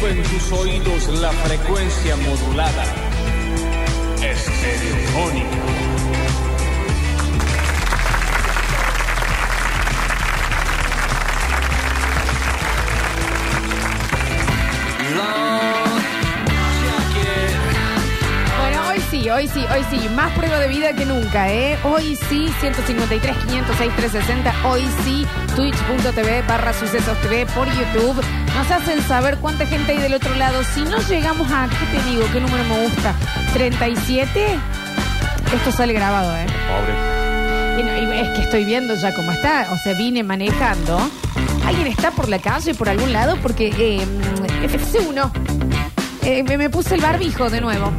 En 0.00 0.22
tus 0.22 0.52
oídos 0.52 1.08
la 1.20 1.30
frecuencia 1.32 2.16
modulada. 2.16 2.84
Estereofónica. 4.22 5.58
Sí, 19.10 19.30
hoy 19.30 19.48
sí, 19.48 19.64
hoy 19.74 19.84
sí. 19.90 20.08
Más 20.10 20.30
prueba 20.32 20.58
de 20.58 20.68
vida 20.68 20.92
que 20.92 21.06
nunca, 21.06 21.50
¿eh? 21.50 21.78
Hoy 21.82 22.14
sí, 22.28 22.52
153, 22.60 23.36
506, 23.36 23.96
360. 23.96 24.68
Hoy 24.68 24.86
sí, 25.02 25.26
twitch.tv 25.56 26.42
barra 26.42 26.72
sucesos 26.72 27.18
TV 27.22 27.46
por 27.46 27.66
YouTube. 27.68 28.22
Nos 28.58 28.72
hacen 28.72 29.00
saber 29.02 29.38
cuánta 29.38 29.64
gente 29.66 29.92
hay 29.92 29.98
del 29.98 30.14
otro 30.14 30.34
lado. 30.34 30.64
Si 30.74 30.82
no 30.82 30.98
llegamos 31.08 31.48
a, 31.52 31.68
¿qué 31.68 31.96
te 31.96 32.10
digo? 32.10 32.24
¿Qué 32.32 32.40
número 32.40 32.64
me 32.64 32.82
gusta? 32.82 33.14
¿37? 33.54 34.58
Esto 35.54 35.70
sale 35.70 35.92
grabado, 35.92 36.36
¿eh? 36.36 36.44
Pobre. 36.66 37.80
Y 37.80 37.84
no, 37.84 38.14
y 38.16 38.18
es 38.18 38.28
que 38.30 38.42
estoy 38.42 38.64
viendo 38.64 38.96
ya 38.96 39.14
cómo 39.14 39.30
está. 39.30 39.68
O 39.70 39.76
sea, 39.76 39.94
vine 39.94 40.24
manejando. 40.24 40.98
¿Alguien 41.64 41.86
está 41.86 42.10
por 42.10 42.28
la 42.28 42.40
calle, 42.40 42.74
por 42.74 42.88
algún 42.88 43.12
lado? 43.12 43.36
Porque 43.40 43.68
eh, 43.78 44.04
FC1. 44.66 45.30
Eh, 46.24 46.42
me, 46.42 46.58
me 46.58 46.68
puse 46.68 46.96
el 46.96 47.00
barbijo 47.00 47.48
de 47.50 47.60
nuevo. 47.60 47.92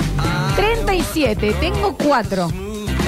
37. 0.57 1.53
Tengo 1.61 1.95
cuatro. 1.95 2.49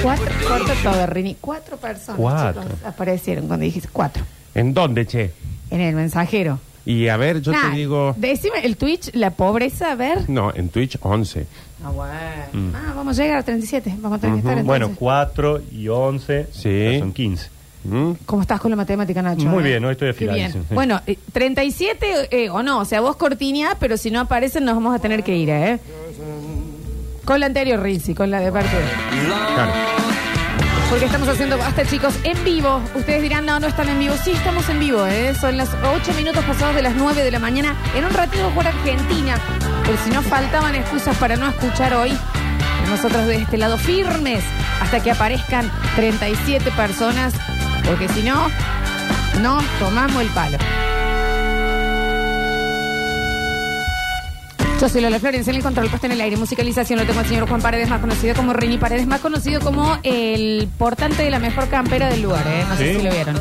Cuatro. 0.02 0.32
Corta 0.48 0.72
todo, 0.82 1.06
Rini. 1.06 1.36
Cuatro 1.38 1.76
personas. 1.76 2.18
Cuatro. 2.18 2.62
chicos, 2.62 2.78
aparecieron 2.86 3.46
cuando 3.46 3.64
dijiste 3.64 3.90
cuatro. 3.92 4.24
¿En 4.54 4.72
dónde, 4.72 5.06
che? 5.06 5.34
En 5.70 5.82
el 5.82 5.94
mensajero. 5.94 6.58
Y 6.84 7.08
a 7.08 7.16
ver, 7.16 7.40
yo 7.40 7.52
Nah, 7.52 7.70
te 7.70 7.76
digo... 7.76 8.14
Decime 8.18 8.58
el 8.64 8.76
Twitch, 8.76 9.10
la 9.14 9.30
pobreza, 9.30 9.92
a 9.92 9.94
ver. 9.94 10.28
No, 10.28 10.52
en 10.54 10.68
Twitch 10.68 10.98
11. 11.00 11.46
Ah, 11.84 11.90
bueno. 11.90 12.72
Ah, 12.76 12.92
vamos 12.96 13.18
a 13.18 13.22
llegar 13.22 13.38
a 13.38 13.42
37. 13.42 13.94
Vamos 14.00 14.18
a 14.18 14.20
tener 14.20 14.34
que 14.34 14.38
estar 14.40 14.58
entonces. 14.58 14.66
Bueno, 14.66 14.96
4 14.98 15.62
y 15.72 15.88
11 15.88 16.46
Sí. 16.52 16.98
son 16.98 17.12
15. 17.12 17.50
¿Mm? 17.84 18.12
¿Cómo 18.26 18.42
estás 18.42 18.60
con 18.60 18.70
la 18.70 18.76
matemática, 18.76 19.20
Nacho? 19.22 19.46
Muy 19.48 19.64
eh? 19.64 19.68
bien, 19.68 19.84
hoy 19.84 19.92
estoy 19.92 20.06
Qué 20.08 20.10
afiladísimo, 20.10 20.52
bien. 20.54 20.66
sí. 20.68 20.74
Bueno, 20.74 21.00
eh, 21.06 21.18
37 21.32 22.28
eh, 22.30 22.50
o 22.50 22.62
no, 22.62 22.78
o 22.80 22.84
sea, 22.84 23.00
vos 23.00 23.16
cortiña, 23.16 23.76
pero 23.80 23.96
si 23.96 24.10
no 24.12 24.20
aparecen 24.20 24.64
nos 24.64 24.74
vamos 24.76 24.94
a 24.94 25.00
tener 25.00 25.24
que 25.24 25.36
ir, 25.36 25.50
¿eh? 25.50 25.80
Con 27.24 27.40
la 27.40 27.46
anterior, 27.46 27.80
Rizzi, 27.82 28.14
con 28.14 28.30
la 28.30 28.40
de 28.40 28.52
parte. 28.52 28.70
Claro. 29.54 30.01
Porque 30.92 31.06
estamos 31.06 31.26
haciendo 31.26 31.56
hasta 31.62 31.86
chicos 31.86 32.14
en 32.22 32.44
vivo. 32.44 32.82
Ustedes 32.94 33.22
dirán, 33.22 33.46
no, 33.46 33.58
no 33.58 33.66
están 33.66 33.88
en 33.88 33.98
vivo. 33.98 34.14
Sí, 34.22 34.32
estamos 34.32 34.68
en 34.68 34.78
vivo, 34.78 35.06
¿eh? 35.06 35.34
Son 35.34 35.56
las 35.56 35.70
8 35.82 36.12
minutos 36.12 36.44
pasados 36.44 36.74
de 36.74 36.82
las 36.82 36.94
9 36.94 37.24
de 37.24 37.30
la 37.30 37.38
mañana. 37.38 37.74
En 37.96 38.04
un 38.04 38.12
ratito 38.12 38.50
por 38.50 38.66
Argentina. 38.66 39.38
Pero 39.86 39.96
si 40.04 40.10
no 40.10 40.20
faltaban 40.20 40.74
excusas 40.74 41.16
para 41.16 41.36
no 41.36 41.48
escuchar 41.48 41.94
hoy, 41.94 42.12
nosotros 42.90 43.26
de 43.26 43.36
este 43.36 43.56
lado 43.56 43.78
firmes 43.78 44.44
hasta 44.82 45.02
que 45.02 45.10
aparezcan 45.10 45.72
37 45.96 46.70
personas. 46.72 47.32
Porque 47.86 48.06
si 48.10 48.22
no, 48.22 48.50
no 49.40 49.60
tomamos 49.78 50.20
el 50.20 50.28
palo. 50.28 50.58
Yo 54.82 54.88
soy 54.88 55.00
Lola 55.00 55.20
Florencia 55.20 55.52
en 55.52 55.58
el 55.58 55.62
control 55.62 55.88
puesto 55.90 56.06
en 56.06 56.12
el 56.14 56.20
aire. 56.20 56.36
Musicalización 56.36 56.98
lo 56.98 57.06
tengo 57.06 57.20
al 57.20 57.26
señor 57.26 57.48
Juan 57.48 57.62
Paredes, 57.62 57.88
más 57.88 58.00
conocido 58.00 58.34
como 58.34 58.52
Rini 58.52 58.78
Paredes, 58.78 59.06
más 59.06 59.20
conocido 59.20 59.60
como 59.60 59.96
el 60.02 60.68
portante 60.76 61.22
de 61.22 61.30
la 61.30 61.38
mejor 61.38 61.68
campera 61.68 62.08
del 62.08 62.22
lugar, 62.22 62.44
¿eh? 62.48 62.64
No 62.68 62.76
sé 62.76 62.94
¿Sí? 62.94 62.98
si 62.98 63.04
lo 63.06 63.12
vieron. 63.12 63.40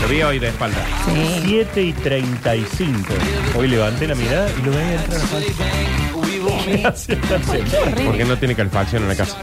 Lo 0.00 0.08
vi 0.08 0.22
hoy 0.22 0.38
de 0.38 0.46
espalda. 0.46 0.78
Sí. 1.06 1.40
7 1.44 1.82
y 1.82 1.92
35. 1.92 3.14
Hoy 3.58 3.66
levanté 3.66 4.06
la 4.06 4.14
mirada 4.14 4.48
y 4.56 4.62
lo 4.64 4.70
veía 4.70 4.94
entrar 4.94 5.20
a 5.20 5.24
Gracias, 6.78 7.18
gracias. 7.28 7.74
Porque 8.06 8.24
no 8.24 8.38
tiene 8.38 8.54
calefacción 8.54 9.02
en 9.02 9.08
la 9.08 9.16
casa. 9.16 9.38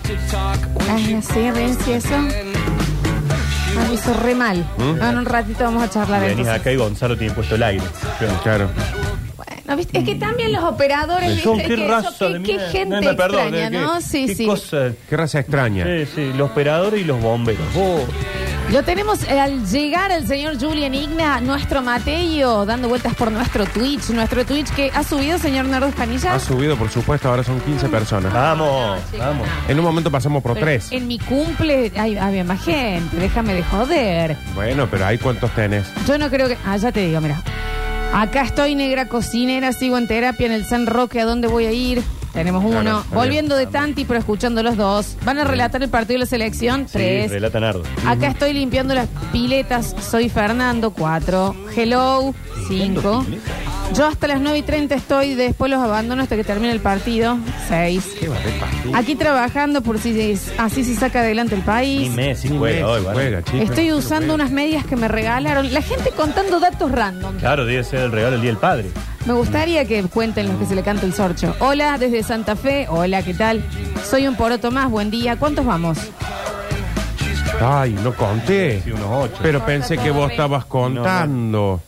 Ay, 0.90 1.20
sí, 1.22 1.52
Renzi, 1.52 1.92
eso. 1.92 2.16
Ah, 2.16 3.86
me 3.90 3.96
hizo 3.96 4.14
re 4.14 4.34
mal. 4.34 4.60
¿Mm? 4.78 5.02
Ah, 5.02 5.10
en 5.10 5.18
un 5.18 5.26
ratito 5.26 5.66
vamos 5.66 5.84
a 5.84 5.90
charlar 5.90 6.22
Venís 6.22 6.38
entonces. 6.38 6.62
acá 6.62 6.72
y 6.72 6.78
Gonzalo 6.78 7.18
tiene 7.18 7.34
puesto 7.34 7.56
el 7.56 7.64
aire. 7.64 7.84
Claro. 8.44 8.70
¿Viste? 9.76 9.98
Es 10.00 10.04
que 10.06 10.16
también 10.16 10.52
los 10.52 10.64
operadores, 10.64 11.42
Son 11.42 11.58
¿viste? 11.58 11.76
qué 11.76 11.82
Que 11.82 11.88
raza 11.88 12.12
qué, 12.20 12.26
de 12.26 12.44
qué 12.44 12.54
mierda. 12.54 12.70
gente 12.70 12.96
No, 12.96 13.12
no, 13.12 13.18
perdón, 13.18 13.40
extraña, 13.42 13.70
¿qué- 13.70 13.78
¿no? 13.80 14.02
Sí, 14.02 14.26
qué 14.28 14.36
sí. 14.36 14.46
cosa? 14.46 14.92
Qué 15.10 15.18
raza 15.18 15.40
extraña. 15.40 15.86
Sí, 15.86 16.06
sí, 16.16 16.34
los 16.36 16.52
operadores 16.52 17.02
y 17.02 17.04
los 17.04 17.22
bomberos. 17.22 17.62
Oh, 17.78 18.00
Lo 18.72 18.84
tenemos 18.84 19.24
eh, 19.24 19.38
al 19.38 19.66
llegar 19.68 20.12
el 20.12 20.26
señor 20.26 20.58
Julian 20.58 20.94
Igna, 20.96 21.42
nuestro 21.42 21.82
Mateo, 21.82 22.66
dando 22.66 22.88
vueltas 22.88 23.14
por 23.16 23.30
nuestro 23.30 23.66
Twitch. 23.66 24.10
Nuestro 24.12 24.46
Twitch 24.46 24.70
que 24.70 24.90
ha 24.96 25.04
subido, 25.04 25.38
señor 25.40 25.66
Nardo 25.66 25.88
Escanilla. 25.88 26.34
Ha 26.36 26.40
subido, 26.40 26.78
por 26.78 26.90
supuesto, 26.90 27.28
ahora 27.30 27.44
son 27.44 27.60
15 27.60 27.90
personas. 27.90 28.32
vamos, 28.32 28.98
vamos. 29.18 29.46
En 29.68 29.78
un 29.78 29.84
momento 29.84 30.10
pasamos 30.10 30.42
por 30.42 30.54
Pero 30.54 30.66
3. 30.68 30.92
En 30.94 31.06
mi 31.08 31.20
cumple 31.20 31.92
ay, 31.98 32.18
había 32.18 32.46
más 32.46 32.64
gente, 32.64 33.18
déjame 33.18 33.56
de 33.56 33.64
joder. 33.64 34.38
Bueno, 34.56 34.88
pero 34.90 35.06
hay 35.06 35.18
cuántos 35.18 35.52
tenés. 35.52 35.88
Yo 36.08 36.18
no 36.18 36.30
creo 36.30 36.48
que. 36.48 36.58
Ah, 36.66 36.78
ya 36.78 36.94
te 36.94 37.06
digo, 37.08 37.20
mira. 37.20 37.42
Acá 38.14 38.42
estoy, 38.44 38.76
negra 38.76 39.08
cocinera, 39.08 39.72
sigo 39.72 39.98
en 39.98 40.08
terapia 40.08 40.46
en 40.46 40.52
el 40.52 40.66
San 40.66 40.86
Roque, 40.86 41.22
¿a 41.22 41.26
dónde 41.26 41.48
voy 41.48 41.66
a 41.66 41.72
ir? 41.72 42.04
Tenemos 42.34 42.64
uno. 42.64 42.82
Claro, 42.82 43.00
está 43.02 43.16
Volviendo 43.16 43.56
de 43.58 43.68
Tanti, 43.68 44.06
pero 44.06 44.20
escuchando 44.20 44.64
los 44.64 44.78
dos. 44.78 45.16
¿Van 45.26 45.38
a 45.38 45.44
relatar 45.44 45.82
el 45.84 45.90
partido 45.90 46.16
de 46.16 46.20
la 46.20 46.26
selección? 46.26 46.88
Sí, 46.88 46.94
Tres. 46.94 47.32
relata 47.32 47.60
Nardo. 47.60 47.84
Acá 48.06 48.28
estoy 48.28 48.54
limpiando 48.54 48.94
las 48.94 49.08
piletas. 49.32 49.96
Soy 50.00 50.30
Fernando, 50.30 50.92
cuatro. 50.92 51.56
Hello, 51.76 52.34
cinco. 52.70 53.26
Yo 53.94 54.08
hasta 54.08 54.26
las 54.28 54.40
9 54.40 54.58
y 54.60 54.62
30 54.62 54.96
estoy, 54.96 55.36
después 55.36 55.70
los 55.70 55.82
abandono 55.82 56.24
hasta 56.24 56.38
que 56.38 56.46
termine 56.46 56.72
el 56.72 56.80
partido. 56.80 57.38
Seis. 57.68 58.06
¿Qué 58.20 58.30
va 58.30 58.38
partido? 58.60 58.96
Aquí 58.96 59.16
trabajando 59.16 59.82
por 59.82 60.00
si 60.00 60.38
así 60.58 60.84
se 60.86 60.96
saca 60.96 61.20
adelante 61.20 61.56
el 61.56 61.62
Ni 61.62 61.66
país. 61.68 62.10
Messi 62.12 62.50
Ni 62.50 62.58
juega 62.58 62.76
Messi 62.88 62.90
hoy, 62.90 63.04
¿vale? 63.04 63.14
juega, 63.14 63.44
chicos. 63.44 63.62
Estoy 63.70 63.92
usando 63.92 64.28
Juega. 64.28 64.34
unas 64.36 64.52
medias 64.52 64.86
que 64.86 64.96
me 64.96 65.08
regalaron. 65.10 65.74
La 65.74 65.82
gente 65.82 66.10
contando 66.12 66.60
datos 66.62 66.90
random. 66.90 67.36
Claro, 67.38 67.66
debe 67.66 67.84
ser 67.84 68.00
el 68.00 68.12
regalo 68.14 68.32
del 68.34 68.42
Día 68.42 68.52
del 68.52 68.60
Padre. 68.60 68.86
Me 69.26 69.34
gustaría 69.34 69.84
que 69.86 70.02
cuenten 70.04 70.48
los 70.48 70.56
que 70.58 70.66
se 70.68 70.76
le 70.76 70.84
canta 70.84 71.06
el 71.06 71.14
sorcho. 71.14 71.54
Hola, 71.60 71.98
desde 71.98 72.24
Santa 72.24 72.56
Fe. 72.56 72.88
Hola, 72.90 73.24
¿qué 73.24 73.34
tal? 73.34 73.62
Soy 74.10 74.26
un 74.26 74.36
poroto 74.36 74.72
más. 74.72 74.90
Buen 74.90 75.12
día. 75.12 75.36
¿Cuántos 75.36 75.66
vamos? 75.66 75.98
Ay, 77.60 77.94
no 78.04 78.14
conté. 78.16 78.82
Sí, 78.84 78.92
unos 78.92 79.08
ocho. 79.12 79.40
Pero 79.44 79.64
pensé 79.66 79.98
que 79.98 80.12
vos 80.12 80.32
estabas 80.32 80.64
contando. 80.66 81.82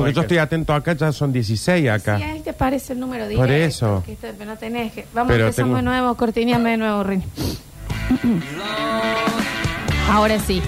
Porque 0.00 0.14
yo 0.14 0.22
estoy 0.22 0.38
atento 0.38 0.72
acá, 0.74 0.92
ya 0.94 1.12
son 1.12 1.32
16 1.32 1.88
acá. 1.90 2.16
Sí, 2.18 2.22
ahí 2.22 2.40
te 2.40 2.52
parece 2.52 2.92
el 2.94 3.00
número 3.00 3.26
10. 3.28 3.38
Por 3.38 3.50
eso. 3.50 4.02
Que 4.06 4.16
no 4.44 4.56
tenés 4.56 4.92
que... 4.92 5.06
Vamos, 5.14 5.32
Pero 5.32 5.44
empezamos 5.46 5.68
tengo- 5.68 5.76
de 5.76 5.82
nuevo. 5.82 6.14
Cortiníame 6.16 6.70
de 6.70 6.76
nuevo, 6.76 7.02
Rini. 7.04 7.24
Ahora 10.10 10.38
sí. 10.40 10.60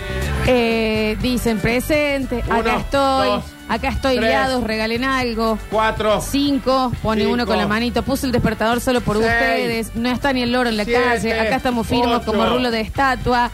Eh, 0.46 1.16
dicen 1.20 1.58
presente. 1.58 2.42
Uno, 2.46 2.56
acá 2.60 2.76
estoy. 2.76 3.28
dos, 3.28 3.44
acá 3.68 3.88
estoy 3.88 4.16
tres. 4.16 4.28
liados. 4.28 4.64
Regalen 4.64 5.04
algo. 5.04 5.58
4, 5.70 6.20
Cinco, 6.20 6.92
pone 7.02 7.22
Cinco. 7.22 7.34
uno 7.34 7.46
con 7.46 7.58
la 7.58 7.66
manito, 7.68 8.02
puse 8.02 8.26
el 8.26 8.32
despertador 8.32 8.80
solo 8.80 9.00
por 9.00 9.16
Seis. 9.18 9.26
ustedes, 9.28 9.94
no 9.96 10.08
está 10.10 10.32
ni 10.32 10.42
el 10.42 10.52
loro 10.52 10.68
en 10.68 10.76
la 10.76 10.84
Siete. 10.84 11.02
calle, 11.02 11.40
acá 11.40 11.56
estamos 11.56 11.86
firmes 11.86 12.16
Ocho. 12.18 12.26
como 12.26 12.46
rulo 12.46 12.70
de 12.70 12.80
estatua. 12.80 13.50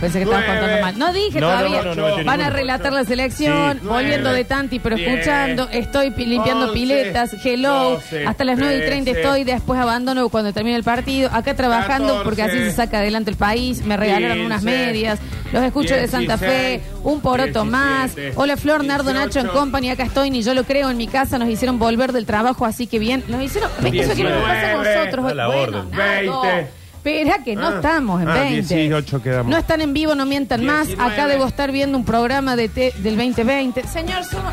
Pensé 0.00 0.18
que 0.18 0.24
estabas 0.24 0.44
Nueve. 0.46 0.60
contando 0.60 0.82
mal. 0.86 0.98
No 0.98 1.12
dije 1.12 1.40
No, 1.40 1.46
todavía. 1.48 1.82
no, 1.82 1.82
no, 1.82 1.94
no, 1.94 2.08
no, 2.18 2.24
Van 2.24 2.28
a 2.40 2.44
ninguno. 2.44 2.50
relatar 2.56 2.92
la 2.92 3.04
selección, 3.04 3.78
Sí. 3.80 3.86
volviendo 3.86 4.28
Nueve. 4.28 4.38
de 4.38 4.44
tanti, 4.44 4.78
pero 4.78 4.94
Diez. 4.96 5.08
escuchando. 5.10 5.68
Estoy 5.72 6.10
pi- 6.12 6.24
limpiando 6.26 6.66
Once. 6.66 6.74
piletas. 6.78 7.34
Hello. 7.44 7.90
Doce. 7.90 8.24
Hasta 8.26 8.44
las 8.44 8.58
9 8.58 8.76
y 8.78 8.86
30 8.86 9.10
Trece. 9.10 9.20
estoy, 9.26 9.44
después 9.44 9.80
abandono 9.80 10.28
cuando 10.28 10.52
termine 10.52 10.76
el 10.76 10.84
partido. 10.84 11.30
Acá 11.32 11.54
trabajando 11.56 12.06
Catorce. 12.08 12.24
porque 12.24 12.42
así 12.42 12.58
se 12.58 12.70
saca 12.72 12.98
adelante 12.98 13.30
el 13.30 13.36
país. 13.36 13.82
Me 13.84 13.96
regalaron 13.96 14.40
unas 14.40 14.62
medias. 14.62 15.18
Los 15.52 15.64
escucho 15.64 15.94
de 15.94 16.06
Santa 16.06 16.38
Fe. 16.38 16.46
Dieciséis. 16.80 16.82
Un 17.02 17.20
poroto 17.20 17.64
más. 17.64 18.14
Diecisiete. 18.14 18.32
Hola 18.40 18.56
Flor, 18.56 18.84
Nardo, 18.84 19.12
Nacho 19.12 19.40
en 19.40 19.46
Dieciocho. 19.46 19.52
company. 19.58 19.90
Acá 19.90 20.04
estoy, 20.04 20.30
ni 20.30 20.42
yo 20.42 20.54
lo 20.54 20.62
creo. 20.64 20.90
En 20.90 20.96
mi 20.96 21.08
casa 21.08 21.38
nos 21.38 21.48
hicieron 21.48 21.78
volver 21.78 22.12
del 22.12 22.26
trabajo, 22.26 22.64
así 22.66 22.86
que 22.86 22.98
bien. 22.98 23.24
Nos 23.28 23.42
hicieron. 23.42 23.70
¿Ves 23.80 23.90
que 23.92 24.00
eso 24.00 24.14
que 24.14 24.24
pasa 24.24 24.36
a 24.36 24.54
Diecinueve. 24.54 24.94
nosotros? 24.98 25.26
A 25.32 25.34
la 25.34 25.46
Bueno, 25.48 25.78
orden. 25.78 25.90
Nardo. 25.90 26.42
Veinte. 26.42 26.70
Espera 27.08 27.42
que 27.42 27.56
no 27.56 27.68
Ah. 27.68 27.74
estamos 27.76 28.22
en 28.22 28.28
Ah, 28.28 28.34
20. 28.34 28.74
18 28.74 29.22
quedamos. 29.22 29.50
No 29.50 29.56
están 29.56 29.80
en 29.80 29.92
vivo, 29.94 30.14
no 30.14 30.26
mientan 30.26 30.64
más. 30.64 30.88
Acá 30.98 31.26
debo 31.26 31.46
estar 31.46 31.72
viendo 31.72 31.96
un 31.96 32.04
programa 32.04 32.54
de 32.56 32.68
te- 32.68 32.92
del 32.98 33.16
2020. 33.16 33.82
Señor, 33.86 34.24
somos- 34.24 34.52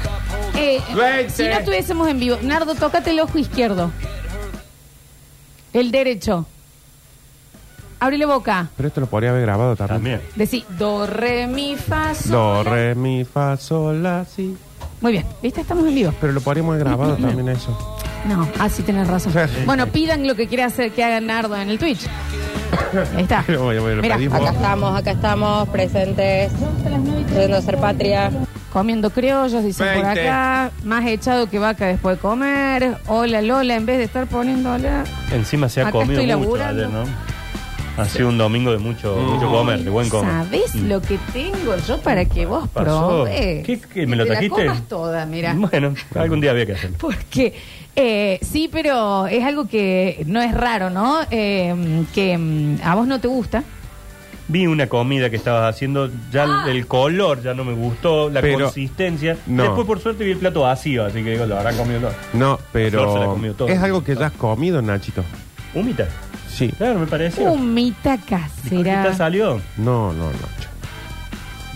eh, 0.56 0.80
si 1.30 1.44
no 1.44 1.50
estuviésemos 1.52 2.07
en 2.10 2.19
vivo, 2.19 2.38
Nardo, 2.42 2.75
tócate 2.75 3.12
el 3.12 3.19
ojo 3.19 3.38
izquierdo. 3.38 3.92
El 5.74 5.92
derecho. 5.92 6.46
Ábrele 8.00 8.25
boca. 8.25 8.69
Pero 8.78 8.88
esto 8.88 9.02
lo 9.02 9.07
podría 9.07 9.31
haber 9.31 9.42
grabado 9.42 9.75
también. 9.75 9.96
También. 10.19 10.22
Decí, 10.36 10.66
do, 10.78 11.07
re, 11.07 11.48
mi, 11.48 11.75
fa, 11.75 12.13
sol. 12.13 12.31
Do, 12.31 12.63
re, 12.63 12.94
mi, 12.96 13.25
fa, 13.25 13.57
sol, 13.57 14.04
la, 14.04 14.25
si. 14.25 14.56
Muy 15.02 15.12
bien, 15.13 15.25
¿viste? 15.42 15.62
Estamos 15.62 15.86
en 15.88 15.96
vivo. 15.96 16.13
Pero 16.22 16.34
lo 16.34 16.42
podríamos 16.42 16.74
haber 16.75 16.86
grabado 16.88 17.16
también 17.22 17.50
eso. 17.50 17.98
No, 18.27 18.48
así 18.60 18.81
tenés 18.83 19.07
razón. 19.07 19.33
Bueno, 19.66 19.88
pidan 19.88 20.25
lo 20.27 20.36
que 20.36 20.48
quiera 20.48 20.66
hacer 20.66 20.92
que 20.92 21.04
haga 21.04 21.19
Nardo 21.22 21.56
en 21.56 21.69
el 21.69 21.77
Twitch. 21.80 22.07
Ahí 23.16 23.24
está. 23.24 23.44
Pero, 23.48 23.63
bueno, 23.63 23.95
lo 23.95 24.01
Mira, 24.01 24.16
pedimos. 24.18 24.39
Acá 24.42 24.51
estamos, 24.51 25.00
acá 25.00 25.12
estamos, 25.12 25.69
presentes, 25.69 26.51
queriendo 27.31 27.62
ser 27.62 27.77
patria. 27.77 28.31
comiendo 28.74 29.10
criollos, 29.10 29.63
dicen 29.63 29.88
por 29.94 30.04
20. 30.06 30.27
acá. 30.27 30.72
Más 30.83 31.06
echado 31.06 31.48
que 31.50 31.60
vaca 31.60 31.86
después 31.86 32.18
de 32.18 32.22
comer. 32.22 32.98
Hola 33.07 33.42
Lola, 33.42 33.75
en 33.75 33.86
vez 33.86 34.00
de 34.00 34.04
estar 34.06 34.28
poniéndola. 34.28 35.04
Encima 35.31 35.69
se 35.69 35.81
ha 35.81 35.83
Acá 35.83 35.92
comido 35.94 36.19
estoy 36.21 36.36
mucho 36.36 36.57
laburando. 36.57 36.83
ayer, 36.83 36.94
¿no? 36.94 37.36
Ha 37.98 38.04
sido 38.10 38.28
un 38.28 38.38
domingo 38.38 38.74
de 38.74 38.78
mucho, 38.80 39.16
mucho 39.16 39.50
comer, 39.50 39.80
de 39.80 39.89
buen 39.89 40.10
comer. 40.10 40.30
¿Sabés 40.30 40.75
Mm. 40.75 40.88
lo 40.89 41.01
que 41.01 41.18
tengo 41.31 41.78
yo 41.88 42.01
para 42.01 42.25
que 42.25 42.45
vos 42.45 42.68
Pasó. 42.68 43.07
probes? 43.24 43.66
¿Qué- 43.66 43.80
qué, 43.94 44.06
me 44.06 44.18
lo 44.18 44.24
Te 44.24 44.30
la 44.30 44.36
trajiste? 44.36 44.66
comas 44.66 44.81
toda, 44.89 45.25
mira. 45.25 45.54
Bueno, 45.56 45.94
algún 46.16 46.42
día 46.42 46.51
había 46.51 46.66
que 46.66 46.74
hacerlo. 46.74 46.98
Porque 47.00 47.54
eh, 47.95 48.39
sí, 48.42 48.69
pero 48.71 49.27
es 49.27 49.44
algo 49.44 49.68
que 49.68 50.24
no 50.27 50.42
es 50.42 50.53
raro, 50.53 50.89
¿no? 50.89 51.19
Eh, 51.31 52.03
que 52.13 52.38
mm, 52.38 52.77
a 52.83 52.95
vos 52.95 53.07
no 53.07 53.19
te 53.19 53.27
gusta. 53.27 53.63
Vi 54.47 54.68
una 54.68 54.86
comida 54.88 55.31
que 55.31 55.38
estabas 55.38 55.74
haciendo, 55.74 56.07
ya 56.31 56.44
el- 56.44 56.51
Ah. 56.51 56.65
el 56.69 56.86
color 56.86 57.42
ya 57.42 57.56
no 57.56 57.63
me 57.63 57.74
gustó, 57.74 58.30
la 58.30 58.42
Pero- 58.42 58.65
consistencia. 58.65 59.38
no. 59.47 59.63
Después, 59.63 59.88
por 59.88 60.00
suerte, 60.00 60.24
vi 60.24 60.31
el 60.31 60.38
plato 60.38 60.62
vacío, 60.62 61.03
así 61.06 61.24
que 61.24 61.31
digo, 61.31 61.45
lo 61.47 61.57
habrán 61.57 61.75
comido 61.77 62.01
todo. 62.01 62.12
No, 62.33 62.57
Flor 62.57 62.63
se 62.71 62.92
la 62.92 62.92
pero 63.13 63.25
comió 63.31 63.53
todo. 63.56 63.68
es 63.69 63.81
algo 63.81 64.03
que 64.03 64.15
ya 64.15 64.27
has 64.27 64.33
comido, 64.33 64.81
Nachito. 64.83 65.24
¿Humita? 65.74 66.07
Sí. 66.47 66.69
Claro, 66.77 67.00
me 67.00 67.07
pareció. 67.07 67.51
Humita 67.51 68.13
¿Humita 68.15 68.24
casera. 68.30 69.13
salió? 69.15 69.59
No, 69.77 70.13
no, 70.13 70.27
Nacho. 70.27 70.69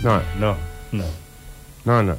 No, 0.02 0.22
No, 0.38 0.56
no. 0.92 1.04
no, 1.84 2.02
no. 2.04 2.16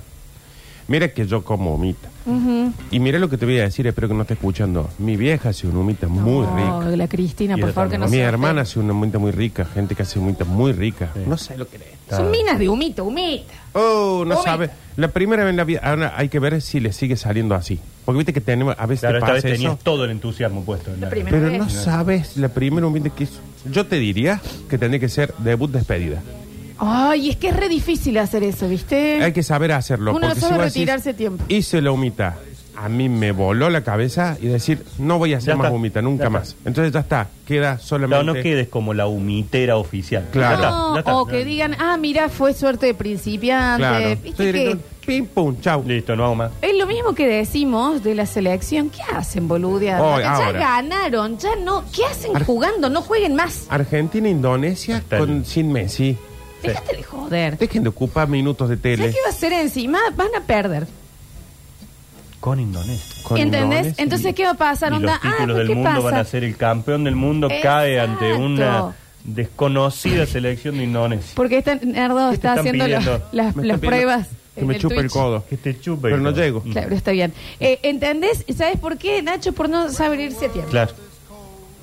Mira 0.91 1.07
que 1.07 1.25
yo 1.25 1.41
como 1.41 1.73
humita. 1.75 2.09
Ujú. 2.25 2.73
Y 2.91 2.99
mira 2.99 3.17
lo 3.17 3.29
que 3.29 3.37
te 3.37 3.45
voy 3.45 3.57
a 3.59 3.63
decir, 3.63 3.87
espero 3.87 4.09
que 4.09 4.13
no 4.13 4.23
esté 4.23 4.33
escuchando. 4.33 4.89
Mi 4.99 5.15
vieja 5.15 5.47
hace 5.49 5.65
una 5.67 5.79
humita 5.79 6.09
muy 6.09 6.45
No, 6.45 6.81
rica. 6.81 6.97
la 6.97 7.07
Cristina, 7.07 7.53
Y 7.57 7.61
por 7.61 7.69
ella 7.69 7.73
favor, 7.73 7.91
que 7.91 7.97
no 7.97 8.05
Mi 8.07 8.17
se 8.17 8.21
hermana 8.23 8.61
hace 8.63 8.77
una 8.79 8.91
humita 8.91 9.17
muy 9.17 9.31
rica, 9.31 9.63
gente 9.63 9.95
que 9.95 10.03
hace 10.03 10.19
humita 10.19 10.43
muy 10.43 10.73
rica. 10.73 11.11
Sí. 11.13 11.21
No 11.25 11.37
sé 11.37 11.57
lo 11.57 11.65
que 11.69 11.77
es. 11.77 11.83
Son 12.13 12.29
minas 12.29 12.59
de 12.59 12.67
humito, 12.67 13.05
humita. 13.05 13.53
Oh, 13.71 14.25
no 14.27 14.35
Humita. 14.35 14.43
sabe. 14.43 14.69
La 14.97 15.07
primera 15.07 15.45
vez 15.45 15.51
en 15.51 15.55
la 15.57 15.63
vida, 15.63 15.79
ahora 15.81 16.13
hay 16.17 16.27
que 16.27 16.39
ver 16.39 16.61
si 16.61 16.81
le 16.81 16.91
sigue 16.91 17.15
saliendo 17.15 17.55
así. 17.55 17.79
Porque 18.03 18.17
viste 18.17 18.33
que 18.33 18.41
tenemos, 18.41 18.75
a 18.77 18.85
veces 18.85 18.99
Claro, 18.99 19.13
te 19.15 19.19
esta 19.19 19.33
vez 19.33 19.43
pasa 19.43 19.53
tenías 19.53 19.73
eso. 19.75 19.81
todo 19.81 20.03
el 20.03 20.11
entusiasmo 20.11 20.65
puesto. 20.65 20.93
en 20.93 20.99
La 20.99 21.07
la- 21.07 21.09
primera 21.09 21.37
Pero 21.37 21.49
vez. 21.51 21.57
no 21.57 21.69
sabes 21.69 22.35
la 22.35 22.49
primera 22.49 22.85
humita 22.85 23.09
que 23.11 23.23
hizo. 23.23 23.39
Yo 23.71 23.85
te 23.85 23.95
diría 23.97 24.41
que 24.69 24.77
tendría 24.77 24.99
que 24.99 25.07
ser 25.07 25.33
debut 25.37 25.71
despedida. 25.71 26.21
Ay, 26.83 27.29
es 27.29 27.35
que 27.37 27.49
es 27.49 27.55
re 27.55 27.69
difícil 27.69 28.17
hacer 28.17 28.43
eso, 28.43 28.67
¿viste? 28.67 29.21
Hay 29.23 29.33
que 29.33 29.43
saber 29.43 29.71
hacerlo. 29.71 30.11
Uno 30.11 30.21
no 30.21 30.27
porque 30.29 30.41
sabe 30.41 30.53
vos 30.55 30.63
decís, 30.65 30.73
retirarse 30.75 31.13
tiempo. 31.13 31.43
Hice 31.47 31.79
la 31.81 31.91
humita. 31.91 32.37
A 32.75 32.89
mí 32.89 33.07
me 33.09 33.31
voló 33.31 33.69
la 33.69 33.81
cabeza 33.83 34.37
y 34.41 34.47
decir, 34.47 34.83
no 34.97 35.19
voy 35.19 35.35
a 35.35 35.37
hacer 35.37 35.49
Ya 35.49 35.55
más 35.57 35.65
está, 35.65 35.75
humita, 35.75 35.99
ya 35.99 36.01
nunca 36.01 36.23
está. 36.23 36.29
más. 36.31 36.55
Entonces 36.65 36.91
ya 36.91 37.01
está, 37.01 37.27
queda 37.45 37.77
solamente. 37.77 38.23
Claro, 38.23 38.33
no 38.37 38.41
quedes 38.41 38.69
como 38.69 38.95
la 38.95 39.05
humitera 39.05 39.77
oficial. 39.77 40.27
Claro. 40.31 40.49
Ya 40.49 40.55
está, 40.55 40.69
No, 40.71 40.93
ya 40.95 40.99
está. 41.01 41.15
o 41.17 41.25
que 41.27 41.45
digan, 41.45 41.75
ah, 41.79 41.97
mira, 41.97 42.29
fue 42.29 42.53
suerte 42.55 42.87
de 42.87 42.93
principiante. 42.95 43.77
Claro. 43.83 44.09
Viste 44.09 44.29
Estoy 44.29 44.45
que 44.47 44.51
directo, 44.53 44.83
Pim, 45.05 45.25
pum, 45.27 45.55
chau. 45.61 45.83
Listo, 45.85 46.15
no 46.15 46.25
hago 46.25 46.35
más. 46.35 46.51
es 46.61 46.75
lo 46.77 46.87
mismo 46.87 47.13
que 47.13 47.27
decimos 47.27 48.03
de 48.03 48.15
la 48.15 48.25
selección. 48.25 48.89
¿Qué 48.89 49.01
hacen, 49.15 49.47
boludeando? 49.47 50.03
Hoy, 50.13 50.21
ya 50.23 50.33
ahora. 50.33 50.59
ganaron, 50.59 51.37
ya 51.37 51.55
no. 51.63 51.83
¿Qué 51.93 52.05
hacen 52.05 52.35
Ar- 52.35 52.45
jugando? 52.45 52.89
No 52.89 53.01
jueguen 53.03 53.35
más. 53.35 53.65
Argentina, 53.69 54.27
Indonesia 54.29 55.03
con, 55.09 55.45
sin 55.45 55.71
Messi. 55.71 56.17
Déjate 56.63 56.95
de 56.97 57.03
joder. 57.03 57.57
Dejen 57.57 57.83
de 57.83 57.89
ocupar 57.89 58.27
minutos 58.27 58.69
de 58.69 58.77
tele. 58.77 58.97
¿Sabes 58.97 59.15
qué 59.15 59.21
va 59.21 59.27
a 59.27 59.31
hacer 59.31 59.53
encima? 59.53 59.99
Van 60.15 60.29
a 60.35 60.41
perder. 60.41 60.87
Con 62.39 62.59
Indonesia. 62.59 63.15
con 63.23 63.37
¿Entendés? 63.37 63.63
Indonesia. 63.79 64.03
Entonces, 64.03 64.33
¿qué 64.35 64.43
va 64.45 64.51
a 64.51 64.55
pasar? 64.55 64.93
Y 64.93 64.95
Onda, 64.95 65.13
los 65.13 65.21
títulos 65.21 65.55
ah, 65.55 65.59
del 65.59 65.67
¿qué 65.67 65.75
mundo 65.75 65.89
pasa? 65.91 66.01
van 66.01 66.15
a 66.15 66.23
ser 66.25 66.43
el 66.43 66.57
campeón 66.57 67.03
del 67.03 67.15
mundo 67.15 67.47
cae 67.61 67.99
ante 67.99 68.25
Exacto. 68.31 68.45
una 68.45 68.95
desconocida 69.23 70.25
selección 70.25 70.77
de 70.77 70.83
Indonesia. 70.85 71.33
Porque 71.35 71.59
está, 71.59 71.75
Nardo 71.75 72.17
¿Qué 72.17 72.29
te 72.29 72.33
está 72.35 72.49
están 72.49 72.59
haciendo 72.59 72.85
pidiendo? 72.85 73.11
las, 73.11 73.21
Me 73.21 73.37
las 73.37 73.45
están 73.47 73.55
pidiendo 73.79 73.79
pruebas. 73.79 74.27
Que 74.55 74.61
en 74.61 74.67
me 74.67 74.73
el 74.75 74.81
chupe 74.81 74.95
el 74.95 75.01
Twitch. 75.01 75.11
codo. 75.13 75.45
Que 75.47 75.57
te 75.57 75.79
chupe. 75.79 76.01
Pero 76.01 76.15
el 76.15 76.23
no 76.23 76.31
llego. 76.31 76.61
Mm. 76.65 76.71
Claro, 76.71 76.95
está 76.95 77.11
bien. 77.11 77.31
Eh, 77.59 77.79
¿Entendés? 77.83 78.43
¿Sabes 78.57 78.77
por 78.79 78.97
qué, 78.97 79.21
Nacho? 79.21 79.53
Por 79.53 79.69
no 79.69 79.89
saber 79.89 80.19
irse 80.19 80.47
a 80.47 80.49
tiempo. 80.49 80.71
Claro. 80.71 80.91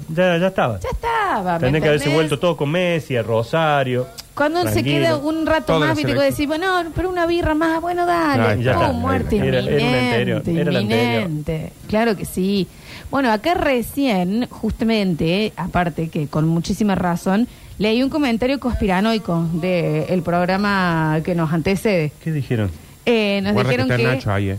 Ya, 0.08 0.36
ya 0.38 0.48
estaba. 0.48 0.80
Ya 0.80 0.88
estaba. 0.90 1.54
¿me 1.54 1.60
Tendría 1.60 1.82
que 1.82 1.88
haberse 1.88 2.04
entendés? 2.06 2.14
vuelto 2.30 2.38
todo 2.40 2.56
con 2.56 2.70
Messi, 2.70 3.16
a 3.16 3.22
Rosario. 3.22 4.06
Cuando 4.38 4.62
se 4.62 4.70
Tranquilo. 4.72 4.98
queda 4.98 5.16
un 5.18 5.46
rato 5.46 5.66
Toda 5.74 5.80
más, 5.88 5.96
viste, 5.96 6.12
selección. 6.12 6.30
decís, 6.30 6.46
bueno, 6.46 6.66
pero 6.94 7.10
una 7.10 7.26
birra 7.26 7.54
más, 7.54 7.80
bueno, 7.80 8.06
dale. 8.06 8.42
Ahí 8.44 8.62
ya 8.62 8.78
Oh, 8.78 8.82
está. 8.82 8.92
muerte 8.92 9.36
Era- 9.36 9.46
era 9.48 9.60
una 9.60 9.70
inminente, 9.72 10.08
anterior, 10.32 10.42
era 10.60 10.72
la 10.72 10.80
inminente. 10.80 11.72
Claro 11.88 12.16
que 12.16 12.24
sí. 12.24 12.68
Bueno, 13.10 13.32
acá 13.32 13.54
recién, 13.54 14.46
justamente, 14.48 15.52
aparte 15.56 16.08
que 16.08 16.28
con 16.28 16.46
muchísima 16.46 16.94
razón, 16.94 17.48
leí 17.78 18.00
un 18.02 18.10
comentario 18.10 18.60
conspiranoico 18.60 19.48
del 19.54 20.22
programa 20.22 21.20
que 21.24 21.34
nos 21.34 21.52
antecede. 21.52 22.12
¿Qué 22.22 22.30
dijeron? 22.30 22.70
Eh, 23.06 23.40
nos 23.42 23.54
Guarda 23.54 23.70
que 23.70 23.76
dijeron 23.76 23.90
está 24.00 24.10
que... 24.10 24.16
Nacho 24.16 24.32
ahí, 24.32 24.50
eh. 24.50 24.58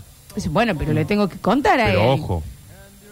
Bueno, 0.49 0.75
pero 0.77 0.91
le 0.93 1.05
tengo 1.05 1.29
que 1.29 1.37
contar 1.37 1.79
a 1.79 1.85
Pero 1.85 2.01
él. 2.01 2.19
ojo, 2.21 2.43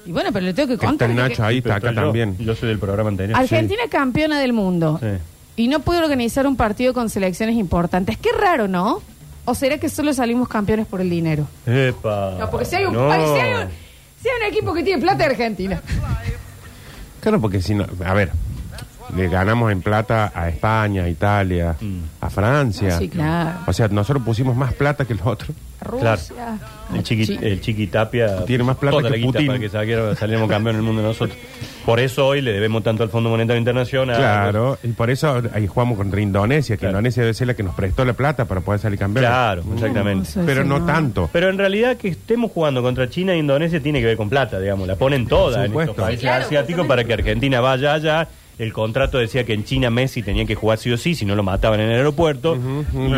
Y 0.06 0.12
bueno, 0.12 0.32
pero 0.34 0.46
le 0.46 0.54
tengo 0.54 0.68
que 0.68 0.74
está 0.76 0.86
contar. 0.88 1.10
el 1.10 1.16
que- 1.16 1.22
Nacho 1.22 1.44
ahí, 1.46 1.62
Pero 1.62 1.76
está 1.76 1.88
acá 1.90 1.96
yo. 1.96 2.04
también. 2.06 2.36
Yo 2.40 2.56
soy 2.56 2.70
del 2.70 2.80
programa 2.80 3.10
anterior. 3.10 3.38
Argentina 3.40 3.84
campeona 3.90 4.40
del 4.40 4.54
mundo. 4.54 5.00
Sí. 5.02 5.08
Y 5.58 5.68
no 5.68 5.80
puede 5.82 6.00
organizar 6.02 6.48
un 6.48 6.56
partido 6.56 6.94
con 6.94 7.10
selecciones 7.10 7.56
importantes. 7.56 8.18
Qué 8.18 8.30
raro, 8.32 8.68
¿no? 8.70 9.02
¿O 9.44 9.56
será 9.56 9.78
que 9.80 9.90
solo 9.90 10.14
salimos 10.14 10.48
campeones 10.48 10.86
por 10.88 11.02
el 11.02 11.10
dinero? 11.10 11.48
Epa. 11.66 12.36
No, 12.40 12.50
porque 12.50 12.66
si 12.66 12.76
hay 12.76 12.86
un, 12.86 12.94
No. 12.94 13.12
ay, 13.12 13.22
si 13.26 13.40
hay 13.40 13.54
un, 13.64 13.70
si 14.22 14.30
hay 14.30 14.36
un 14.40 14.54
equipo 14.54 14.74
que 14.74 14.84
tiene 14.84 15.02
plata, 15.02 15.26
Argentina. 15.26 15.82
Claro, 17.22 17.42
porque 17.42 17.62
si 17.62 17.74
no, 17.76 17.86
a 18.06 18.14
ver, 18.14 18.32
le 19.16 19.28
ganamos 19.30 19.72
en 19.72 19.82
plata 19.82 20.32
a 20.36 20.50
España, 20.50 21.04
a 21.04 21.10
Italia, 21.10 21.76
Mm. 21.80 22.00
a 22.22 22.30
Francia. 22.30 22.90
Ah, 22.96 23.00
sí, 23.00 23.10
claro. 23.10 23.60
O 23.68 23.74
sea, 23.74 23.88
nosotros 23.88 24.24
pusimos 24.26 24.56
más 24.56 24.74
plata 24.74 25.06
que 25.06 25.16
los 25.16 25.26
otros. 25.26 25.52
Rusia. 25.80 26.18
El 26.94 27.04
chiqui, 27.04 27.26
Sí. 27.26 27.38
el 27.40 27.62
chiqui 27.62 27.86
Tapia 27.88 28.44
Tiene 28.46 28.64
más 28.64 28.78
plata 28.78 28.98
toda 28.98 29.12
que 29.12 29.18
guita 29.18 29.32
Putin. 29.34 29.48
para 29.48 29.60
que 29.60 29.70
saliera- 29.70 30.16
saliéramos 30.16 30.50
campeón 30.50 30.76
del 30.78 30.84
mundo 30.84 31.02
nosotros. 31.04 31.38
Por 31.86 32.00
eso 32.00 32.26
hoy 32.26 32.42
le 32.42 32.52
debemos 32.52 32.84
tanto 32.84 33.04
al 33.04 33.10
Fondo 33.10 33.30
Monetario 33.30 33.60
Internacional. 33.60 34.18
Claro, 34.18 34.78
y 34.84 34.88
por 34.90 35.10
eso 35.12 35.42
ahí 35.54 35.68
jugamos 35.68 35.98
contra 35.98 36.20
Indonesia, 36.20 36.76
que 36.76 36.82
Claro. 36.82 36.94
Indonesia 36.98 37.22
debe 37.22 37.34
ser 37.36 37.48
la 37.48 37.54
que 37.54 37.64
nos 37.64 37.76
prestó 37.76 38.04
la 38.06 38.14
plata 38.14 38.46
para 38.46 38.62
poder 38.62 38.80
salir 38.82 38.98
campeón. 38.98 39.26
Claro, 39.26 39.64
exactamente. 39.76 40.30
eso 40.30 40.42
Pero 40.46 40.64
no 40.66 40.80
no. 40.80 40.86
tanto. 40.86 41.30
Pero 41.32 41.50
en 41.50 41.58
realidad 41.60 41.96
que 41.96 42.08
estemos 42.10 42.52
jugando 42.52 42.82
contra 42.82 43.08
China 43.10 43.34
e 43.34 43.38
Indonesia 43.38 43.80
tiene 43.82 44.00
que 44.00 44.06
ver 44.08 44.18
con 44.18 44.30
plata, 44.30 44.60
digamos. 44.60 44.88
La 44.88 44.96
ponen 44.96 45.28
toda 45.28 45.62
en 45.64 45.68
supuesto. 45.68 45.92
estos 45.92 46.04
países 46.06 46.22
Sí, 46.22 46.26
claro, 46.28 46.46
asiáticos 46.46 46.88
para 46.88 47.04
que 47.04 47.14
Argentina 47.14 47.62
vaya 47.62 47.94
allá. 47.94 48.28
El 48.60 48.74
contrato 48.74 49.20
decía 49.20 49.44
que 49.44 49.54
en 49.54 49.64
China 49.64 49.90
Messi 49.90 50.24
tenía 50.24 50.46
que 50.46 50.56
jugar 50.56 50.80
sí 50.80 50.92
o 50.92 50.98
sí, 50.98 51.14
si 51.14 51.26
no 51.26 51.36
lo 51.36 51.44
mataban 51.44 51.80
en 51.80 51.90
el 51.90 51.98
aeropuerto. 51.98 52.58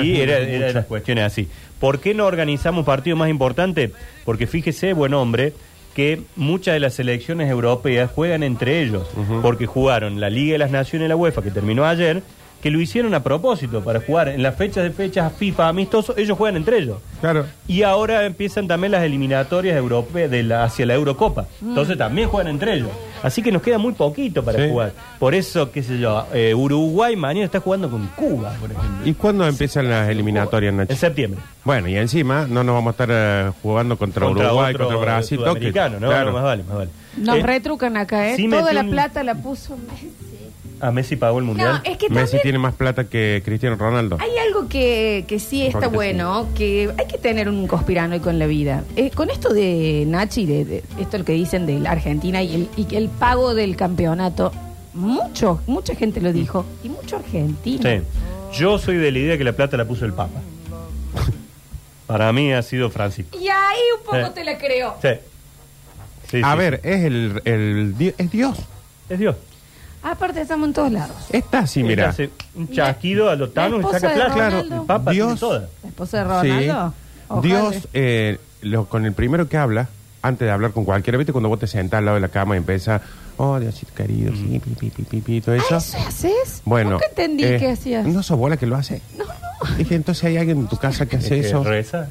Y 0.04 0.20
era, 0.20 0.40
era 0.40 0.74
las 0.74 0.86
cuestiones 0.86 1.24
así. 1.24 1.48
¿Por 1.80 2.00
qué 2.00 2.14
no 2.14 2.26
organizamos 2.26 2.80
un 2.80 2.86
partido 2.86 3.16
más 3.16 3.30
importante? 3.30 3.92
Porque 4.26 4.48
fíjese, 4.48 4.92
buen 4.92 5.14
hombre, 5.14 5.54
que 5.96 6.22
muchas 6.36 6.74
de 6.74 6.82
las 6.82 6.94
selecciones 6.94 7.50
europeas 7.50 8.12
juegan 8.12 8.44
entre 8.44 8.82
ellos. 8.82 9.08
Porque 9.42 9.66
jugaron 9.66 10.20
la 10.20 10.30
Liga 10.30 10.54
de 10.54 10.58
las 10.60 10.72
Naciones 10.72 11.06
de 11.06 11.10
la 11.10 11.16
UEFA, 11.16 11.42
que 11.42 11.52
terminó 11.52 11.86
ayer, 11.86 12.22
que 12.62 12.70
lo 12.72 12.80
hicieron 12.82 13.14
a 13.14 13.24
propósito 13.24 13.82
para 13.84 14.02
jugar 14.02 14.28
en 14.30 14.44
las 14.44 14.56
fechas 14.56 14.84
de 14.84 14.92
fechas 14.92 15.32
FIFA 15.38 15.70
amistosos, 15.70 16.18
ellos 16.18 16.38
juegan 16.38 16.58
entre 16.58 16.80
ellos. 16.80 16.98
Claro. 17.22 17.46
Y 17.68 17.84
ahora 17.84 18.26
empiezan 18.26 18.68
también 18.68 18.92
las 18.92 19.04
eliminatorias 19.04 19.78
europeas 19.78 20.30
de 20.32 20.44
la, 20.44 20.64
hacia 20.64 20.86
la 20.86 20.94
Eurocopa. 20.96 21.48
Entonces 21.62 21.98
también 21.98 22.28
juegan 22.30 22.48
entre 22.50 22.74
ellos. 22.76 22.90
Así 23.24 23.42
que 23.42 23.52
nos 23.52 23.62
queda 23.62 23.78
muy 23.78 23.94
poquito 23.94 24.44
para 24.44 24.64
Sí. 24.64 24.70
jugar. 24.70 24.94
Por 25.20 25.36
eso, 25.36 25.72
qué 25.72 25.84
sé 25.84 26.00
yo, 26.00 26.26
eh, 26.34 26.54
Uruguay 26.56 27.16
mañana 27.16 27.46
está 27.46 27.60
jugando 27.60 27.90
con 27.90 28.08
Cuba, 28.16 28.54
por 28.60 28.72
ejemplo. 28.72 29.06
¿Y 29.06 29.14
cuándo 29.14 29.46
empiezan 29.48 29.90
las 29.90 30.10
eliminatorias, 30.10 30.72
En 30.72 30.78
Nacho? 30.78 30.96
septiembre. 30.96 31.42
Bueno, 31.66 31.88
y 31.90 31.96
encima 31.98 32.48
no 32.48 32.64
nos 32.64 32.76
vamos 32.76 32.88
a 32.88 32.92
estar 32.92 33.10
eh, 33.12 33.52
jugando 33.62 33.98
contra, 33.98 34.28
Uruguay, 34.28 34.74
otro 34.74 34.88
contra 34.88 35.02
Brasil, 35.14 35.38
toque. 35.38 35.50
sudamericano, 35.50 36.00
¿no? 36.00 36.08
Claro. 36.08 36.28
No, 36.28 36.34
más 36.34 36.44
vale, 36.44 36.64
más 36.64 36.78
vale. 36.78 36.90
Nos 37.18 37.38
Eh, 37.38 37.44
retrucan 37.44 37.98
acá, 37.98 38.30
¿eh? 38.30 38.36
sí 38.38 38.48
Toda 38.50 38.72
la 38.72 38.82
un- 38.82 38.92
plata 38.92 39.24
la 39.24 39.36
puso 39.36 39.76
Messi. 39.78 40.10
¿A 40.82 40.92
Messi 40.92 41.16
pagó 41.18 41.40
el 41.40 41.46
Mundial? 41.46 41.82
No, 41.84 41.92
es 41.92 41.98
que 41.98 42.10
Messi 42.10 42.24
también 42.32 42.42
tiene 42.44 42.58
más 42.60 42.74
plata 42.74 43.04
que 43.06 43.42
Cristiano 43.44 43.76
Ronaldo. 43.76 44.18
hay 44.22 44.38
algo 44.48 44.70
que, 44.70 45.26
que 45.28 45.40
sí 45.40 45.66
está 45.66 45.80
Porque 45.80 45.96
bueno, 45.96 46.48
que 46.56 46.90
hay 46.98 47.06
que 47.08 47.18
tener 47.18 47.50
un 47.50 47.68
conspiranoico 47.68 48.30
en 48.30 48.40
la 48.40 48.46
vida. 48.48 48.84
Eh, 48.96 49.10
con 49.12 49.30
esto 49.30 49.54
de 49.54 50.06
Nachi, 50.08 50.46
de, 50.46 50.64
de 50.66 50.84
esto 51.00 51.18
lo 51.18 51.26
que 51.26 51.34
dicen 51.34 51.66
de 51.66 51.80
la 51.80 51.92
Argentina 51.92 52.42
y 52.42 52.56
el, 52.56 52.70
y 52.78 52.86
que 52.86 52.98
el 52.98 53.10
pago 53.10 53.54
del 53.56 53.76
campeonato, 53.76 54.52
mucho, 54.94 55.62
mucha 55.68 55.96
gente 55.96 56.22
lo 56.22 56.32
dijo, 56.32 56.66
y 56.84 56.90
mucho 56.90 57.18
argentino. 57.18 57.84
Sí. 57.84 58.02
Yo 58.58 58.80
soy 58.80 58.98
de 58.98 59.12
la 59.12 59.20
idea 59.20 59.38
que 59.38 59.44
la 59.44 59.54
plata 59.54 59.76
la 59.78 59.86
puso 59.86 60.06
el 60.06 60.14
Papa. 60.14 60.40
Para 62.08 62.32
mí 62.34 62.52
ha 62.54 62.62
sido 62.64 62.90
Francisco. 62.90 63.38
Y 63.38 63.48
ahí 63.50 63.80
un 63.98 64.04
poco 64.06 64.26
Sí. 64.28 64.32
te 64.34 64.44
la 64.44 64.58
creo. 64.58 64.96
Sí. 65.02 65.10
Sí, 66.32 66.42
a 66.44 66.52
sí, 66.54 66.58
ver, 66.58 66.80
es 66.84 67.04
el, 67.06 67.42
el 67.46 67.98
di- 67.98 68.14
es 68.18 68.32
Dios. 68.32 68.56
sí. 68.58 68.64
Es 69.10 69.20
Dios. 69.20 69.36
Aparte 70.02 70.42
estamos 70.42 70.68
en 70.70 70.74
todos 70.74 70.92
lados. 70.92 71.16
Está 71.32 71.60
así, 71.60 71.84
mira. 71.84 72.10
hace 72.10 72.30
un 72.56 72.70
chasquido 72.70 73.30
a 73.30 73.36
los 73.36 73.54
tanos 73.54 73.82
y 73.82 73.84
saca 73.84 74.14
plata. 74.14 74.34
Ronaldo. 74.36 74.66
Claro, 74.68 74.82
el 74.82 74.88
Papa 74.88 75.12
Dios- 75.12 75.28
tiene 75.28 75.40
toda. 75.40 75.70
La 75.84 75.90
esposa 75.90 76.18
de 76.18 76.24
Ronaldo. 76.24 76.94
Ojalá. 77.28 77.42
Dios, 77.42 77.88
eh, 77.94 78.40
lo- 78.62 78.86
con 78.86 79.06
el 79.06 79.14
primero 79.14 79.48
que 79.50 79.58
habla, 79.58 79.88
antes 80.22 80.46
de 80.46 80.52
hablar 80.52 80.72
con 80.72 80.86
cualquiera, 80.86 81.18
¿viste? 81.18 81.32
Cuando 81.32 81.50
vos 81.50 81.60
te 81.60 81.68
sentás 81.68 82.00
al 82.00 82.06
lado 82.06 82.16
de 82.16 82.22
la 82.22 82.30
cama 82.30 82.56
y 82.56 82.58
empiezas, 82.60 83.02
oh, 83.38 83.60
Diosito 83.60 83.94
querido, 83.94 84.34
sí, 84.34 84.60
pi, 84.64 84.72
pi, 84.76 84.90
pi, 84.90 85.04
pi, 85.04 85.22
pi, 85.22 85.42
todo 85.42 85.56
Ah, 85.56 85.58
eso. 85.58 85.78
¿Eso 85.78 85.98
haces? 86.08 86.62
Bueno. 86.66 86.92
Nunca 86.92 87.06
entendí 87.08 87.44
eh, 87.44 87.58
qué 87.60 87.70
hacías. 87.72 88.06
¿No 88.08 88.24
sos 88.24 88.38
bola 88.38 88.58
que 88.58 88.66
lo 88.66 88.76
hace? 88.78 89.02
No, 89.18 89.26
no. 89.26 89.76
Dije, 89.78 89.96
entonces 89.96 90.24
hay 90.24 90.38
alguien 90.38 90.60
en 90.60 90.68
tu 90.68 90.78
casa 90.78 91.06
que 91.06 91.18
hace 91.18 91.36
Es 91.40 91.42
que 91.44 91.48
eso. 91.50 91.64
reza. 91.64 92.08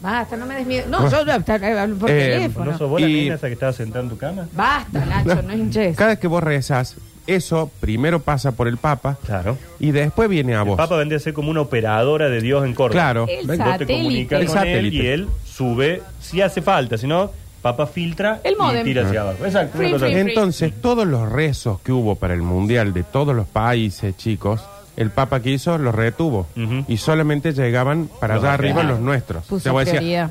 Basta, 0.00 0.36
no 0.36 0.46
me 0.46 0.54
des 0.56 0.66
miedo. 0.66 0.86
No, 0.88 1.08
yo 1.10 1.16
hablo 1.18 1.96
por 1.98 2.10
Eh, 2.10 2.30
teléfono. 2.34 2.72
¿No 2.72 2.78
sos 2.78 2.88
vos 2.90 3.00
la 3.00 3.08
Y- 3.08 3.22
nena 3.24 3.34
esa 3.36 3.46
que 3.48 3.54
estaba 3.54 3.72
sentada 3.72 4.04
en 4.04 4.10
tu 4.10 4.16
cama? 4.18 4.46
Basta, 4.52 5.04
Nacho, 5.06 5.42
no 5.42 5.54
hinches. 5.54 5.96
Cada 5.96 6.10
vez 6.10 6.18
que 6.18 6.26
vos 6.28 6.42
rezas, 6.42 6.96
eso 7.26 7.70
primero 7.80 8.20
pasa 8.20 8.52
por 8.52 8.68
el 8.68 8.76
Papa 8.76 9.16
Claro. 9.26 9.56
y 9.80 9.90
después 9.90 10.28
viene 10.28 10.54
a 10.54 10.60
El 10.62 10.68
vos. 10.68 10.76
Papa 10.76 10.96
vendría 10.96 11.16
a 11.18 11.20
ser 11.20 11.32
como 11.34 11.50
una 11.50 11.60
operadora 11.62 12.28
de 12.28 12.40
Dios 12.40 12.64
en 12.64 12.74
Córdoba. 12.74 12.92
Claro. 13.00 13.26
El 13.28 13.46
Vos 13.46 13.56
te 13.56 13.62
satélite. 13.64 13.92
comunicas 13.94 14.40
El 14.40 14.46
con 14.46 14.56
él 14.58 14.62
satélite. 14.64 14.96
y 14.96 15.06
él 15.06 15.28
sube 15.44 16.02
si 16.20 16.40
hace 16.42 16.62
falta, 16.62 16.96
si 16.98 17.06
no, 17.06 17.30
Papa 17.62 17.86
filtra 17.86 18.40
El 18.44 18.52
y 18.54 18.56
módem. 18.56 18.84
tira 18.84 19.06
hacia 19.06 19.22
abajo. 19.22 19.44
Exacto. 19.44 19.76
Free, 19.76 19.86
una 19.88 19.94
cosa 19.94 20.06
free, 20.06 20.14
así. 20.14 20.22
free. 20.22 20.32
Entonces, 20.34 20.72
todos 20.80 21.06
los 21.06 21.28
rezos 21.32 21.80
que 21.80 21.90
hubo 21.92 22.14
para 22.14 22.34
el 22.34 22.42
Mundial 22.42 22.92
de 22.92 23.02
todos 23.02 23.34
los 23.34 23.48
países, 23.48 24.16
chicos, 24.16 24.62
el 24.96 25.10
Papa 25.10 25.40
que 25.42 25.50
hizo 25.50 25.76
los 25.76 25.92
retuvo. 25.94 26.46
Ujú. 26.56 26.84
Y 26.86 26.96
solamente 26.98 27.52
llegaban 27.52 28.08
para 28.20 28.36
Los 28.36 28.44
allá 28.44 28.54
arriba 28.54 28.82
los 28.84 29.00
nuestros. 29.00 29.42
Puso 29.46 29.56
O 29.56 29.60
sea, 29.60 29.72
vos 29.72 29.84
decías, 29.84 30.30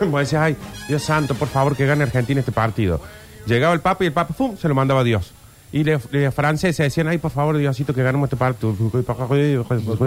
vos 0.10 0.20
decías, 0.20 0.42
ay, 0.42 0.56
Dios 0.88 1.02
santo, 1.02 1.34
por 1.34 1.48
favor, 1.48 1.76
que 1.76 1.84
gane 1.86 2.02
Argentina 2.04 2.40
este 2.40 2.50
partido. 2.52 3.00
Llegaba 3.46 3.74
el 3.74 3.80
Papa 3.80 4.04
y 4.04 4.06
el 4.08 4.12
Papa, 4.12 4.32
¡pum!, 4.34 4.56
se 4.56 4.66
lo 4.66 4.74
mandaba 4.74 5.00
a 5.00 5.04
Dios. 5.04 5.32
Y 5.72 5.84
los 5.84 6.02
franceses 6.34 6.78
decían, 6.78 7.06
ay, 7.06 7.18
por 7.18 7.30
favor, 7.30 7.56
Diosito, 7.56 7.94
que 7.94 8.02
ganemos 8.02 8.26
este 8.26 8.36
partido. 8.36 8.74
Vous 8.74 8.90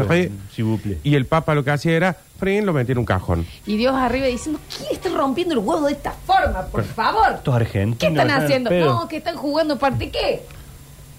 plaît. 0.07 0.99
Y 1.03 1.15
el 1.15 1.25
Papa 1.25 1.55
lo 1.55 1.63
que 1.63 1.71
hacía 1.71 1.93
era, 1.93 2.17
frin, 2.37 2.65
lo 2.65 2.73
metía 2.73 2.91
en 2.91 2.97
un 2.99 3.05
cajón. 3.05 3.45
Y 3.65 3.77
Dios 3.77 3.95
arriba 3.95 4.27
diciendo, 4.27 4.59
¿quién 4.75 4.89
está 4.91 5.09
rompiendo 5.09 5.53
el 5.53 5.59
huevo 5.59 5.85
de 5.85 5.93
esta 5.93 6.11
forma? 6.11 6.65
Por 6.65 6.83
favor. 6.83 7.35
Estos 7.35 7.55
argentinos. 7.55 7.97
¿Qué 7.97 8.07
están 8.07 8.29
haciendo? 8.29 8.69
No, 8.71 9.07
que 9.07 9.17
están 9.17 9.37
jugando 9.37 9.77
parte 9.79 10.09
qué? 10.09 10.43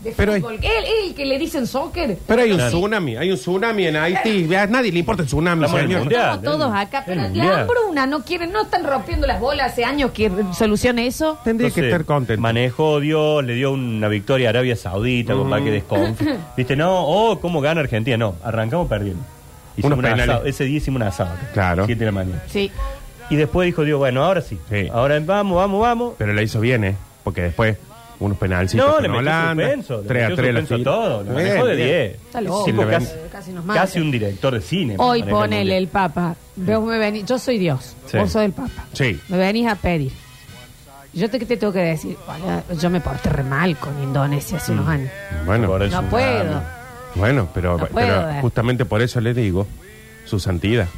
De 0.04 0.12
Pero 0.16 0.32
hay- 0.34 0.40
fútbol. 0.40 0.58
¿Él, 0.60 0.84
él 1.06 1.14
que 1.14 1.24
le 1.24 1.38
dicen 1.38 1.66
soccer? 1.66 2.18
Pero 2.26 2.42
hay 2.42 2.50
un 2.50 2.58
Claro. 2.58 2.70
tsunami, 2.76 3.16
hay 3.16 3.30
un 3.30 3.36
tsunami 3.36 3.86
en 3.86 3.96
Haití. 3.96 4.54
A 4.54 4.66
nadie 4.66 4.92
le 4.92 4.98
importa 4.98 5.22
el 5.22 5.28
tsunami, 5.28 5.64
Estamos 5.64 5.80
en 5.80 5.84
el 5.84 5.88
señor. 5.88 6.00
mundial. 6.02 6.34
Estamos 6.36 6.58
todos 6.58 6.72
el- 6.74 6.78
acá, 6.80 6.98
el 6.98 7.04
pero 7.04 7.20
la 7.48 7.60
hambruna 7.62 8.06
no 8.06 8.22
quieren, 8.24 8.52
no 8.52 8.62
están 8.62 8.84
rompiendo 8.84 9.26
las 9.26 9.40
bolas 9.40 9.72
hace 9.72 9.84
años 9.84 10.10
que 10.12 10.30
solucione 10.56 11.06
eso. 11.06 11.38
Tendría 11.42 11.70
que 11.70 11.80
estar 11.86 12.04
contento. 12.04 12.40
Manejó 12.42 13.00
Dios, 13.00 13.42
le 13.44 13.54
dio 13.54 13.72
una 13.72 14.08
victoria 14.08 14.48
a 14.48 14.50
Arabia 14.50 14.76
Saudita, 14.76 15.32
como 15.32 15.48
para 15.50 15.64
que 15.64 15.70
desconfíe. 15.70 16.36
Viste, 16.56 16.76
no, 16.76 17.04
oh, 17.06 17.40
¿cómo 17.40 17.60
gana 17.62 17.80
Argentina? 17.80 18.16
No, 18.18 18.36
arrancamos 18.44 18.88
perdiendo. 18.88 19.22
Hicimos 19.76 19.86
Unos 19.86 19.98
un 19.98 20.02
penales. 20.04 20.28
asado. 20.28 20.44
Ese 20.46 20.64
día 20.64 20.76
hicimos 20.76 21.00
un 21.00 21.08
asado. 21.08 21.30
Claro. 21.52 21.86
Siete 21.86 22.00
de 22.00 22.06
la 22.06 22.12
mañana. 22.12 22.42
Sí. 22.46 22.70
Y 23.30 23.36
después 23.36 23.64
dijo 23.66 23.84
Dios, 23.84 23.98
bueno, 23.98 24.22
ahora 24.22 24.42
sí. 24.42 24.58
Sí. 24.70 24.86
Ahora 24.92 25.18
vamos, 25.20 25.56
vamos, 25.56 25.80
vamos. 25.80 26.14
Pero 26.18 26.34
la 26.34 26.42
hizo 26.42 26.60
bien, 26.60 26.84
¿eh? 26.84 26.96
Porque 27.24 27.40
después, 27.40 27.78
unos 28.20 28.38
penalcitos 28.38 28.86
No, 28.86 28.92
con 28.94 29.02
le 29.02 29.08
metió 29.08 29.18
Holanda, 29.20 29.62
suspenso. 29.64 30.00
Le 30.02 30.08
3 30.08 30.24
a 30.24 30.28
metió 30.28 30.36
3 30.42 30.54
la 30.54 30.60
suspenso 30.60 30.76
fila. 30.78 30.90
todo. 30.90 31.22
Le 31.24 31.30
Bien, 31.32 31.34
manejó 31.48 31.66
de 31.66 31.76
bien. 31.76 31.88
10. 31.88 32.12
Está 32.14 32.40
loco. 32.40 32.64
Tipo 32.64 32.82
Sí, 32.82 32.86
le 32.88 32.92
casi, 32.94 33.08
Casi 33.32 33.52
nos 33.52 33.64
mata. 33.64 33.80
casi 33.80 34.00
un 34.00 34.10
director 34.10 34.54
de 34.54 34.60
cine. 34.60 34.94
Hoy 34.98 35.20
maneja 35.20 35.24
el 35.24 35.30
ponele 35.42 35.58
mundial. 35.60 35.78
el 35.82 35.88
Papa. 35.88 36.36
Vos 36.56 36.84
me 36.84 36.98
venís, 36.98 37.24
yo 37.26 37.38
soy 37.38 37.58
Dios. 37.58 37.96
Sí. 38.06 38.16
Vos 38.18 38.30
sos 38.30 38.42
el 38.42 38.52
Papa. 38.52 38.84
Sí. 38.92 39.20
Me 39.28 39.36
venís 39.38 39.66
a 39.68 39.74
pedir. 39.76 40.12
Yo 41.12 41.30
te, 41.30 41.38
te 41.38 41.56
tengo 41.56 41.72
que 41.72 41.78
decir, 41.80 42.16
hola, 42.26 42.64
yo 42.80 42.90
me 42.90 43.00
porté 43.00 43.28
re 43.30 43.44
mal 43.44 43.76
con 43.76 44.02
Indonesia 44.02 44.56
hace 44.58 44.72
unos 44.72 44.88
años. 44.88 45.10
Bueno, 45.46 45.68
Por 45.68 45.80
No 45.80 45.86
eso, 45.86 46.02
puedo. 46.10 46.62
bueno, 47.14 47.48
pero, 47.54 47.72
No 47.78 47.84
pero 47.84 47.92
puedo 47.92 48.26
ver. 48.26 48.40
justamente 48.40 48.84
por 48.84 49.00
eso 49.00 49.20
le 49.20 49.32
digo, 49.32 49.66
su 50.24 50.40
santidad, 50.40 50.88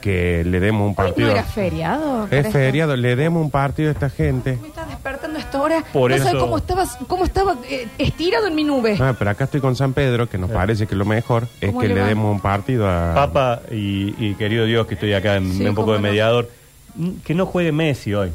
que 0.00 0.44
le 0.44 0.60
demos 0.60 0.80
un 0.82 0.86
Hoy 0.88 0.90
no 0.92 0.94
partido. 0.96 1.30
era 1.30 1.42
feriado. 1.44 2.24
es 2.24 2.30
Parece. 2.30 2.50
feriado, 2.52 2.96
le 2.96 3.16
demos 3.16 3.42
un 3.42 3.50
partido 3.50 3.90
a 3.90 3.92
esta 3.92 4.08
gente. 4.08 4.58
Me 4.62 4.68
estás 4.68 4.88
despertando 4.88 5.33
a 5.54 5.58
esta 5.58 5.60
hora. 5.62 5.84
Por 5.92 6.10
no 6.10 6.16
sabes 6.18 6.32
eso- 6.32 6.40
cómo, 6.40 6.58
estabas, 6.58 6.98
cómo 7.06 7.24
estaba 7.24 7.56
eh, 7.68 7.86
estirado 7.98 8.46
en 8.48 8.54
mi 8.54 8.64
nube. 8.64 8.96
Ah, 9.00 9.14
pero 9.18 9.30
acá 9.30 9.44
estoy 9.44 9.60
con 9.60 9.76
San 9.76 9.92
Pedro, 9.92 10.28
que 10.28 10.38
nos 10.38 10.50
parece 10.50 10.86
que 10.86 10.94
lo 10.96 11.04
mejor 11.04 11.46
es 11.60 11.68
¿Cómo 11.68 11.80
que 11.80 11.88
le 11.88 11.94
le 11.94 12.00
va? 12.02 12.06
demos 12.08 12.32
un 12.32 12.40
partido 12.40 12.88
a... 12.88 13.14
Papa 13.14 13.60
y, 13.70 14.14
y 14.18 14.34
querido 14.34 14.64
Dios, 14.66 14.86
que 14.86 14.94
estoy 14.94 15.12
acá 15.14 15.36
en 15.36 15.52
Sí, 15.52 15.64
un 15.64 15.74
poco 15.74 15.86
cómo 15.86 15.92
de 15.94 15.98
no. 15.98 16.08
mediador, 16.08 16.50
mm, 16.96 17.08
que 17.24 17.34
no 17.34 17.46
juegue 17.46 17.72
Messi 17.72 18.14
hoy. 18.14 18.30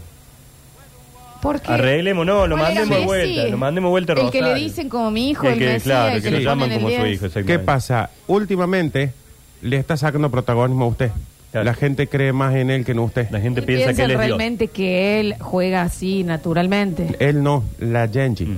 ¿Por 1.41 1.61
qué? 1.61 1.71
Arreglemos, 1.71 2.25
no, 2.25 2.47
lo 2.47 2.57
¿Cuál 2.57 2.71
era 2.73 2.81
mandemos 2.85 2.89
de 2.89 3.17
Messi? 3.17 3.33
vuelta, 3.35 3.51
lo 3.51 3.57
mandemos 3.57 3.87
de 3.87 3.91
vuelta 3.91 4.13
a 4.13 4.19
El 4.25 4.31
que 4.31 4.41
le 4.41 4.53
dicen 4.55 4.89
como 4.89 5.09
mi 5.11 5.29
hijo, 5.29 5.47
El 5.47 5.53
el, 5.53 5.59
que, 5.59 5.65
Messi, 5.67 5.83
claro, 5.85 6.15
el 6.17 6.21
que 6.21 6.31
le 6.31 6.37
lo 6.41 6.43
llaman 6.49 6.69
ponen 6.69 6.71
el 6.73 6.79
como 6.83 6.89
su 6.89 7.03
10. 7.03 7.15
hijo. 7.15 7.25
exactamente. 7.27 7.53
¿Qué 7.53 7.59
pasa? 7.59 8.09
Últimamente 8.27 9.13
le 9.61 9.77
está 9.77 9.95
sacando 9.95 10.29
protagonismo 10.29 10.85
a 10.85 10.87
usted. 10.89 11.11
Claro. 11.51 11.65
La 11.65 11.73
gente 11.73 12.07
cree 12.07 12.31
más 12.31 12.53
en 12.55 12.69
él 12.69 12.85
que 12.85 12.91
en 12.91 12.99
usted. 12.99 13.27
La 13.31 13.39
gente 13.41 13.61
piensa 13.63 13.93
que 13.93 14.03
él 14.03 14.11
es 14.11 14.17
Dios. 14.17 14.27
realmente 14.27 14.67
que 14.67 15.19
él 15.19 15.35
juega 15.39 15.81
así 15.81 16.23
naturalmente. 16.23 17.15
Él 17.19 17.41
no, 17.41 17.63
la 17.79 18.07
Genji. 18.07 18.45
Mm. 18.45 18.57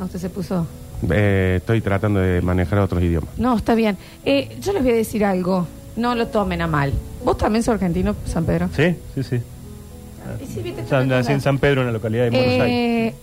Ah, 0.00 0.04
usted 0.04 0.18
se 0.18 0.28
puso. 0.30 0.66
Eh, 1.10 1.54
estoy 1.58 1.80
tratando 1.80 2.20
de 2.20 2.42
manejar 2.42 2.78
otros 2.80 3.02
idiomas. 3.02 3.30
No, 3.38 3.56
está 3.56 3.74
bien. 3.74 3.96
Eh, 4.24 4.56
yo 4.60 4.72
les 4.72 4.82
voy 4.82 4.92
a 4.92 4.96
decir 4.96 5.24
algo. 5.24 5.66
No 5.96 6.14
lo 6.14 6.26
tomen 6.28 6.60
a 6.60 6.66
mal. 6.66 6.92
¿Vos 7.24 7.38
también 7.38 7.62
sos 7.62 7.74
argentino, 7.74 8.14
San 8.26 8.44
Pedro? 8.44 8.68
Sí, 8.76 8.96
sí, 9.14 9.22
sí. 9.22 9.40
Y 10.42 10.46
sí, 10.46 10.60
viste, 10.62 10.84
San- 10.86 11.08
te 11.08 11.14
nací 11.14 11.32
en 11.32 11.40
San 11.40 11.58
Pedro, 11.58 11.82
en 11.82 11.86
la 11.88 11.92
localidad 11.92 12.24
de 12.24 12.30
Buenos 12.30 12.48
Aires. 12.48 12.68
Eh, 12.68 13.14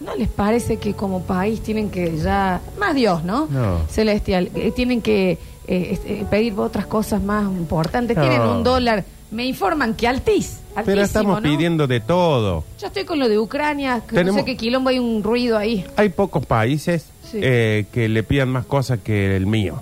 ¿No 0.00 0.16
les 0.16 0.28
parece 0.28 0.78
que 0.78 0.94
como 0.94 1.22
país 1.22 1.60
tienen 1.60 1.88
que 1.90 2.16
ya, 2.18 2.60
más 2.78 2.94
Dios, 2.94 3.22
¿no? 3.22 3.46
No. 3.46 3.86
Celestial, 3.88 4.50
eh, 4.54 4.72
tienen 4.74 5.00
que 5.00 5.38
eh, 5.66 5.88
este, 5.92 6.24
pedir 6.30 6.54
otras 6.58 6.86
cosas 6.86 7.22
más 7.22 7.44
importantes? 7.44 8.16
No. 8.16 8.22
Tienen 8.22 8.40
un 8.42 8.62
dólar, 8.64 9.04
me 9.30 9.46
informan 9.46 9.94
que 9.94 10.06
altis, 10.08 10.60
altísimo, 10.74 10.84
Pero 10.84 11.02
estamos 11.02 11.42
¿no? 11.42 11.48
pidiendo 11.48 11.86
de 11.86 12.00
todo. 12.00 12.64
Yo 12.80 12.86
estoy 12.88 13.04
con 13.04 13.18
lo 13.18 13.28
de 13.28 13.38
Ucrania, 13.38 14.00
que 14.06 14.14
no 14.14 14.20
Tenemos- 14.20 14.40
sé 14.40 14.44
qué 14.44 14.56
quilombo, 14.56 14.90
hay 14.90 14.98
un 14.98 15.22
ruido 15.22 15.56
ahí. 15.58 15.84
Hay 15.96 16.08
pocos 16.10 16.44
países 16.46 17.06
Sí. 17.30 17.38
eh, 17.42 17.86
que 17.92 18.08
le 18.08 18.22
pidan 18.22 18.48
más 18.50 18.66
cosas 18.66 18.98
que 19.02 19.34
el 19.36 19.46
mío. 19.46 19.80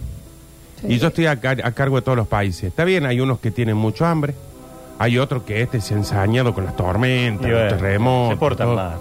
Sí. 0.81 0.87
Y 0.95 0.99
yo 0.99 1.09
estoy 1.09 1.27
a, 1.27 1.41
car- 1.41 1.61
a 1.65 1.73
cargo 1.73 1.97
de 1.97 2.03
todos 2.03 2.17
los 2.17 2.29
países. 2.29 2.65
Está 2.65 2.85
bien, 2.85 3.05
hay 3.07 3.21
unos 3.21 3.41
que 3.41 3.51
tienen 3.51 3.77
mucho 3.77 4.07
hambre. 4.07 4.35
Hay 4.99 5.19
otros 5.19 5.43
que 5.45 5.63
este 5.63 5.81
se 5.81 5.95
ha 5.95 5.97
ensañado 5.97 6.55
con 6.55 6.65
las 6.65 6.77
tormentas, 6.77 7.47
Y 7.47 7.51
los 7.51 7.61
bueno, 7.61 7.77
terremotos. 7.77 8.35
Se 8.35 8.37
portan 8.39 8.67
todo. 8.69 8.77
mal. 8.77 8.93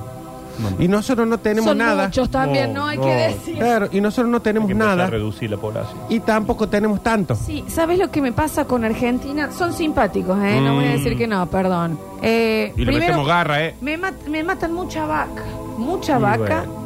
Y 0.80 0.88
nosotros 0.88 1.28
no 1.28 1.38
tenemos 1.38 1.70
Son 1.70 1.78
nada. 1.78 2.06
muchos 2.06 2.30
también, 2.30 2.74
No, 2.74 2.82
¿no? 2.82 2.88
Hay 2.88 2.98
no. 2.98 3.04
que 3.04 3.14
decir. 3.14 3.56
Claro, 3.58 3.88
y 3.92 4.02
nosotros 4.02 4.30
no 4.30 4.38
Hay 4.38 4.44
tenemos 4.44 4.70
nada. 4.76 5.06
a 5.06 5.10
reducir 5.10 5.50
la 5.52 5.58
población. 5.58 5.98
Y 6.10 6.20
tampoco 6.20 6.68
tenemos 6.70 7.02
tanto. 7.02 7.36
Sí, 7.36 7.64
¿sabes 7.68 7.98
lo 8.00 8.10
que 8.12 8.22
me 8.22 8.32
pasa 8.32 8.66
con 8.66 8.84
Argentina? 8.84 9.52
Son 9.52 9.74
simpáticos, 9.74 10.38
¿eh? 10.44 10.60
No 10.62 10.76
voy 10.76 10.86
a 10.86 10.90
Mm. 10.90 10.92
decir 10.94 11.18
que 11.18 11.28
no, 11.28 11.46
perdón. 11.48 12.00
Eh, 12.22 12.74
Y 12.76 12.80
le 12.80 12.86
primero, 12.86 13.00
metemos 13.06 13.28
garra, 13.28 13.64
¿eh? 13.66 13.76
Me, 13.82 13.98
mat- 13.98 14.28
me 14.28 14.44
matan 14.44 14.74
mucha 14.74 15.06
vaca, 15.06 15.44
mucha 15.78 16.18
Y 16.18 16.22
vaca. 16.22 16.38
bueno. 16.66 16.80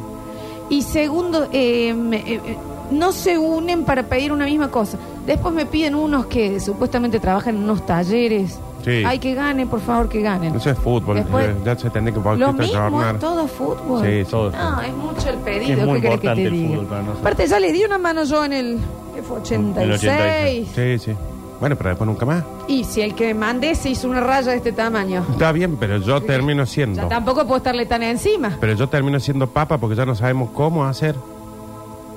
Y 0.69 0.81
segundo, 0.81 1.47
eh, 1.51 1.93
me- 1.93 2.17
eh, 2.17 2.41
eh, 2.45 2.57
no 2.91 3.11
se 3.11 3.37
unen 3.37 3.83
para 3.85 4.03
pedir 4.03 4.31
una 4.31 4.45
misma 4.45 4.69
cosa. 4.69 4.97
Después 5.25 5.53
me 5.53 5.65
piden 5.65 5.95
unos 5.95 6.25
que 6.27 6.59
supuestamente 6.59 7.19
trabajan 7.19 7.55
en 7.55 7.63
unos 7.63 7.85
talleres. 7.85 8.59
Sí. 8.83 9.03
Ay, 9.05 9.17
que 9.19 9.33
ganen, 9.33 9.67
por 9.69 9.79
favor, 9.79 10.09
que 10.09 10.21
ganen. 10.21 10.55
Eso 10.55 10.69
es 10.69 10.77
fútbol. 10.77 11.15
Después- 11.17 11.47
eh, 11.47 11.55
ya 11.63 11.77
se 11.77 11.89
tendría 11.89 12.13
que 12.13 12.19
Lo 12.37 12.53
mismo, 12.53 12.77
adornar. 12.79 13.15
es 13.15 13.21
todo 13.21 13.47
fútbol. 13.47 14.01
Sí. 14.05 14.23
Todo 14.29 14.49
es 14.49 14.55
No, 14.55 14.69
fútbol. 14.71 14.85
es 14.85 14.93
mucho 14.93 15.29
el 15.29 15.35
Es 15.35 15.41
pedido. 15.41 15.85
muy 15.87 15.95
¿Qué 15.95 16.01
querés 16.01 16.19
que 16.19 16.27
importante 16.27 16.41
te 16.41 16.47
el 16.47 16.53
diga? 16.53 16.69
fútbol 16.69 16.85
para 16.87 17.01
nosotros. 17.01 17.21
Aparte, 17.21 17.47
ya 17.47 17.59
le 17.59 17.71
di 17.71 17.83
una 17.85 17.97
mano 17.97 18.23
yo 18.25 18.45
en 18.45 18.53
el. 18.53 18.79
¿Qué 19.15 19.21
fue? 19.21 19.37
86. 19.37 20.67
Sí, 20.75 20.99
sí. 20.99 21.11
Bueno, 21.59 21.77
pero 21.77 21.89
después 21.91 22.07
nunca 22.07 22.25
más. 22.25 22.43
Y 22.67 22.83
si 22.83 23.01
el 23.01 23.15
que 23.15 23.33
mandé 23.33 23.73
se 23.75 23.89
hizo 23.89 24.09
una 24.09 24.19
raya 24.19 24.51
de 24.51 24.57
este 24.57 24.73
tamaño, 24.73 25.23
Está 25.31 25.53
bien, 25.53 25.77
pero 25.77 25.97
yo 25.99 26.21
termino 26.21 26.63
ya 26.63 26.69
siendo. 26.69 27.07
tampoco 27.07 27.43
puedo 27.45 27.57
estarle 27.57 27.85
tan 27.85 28.03
encima. 28.03 28.57
Pero 28.59 28.73
yo 28.73 28.89
termino 28.89 29.17
siendo 29.21 29.47
papa 29.47 29.77
porque 29.77 29.95
ya 29.95 30.05
no 30.05 30.13
sabemos 30.13 30.49
cómo 30.53 30.83
hacer 30.83 31.15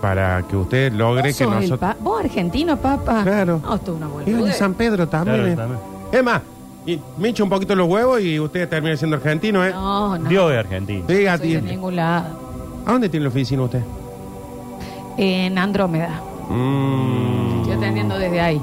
para 0.00 0.42
que 0.42 0.56
usted 0.56 0.92
logre 0.92 1.22
¿Vos 1.22 1.38
que 1.38 1.44
sos 1.44 1.52
el 1.54 1.60
nosotros. 1.60 1.78
pa- 1.78 1.96
¿Vos 2.00 2.20
argentino, 2.24 2.76
papá? 2.76 3.22
Claro. 3.22 3.60
No, 3.62 3.74
es 3.76 3.88
una 3.88 4.06
Y 4.22 4.30
de 4.30 4.32
boludez. 4.36 4.56
San 4.56 4.74
Pedro 4.74 5.06
también. 5.08 5.36
Claro, 5.36 5.52
eh. 5.52 5.56
también. 5.56 5.80
Es 6.12 6.22
más, 6.24 6.42
y 6.86 7.00
me 7.18 7.28
hincha 7.28 7.42
un 7.42 7.50
poquito 7.50 7.74
los 7.74 7.88
huevos 7.88 8.20
y 8.20 8.38
usted 8.38 8.68
termina 8.68 8.96
siendo 8.96 9.16
argentino, 9.16 9.64
¿eh? 9.64 9.72
No, 9.72 10.16
no. 10.16 10.28
Dios 10.28 10.52
es 10.52 10.58
argentino. 10.58 11.04
Diga, 11.06 11.32
no 11.32 11.38
soy 11.38 11.54
de 11.54 11.62
ningún 11.62 11.96
lado. 11.96 12.38
¿A 12.86 12.92
dónde 12.92 13.08
tiene 13.08 13.24
la 13.24 13.30
oficina 13.30 13.62
usted? 13.62 13.82
En 15.16 15.58
Andrómeda. 15.58 16.20
Mm. 16.48 17.62
Estoy 17.62 17.72
atendiendo 17.72 18.18
desde 18.18 18.40
ahí. 18.40 18.62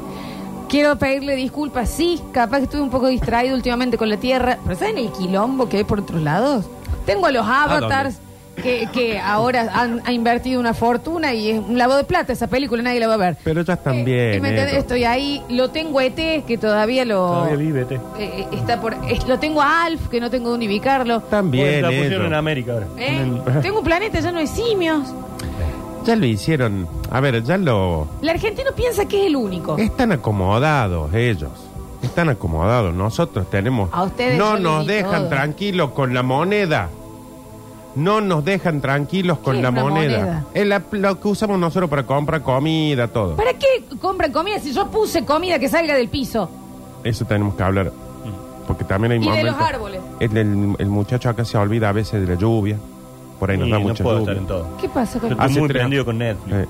Quiero 0.69 0.97
pedirle 0.97 1.35
disculpas, 1.35 1.89
sí, 1.89 2.19
capaz 2.31 2.59
que 2.59 2.63
estuve 2.63 2.81
un 2.81 2.89
poco 2.89 3.07
distraído 3.07 3.55
últimamente 3.55 3.97
con 3.97 4.09
la 4.09 4.17
Tierra, 4.17 4.57
pero 4.63 4.75
¿saben 4.75 4.97
el 4.97 5.11
quilombo 5.11 5.67
que 5.67 5.77
hay 5.77 5.83
por 5.83 5.99
otros 5.99 6.21
lados? 6.21 6.65
Tengo 7.05 7.25
a 7.25 7.31
los 7.31 7.45
avatars 7.45 8.19
que, 8.61 8.87
que 8.93 9.19
ahora 9.19 9.69
han, 9.73 10.01
ha 10.05 10.11
invertido 10.11 10.59
una 10.59 10.73
fortuna 10.73 11.33
y 11.33 11.49
es 11.51 11.59
un 11.59 11.77
lavado 11.77 11.97
de 11.99 12.03
plata 12.05 12.33
esa 12.33 12.47
película, 12.47 12.83
nadie 12.83 12.99
la 12.99 13.07
va 13.07 13.15
a 13.15 13.17
ver. 13.17 13.37
Pero 13.43 13.61
ya 13.63 13.73
están 13.73 13.95
Eh, 14.07 14.39
me 14.41 14.49
entendés, 14.49 14.75
estoy 14.75 15.03
ahí, 15.05 15.41
lo 15.49 15.69
tengo 15.71 15.99
a 15.99 16.05
ET, 16.05 16.45
que 16.45 16.57
todavía 16.59 17.03
lo... 17.05 17.15
Todavía 17.27 17.55
vívete. 17.55 17.99
eh, 18.19 18.45
está 18.53 18.79
por, 18.79 18.95
lo 19.27 19.39
tengo 19.39 19.61
a 19.61 19.85
Alf, 19.85 20.07
que 20.09 20.19
no 20.19 20.29
tengo 20.29 20.49
dónde 20.51 20.67
ubicarlo. 20.67 21.21
Bueno, 21.29 21.49
bien. 21.49 21.81
la 21.81 21.87
pusieron 21.89 22.25
en 22.27 22.33
América 22.33 22.73
ahora. 22.73 22.87
¿Eh? 22.97 23.21
En- 23.21 23.61
Tengo 23.61 23.79
un 23.79 23.83
planeta 23.85 24.19
lleno 24.19 24.39
de 24.39 24.47
simios. 24.47 25.13
Ya 26.05 26.17
lo 26.17 26.25
hicieron. 26.25 26.85
A 27.11 27.21
ver, 27.21 27.41
ya 27.45 27.57
lo. 27.57 28.09
El 28.21 28.27
argentino 28.27 28.71
piensa 28.75 29.05
que 29.07 29.21
es 29.21 29.27
el 29.27 29.37
único. 29.37 29.77
Están 29.77 30.11
acomodados 30.11 31.13
ellos. 31.13 31.49
Están 32.01 32.27
acomodados. 32.27 32.93
Nosotros 32.93 33.49
tenemos. 33.49 33.89
A 33.93 34.03
ustedes 34.03 34.37
no 34.37 34.49
yo 34.49 34.53
les 34.55 34.63
nos 34.63 34.81
di 34.87 34.93
dejan 34.95 35.11
todo. 35.21 35.29
tranquilos 35.29 35.91
con 35.91 36.13
la 36.13 36.21
moneda. 36.21 36.89
No 37.95 38.21
nos 38.21 38.43
dejan 38.43 38.81
tranquilos 38.81 39.37
con 39.39 39.55
¿Qué 39.55 39.61
la 39.61 39.69
es 39.69 39.73
una 39.73 39.81
moneda. 39.83 40.19
moneda? 40.19 40.45
Es 40.53 40.67
la- 40.67 40.81
lo 40.91 41.19
que 41.19 41.27
usamos 41.27 41.59
nosotros 41.59 41.89
para 41.89 42.03
comprar 42.05 42.41
comida, 42.41 43.07
todo. 43.07 43.35
¿Para 43.35 43.53
qué 43.53 43.67
compran 44.01 44.31
comida 44.31 44.59
si 44.59 44.73
yo 44.73 44.87
puse 44.89 45.23
comida 45.25 45.59
que 45.59 45.69
salga 45.69 45.95
del 45.95 46.09
piso? 46.09 46.49
Eso 47.03 47.25
tenemos 47.25 47.55
que 47.55 47.63
hablar. 47.63 47.91
Porque 48.67 48.85
también 48.85 49.11
hay 49.11 49.17
Y 49.17 49.21
de 49.21 49.27
momentos. 49.27 49.57
los 49.57 49.61
árboles. 49.69 50.01
El, 50.21 50.37
el- 50.37 50.75
el 50.79 50.87
muchacho 50.87 51.29
acá 51.29 51.43
se 51.43 51.57
olvida 51.57 51.89
a 51.89 51.91
veces 51.91 52.25
de 52.25 52.33
la 52.33 52.39
lluvia. 52.39 52.77
Por 53.39 53.51
ahí 53.51 53.57
nos 53.57 53.67
Y 53.67 53.71
da 53.71 53.77
no 53.77 53.83
mucha 53.83 54.03
puedo 54.03 54.19
lluvia. 54.19 54.31
estar 54.33 54.41
en 54.41 54.47
todo. 54.47 54.77
¿Qué 54.79 54.87
pasa 54.87 55.19
con 55.19 55.33
Hace 55.33 55.41
estoy 55.47 55.59
muy 55.59 55.67
tres- 55.67 55.81
prendido 55.81 56.05
con 56.05 56.17
Netflix. 56.17 56.55
Eh, 56.57 56.65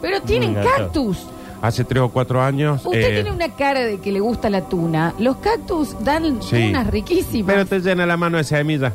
Pero 0.00 0.22
tienen 0.22 0.54
cactus. 0.54 1.26
hace 1.62 1.82
tres 1.84 2.02
o 2.02 2.08
cuatro 2.10 2.40
años. 2.40 2.84
Usted 2.86 3.00
eh, 3.00 3.14
tiene 3.14 3.32
una 3.32 3.48
cara 3.56 3.80
de 3.80 3.98
que 3.98 4.12
le 4.12 4.20
gusta 4.20 4.48
la 4.50 4.60
tuna. 4.62 5.14
Los 5.18 5.36
cactus 5.38 5.96
dan 6.04 6.40
Sí. 6.42 6.66
tunas 6.68 6.86
riquísimas. 6.86 7.52
Pero 7.52 7.66
te 7.66 7.80
llena 7.80 8.06
la 8.06 8.16
mano 8.16 8.36
de 8.38 8.44
semillas. 8.44 8.92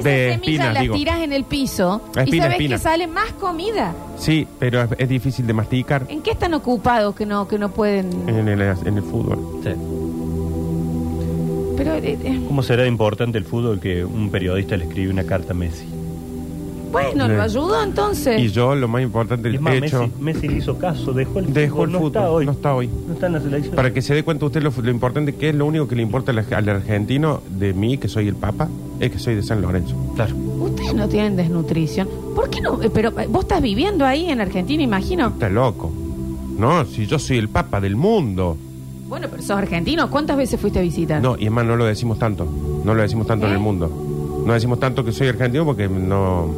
Esas 0.00 0.04
de 0.04 0.38
semillas 0.42 0.74
las 0.74 0.82
digo. 0.82 0.94
tiras 0.96 1.20
en 1.22 1.32
el 1.32 1.44
piso 1.44 2.02
y 2.14 2.18
Espina, 2.20 2.42
sabes 2.44 2.54
espina. 2.56 2.76
que 2.76 2.82
sale 2.82 3.06
más 3.06 3.32
comida. 3.34 3.94
Sí, 4.18 4.46
pero 4.58 4.82
es, 4.82 4.88
es 4.98 5.08
difícil 5.08 5.46
de 5.46 5.52
masticar 5.52 6.04
¿En 6.08 6.20
qué 6.22 6.32
están 6.32 6.52
ocupados 6.54 7.14
que 7.14 7.24
no, 7.26 7.46
que 7.48 7.58
no 7.58 7.70
pueden? 7.70 8.28
en 8.28 8.48
el, 8.48 8.60
en 8.60 8.96
el 8.96 9.02
fútbol. 9.02 9.38
Sí. 9.62 9.70
Pero 11.76 11.94
eh, 11.94 12.18
eh, 12.22 12.40
¿Cómo 12.46 12.62
será 12.62 12.86
importante 12.86 13.38
el 13.38 13.44
fútbol 13.44 13.80
que 13.80 14.04
un 14.04 14.30
periodista 14.30 14.76
le 14.76 14.84
escribe 14.84 15.10
una 15.10 15.24
carta 15.24 15.52
a 15.52 15.54
Messi? 15.56 15.86
Bueno, 16.90 17.26
Sí. 17.26 17.32
lo 17.32 17.42
ayudó 17.42 17.82
entonces. 17.82 18.40
Y 18.40 18.48
yo, 18.50 18.74
lo 18.74 18.88
más 18.88 19.02
importante, 19.02 19.48
el 19.48 19.56
es 19.56 19.60
más, 19.60 19.74
hecho, 19.74 20.00
Messi, 20.02 20.12
Messi 20.20 20.48
le 20.48 20.56
hizo 20.58 20.78
caso, 20.78 21.12
dejó 21.12 21.38
el 21.40 21.52
dejó 21.52 21.76
fútbol, 21.76 21.88
el 21.88 21.92
no 21.92 21.98
fútbol. 21.98 22.08
está 22.16 22.30
hoy. 22.30 22.46
No 22.46 22.52
está 22.52 22.74
hoy. 22.74 22.90
No 23.06 23.12
está 23.14 23.26
en 23.26 23.32
la 23.34 23.40
selección. 23.40 23.74
Para 23.76 23.92
que 23.92 24.02
se 24.02 24.14
dé 24.14 24.22
cuenta 24.24 24.46
usted 24.46 24.62
lo, 24.62 24.72
lo 24.82 24.90
importante 24.90 25.34
que 25.34 25.50
es, 25.50 25.54
lo 25.54 25.66
único 25.66 25.86
que 25.88 25.96
le 25.96 26.02
importa 26.02 26.32
al, 26.32 26.38
al 26.52 26.68
argentino 26.68 27.40
de 27.48 27.72
mí, 27.72 27.98
que 27.98 28.08
soy 28.08 28.28
el 28.28 28.34
Papa, 28.36 28.68
es 28.98 29.10
que 29.10 29.18
soy 29.18 29.34
de 29.34 29.42
San 29.42 29.60
Lorenzo. 29.62 29.94
Claro. 30.14 30.34
Ustedes 30.36 30.94
no 30.94 31.08
tienen 31.08 31.36
desnutrición. 31.36 32.08
¿Por 32.34 32.50
qué 32.50 32.60
no? 32.60 32.82
Eh, 32.82 32.90
Pero 32.92 33.18
eh, 33.20 33.26
vos 33.28 33.42
estás 33.44 33.62
viviendo 33.62 34.04
ahí 34.04 34.30
en 34.30 34.40
Argentina, 34.40 34.82
imagino. 34.82 35.28
Está 35.28 35.48
loco. 35.48 35.90
No, 36.58 36.84
si 36.84 37.06
yo 37.06 37.18
soy 37.18 37.38
el 37.38 37.48
Papa 37.48 37.80
del 37.80 37.96
mundo. 37.96 38.56
Bueno, 39.08 39.26
pero 39.30 39.42
sos 39.42 39.56
argentino. 39.56 40.08
¿Cuántas 40.10 40.36
veces 40.36 40.60
fuiste 40.60 40.78
a 40.78 40.82
visitar? 40.82 41.20
No, 41.22 41.36
y 41.38 41.46
es 41.46 41.50
más, 41.50 41.64
no 41.64 41.74
lo 41.76 41.84
decimos 41.84 42.18
tanto. 42.18 42.46
No 42.84 42.94
lo 42.94 43.02
decimos 43.02 43.26
tanto 43.26 43.46
¿Eh? 43.46 43.48
en 43.48 43.54
el 43.54 43.60
mundo. 43.60 43.90
No 44.46 44.52
decimos 44.52 44.78
tanto 44.78 45.04
que 45.04 45.10
soy 45.12 45.28
argentino 45.28 45.64
porque 45.64 45.88
no. 45.88 46.48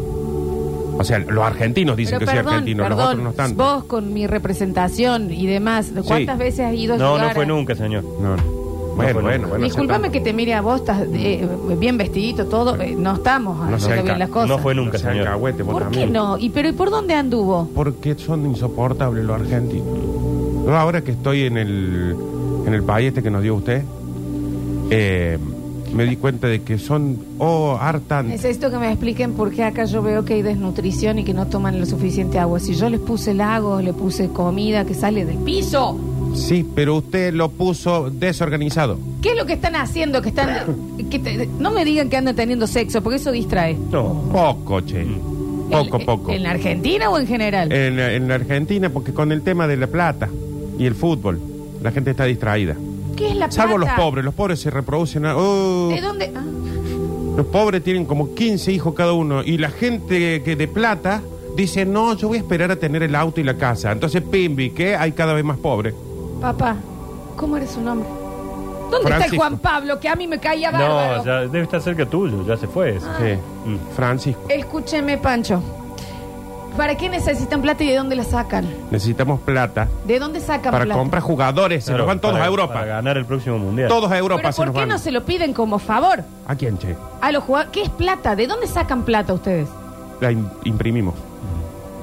O 0.98 1.04
sea, 1.04 1.18
los 1.18 1.44
argentinos 1.44 1.96
dicen 1.96 2.18
Pero 2.18 2.20
que 2.20 2.26
soy 2.26 2.36
perdón, 2.38 2.52
argentino, 2.54 2.82
los 2.82 2.88
perdón, 2.90 3.06
otros 3.08 3.24
no 3.24 3.32
tanto. 3.32 3.62
vos 3.64 3.84
con 3.84 4.12
mi 4.12 4.26
representación 4.26 5.32
y 5.32 5.46
demás, 5.46 5.92
¿cuántas 6.06 6.36
Sí. 6.36 6.42
veces 6.44 6.60
has 6.66 6.74
ido 6.74 6.94
a 6.94 6.98
No, 6.98 7.14
ayudar 7.14 7.28
no 7.28 7.34
fue 7.34 7.44
a- 7.44 7.48
nunca, 7.48 7.74
señor. 7.74 8.04
No, 8.20 8.36
no. 8.36 8.62
Bueno, 8.94 9.12
fue 9.14 9.22
bueno, 9.22 9.36
nunca. 9.38 9.48
bueno. 9.50 9.64
Disculpame 9.64 10.10
que 10.10 10.20
te 10.20 10.34
mire 10.34 10.52
a 10.52 10.60
vos, 10.60 10.80
estás 10.80 11.06
eh, 11.14 11.48
bien 11.78 11.96
vestidito, 11.96 12.44
todo. 12.44 12.78
eh, 12.78 12.94
no 12.96 13.14
estamos 13.14 13.56
No 13.70 13.76
haciendo 13.76 14.02
bien 14.02 14.06
ca- 14.14 14.18
las 14.18 14.28
cosas. 14.28 14.48
no 14.50 14.58
fue 14.58 14.74
nunca, 14.74 14.98
sean 14.98 15.12
señor. 15.14 15.26
cagüete, 15.28 15.62
vos 15.62 15.72
¿Por 15.72 15.82
qué 15.84 15.88
también. 16.00 16.12
no? 16.12 16.36
¿Y 16.36 16.50
pero 16.50 16.68
¿y 16.68 16.72
por 16.72 16.90
dónde 16.90 17.14
anduvo? 17.14 17.70
Porque 17.74 18.14
son 18.16 18.44
insoportables 18.44 19.24
los 19.24 19.40
argentinos. 19.40 19.86
Yo 20.66 20.76
ahora 20.76 21.00
que 21.02 21.12
estoy 21.12 21.44
en 21.44 21.56
el, 21.56 22.14
en 22.66 22.74
el 22.74 22.82
país 22.82 23.08
este 23.08 23.22
que 23.22 23.30
nos 23.30 23.42
dio 23.42 23.54
usted, 23.54 23.82
eh, 24.90 25.38
me 25.94 26.04
di 26.04 26.16
cuenta 26.16 26.46
de 26.48 26.62
que 26.62 26.78
son, 26.78 27.18
oh, 27.38 27.76
hartan. 27.80 28.28
Necesito 28.28 28.70
que 28.70 28.78
me 28.78 28.88
expliquen 28.90 29.32
por 29.32 29.50
qué 29.50 29.64
acá 29.64 29.84
yo 29.84 30.02
veo 30.02 30.24
que 30.24 30.34
hay 30.34 30.42
desnutrición 30.42 31.18
y 31.18 31.24
que 31.24 31.34
no 31.34 31.46
toman 31.46 31.78
lo 31.78 31.86
suficiente 31.86 32.38
agua. 32.38 32.60
Si 32.60 32.74
yo 32.74 32.88
les 32.90 33.00
puse 33.00 33.34
lagos, 33.34 33.82
le 33.82 33.92
puse 33.92 34.28
comida 34.28 34.84
que 34.84 34.94
sale 34.94 35.24
del 35.24 35.38
piso. 35.38 35.98
Sí, 36.34 36.66
pero 36.74 36.96
usted 36.96 37.34
lo 37.34 37.50
puso 37.50 38.08
desorganizado. 38.10 38.98
¿Qué 39.20 39.32
es 39.32 39.36
lo 39.36 39.44
que 39.44 39.52
están 39.52 39.76
haciendo? 39.76 40.22
Que 40.22 40.30
están, 40.30 40.48
que 41.10 41.18
te- 41.18 41.46
no 41.58 41.70
me 41.70 41.84
digan 41.84 42.08
que 42.08 42.16
andan 42.16 42.34
teniendo 42.34 42.66
sexo, 42.66 43.02
porque 43.02 43.16
eso 43.16 43.30
distrae. 43.32 43.76
No. 43.90 44.22
Poco, 44.32 44.80
che. 44.80 45.04
Poco, 45.70 45.98
¿En- 45.98 46.06
poco. 46.06 46.32
¿En 46.32 46.42
la 46.42 46.50
Argentina 46.52 47.10
o 47.10 47.18
en 47.18 47.26
general? 47.26 47.70
En, 47.72 47.98
en 47.98 48.28
la 48.28 48.34
Argentina, 48.36 48.88
porque 48.90 49.12
con 49.12 49.30
el 49.32 49.42
tema 49.42 49.66
de 49.66 49.76
la 49.76 49.86
plata 49.86 50.28
y 50.78 50.86
el 50.86 50.94
fútbol, 50.94 51.38
la 51.82 51.92
gente 51.92 52.10
está 52.12 52.24
distraída. 52.24 52.76
¿Qué 53.22 53.30
es 53.30 53.36
la 53.36 53.50
Salvo 53.50 53.78
los 53.78 53.88
pobres, 53.90 54.24
los 54.24 54.34
pobres 54.34 54.60
se 54.60 54.70
reproducen. 54.70 55.26
a- 55.26 55.36
oh, 55.36 55.88
¿De 55.88 56.00
dónde? 56.00 56.32
Ah. 56.34 56.42
los 57.36 57.46
pobres 57.46 57.82
tienen 57.82 58.04
como 58.04 58.34
15 58.34 58.72
hijos 58.72 58.94
cada 58.94 59.12
uno 59.12 59.42
y 59.42 59.56
la 59.58 59.70
gente 59.70 60.42
que 60.42 60.54
de 60.56 60.68
plata 60.68 61.22
dice, 61.56 61.84
no, 61.86 62.14
yo 62.16 62.28
voy 62.28 62.38
a 62.38 62.40
esperar 62.40 62.70
a 62.70 62.76
tener 62.76 63.02
el 63.02 63.14
auto 63.14 63.40
y 63.40 63.44
la 63.44 63.56
casa. 63.56 63.92
Entonces, 63.92 64.22
Pimbi, 64.22 64.70
que 64.70 64.96
hay 64.96 65.12
cada 65.12 65.32
vez 65.34 65.44
más 65.44 65.58
pobres. 65.58 65.94
Papá, 66.40 66.76
¿cómo 67.36 67.56
era 67.56 67.66
su 67.66 67.80
nombre? 67.80 68.08
¿Dónde 68.90 68.96
está 68.96 69.08
el 69.08 69.12
Francisco. 69.14 69.36
Juan 69.36 69.58
Pablo? 69.58 69.98
Que 70.00 70.08
a 70.08 70.14
mí 70.16 70.26
me 70.26 70.38
caía 70.38 70.70
bárbaro. 70.70 71.16
No, 71.18 71.24
ya 71.24 71.40
debe 71.42 71.62
estar 71.62 71.80
cerca 71.80 72.04
tuyo, 72.04 72.46
ya 72.46 72.56
se 72.58 72.66
fue. 72.66 72.96
ese. 72.96 73.06
Sí. 73.18 73.38
Mm. 73.70 73.76
Francisco, 73.96 74.42
Escúcheme, 74.50 75.16
Pancho. 75.16 75.62
¿Para 76.76 76.96
qué 76.96 77.08
necesitan 77.08 77.60
plata 77.62 77.84
y 77.84 77.88
de 77.88 77.96
dónde 77.96 78.16
la 78.16 78.24
sacan? 78.24 78.66
necesitamos 78.90 79.40
plata 79.40 79.88
¿De 80.06 80.18
dónde 80.18 80.40
sacan 80.40 80.72
para 80.72 80.84
plata? 80.84 80.98
comprar 80.98 81.22
jugadores. 81.22 81.84
se 81.84 81.90
Claro, 81.90 81.98
nos 82.04 82.06
van 82.08 82.20
todos 82.20 82.32
para- 82.34 82.44
a 82.44 82.48
Europa. 82.48 82.74
Para 82.74 82.86
ganar 82.86 83.16
el 83.18 83.24
próximo 83.26 83.58
mundial. 83.58 83.88
Todos 83.88 84.10
a 84.10 84.18
Europa 84.18 84.40
¿Pero 84.42 84.52
se 84.52 84.56
por 84.56 84.66
nos 84.68 84.74
qué 84.74 84.80
van. 84.80 84.88
no 84.88 84.98
se 84.98 85.10
lo 85.12 85.24
piden 85.24 85.52
como 85.52 85.78
favor 85.78 86.24
¿A 86.46 86.54
quién, 86.54 86.78
che? 86.78 86.96
a 87.20 87.30
los 87.32 87.44
jugadores? 87.44 87.72
¿Qué 87.72 87.82
es 87.82 87.90
plata? 87.90 88.34
¿De 88.36 88.46
dónde 88.46 88.66
sacan 88.66 89.04
plata 89.04 89.32
ustedes? 89.34 89.68
La 90.20 90.30
im- 90.32 90.48
imprimimos. 90.64 91.14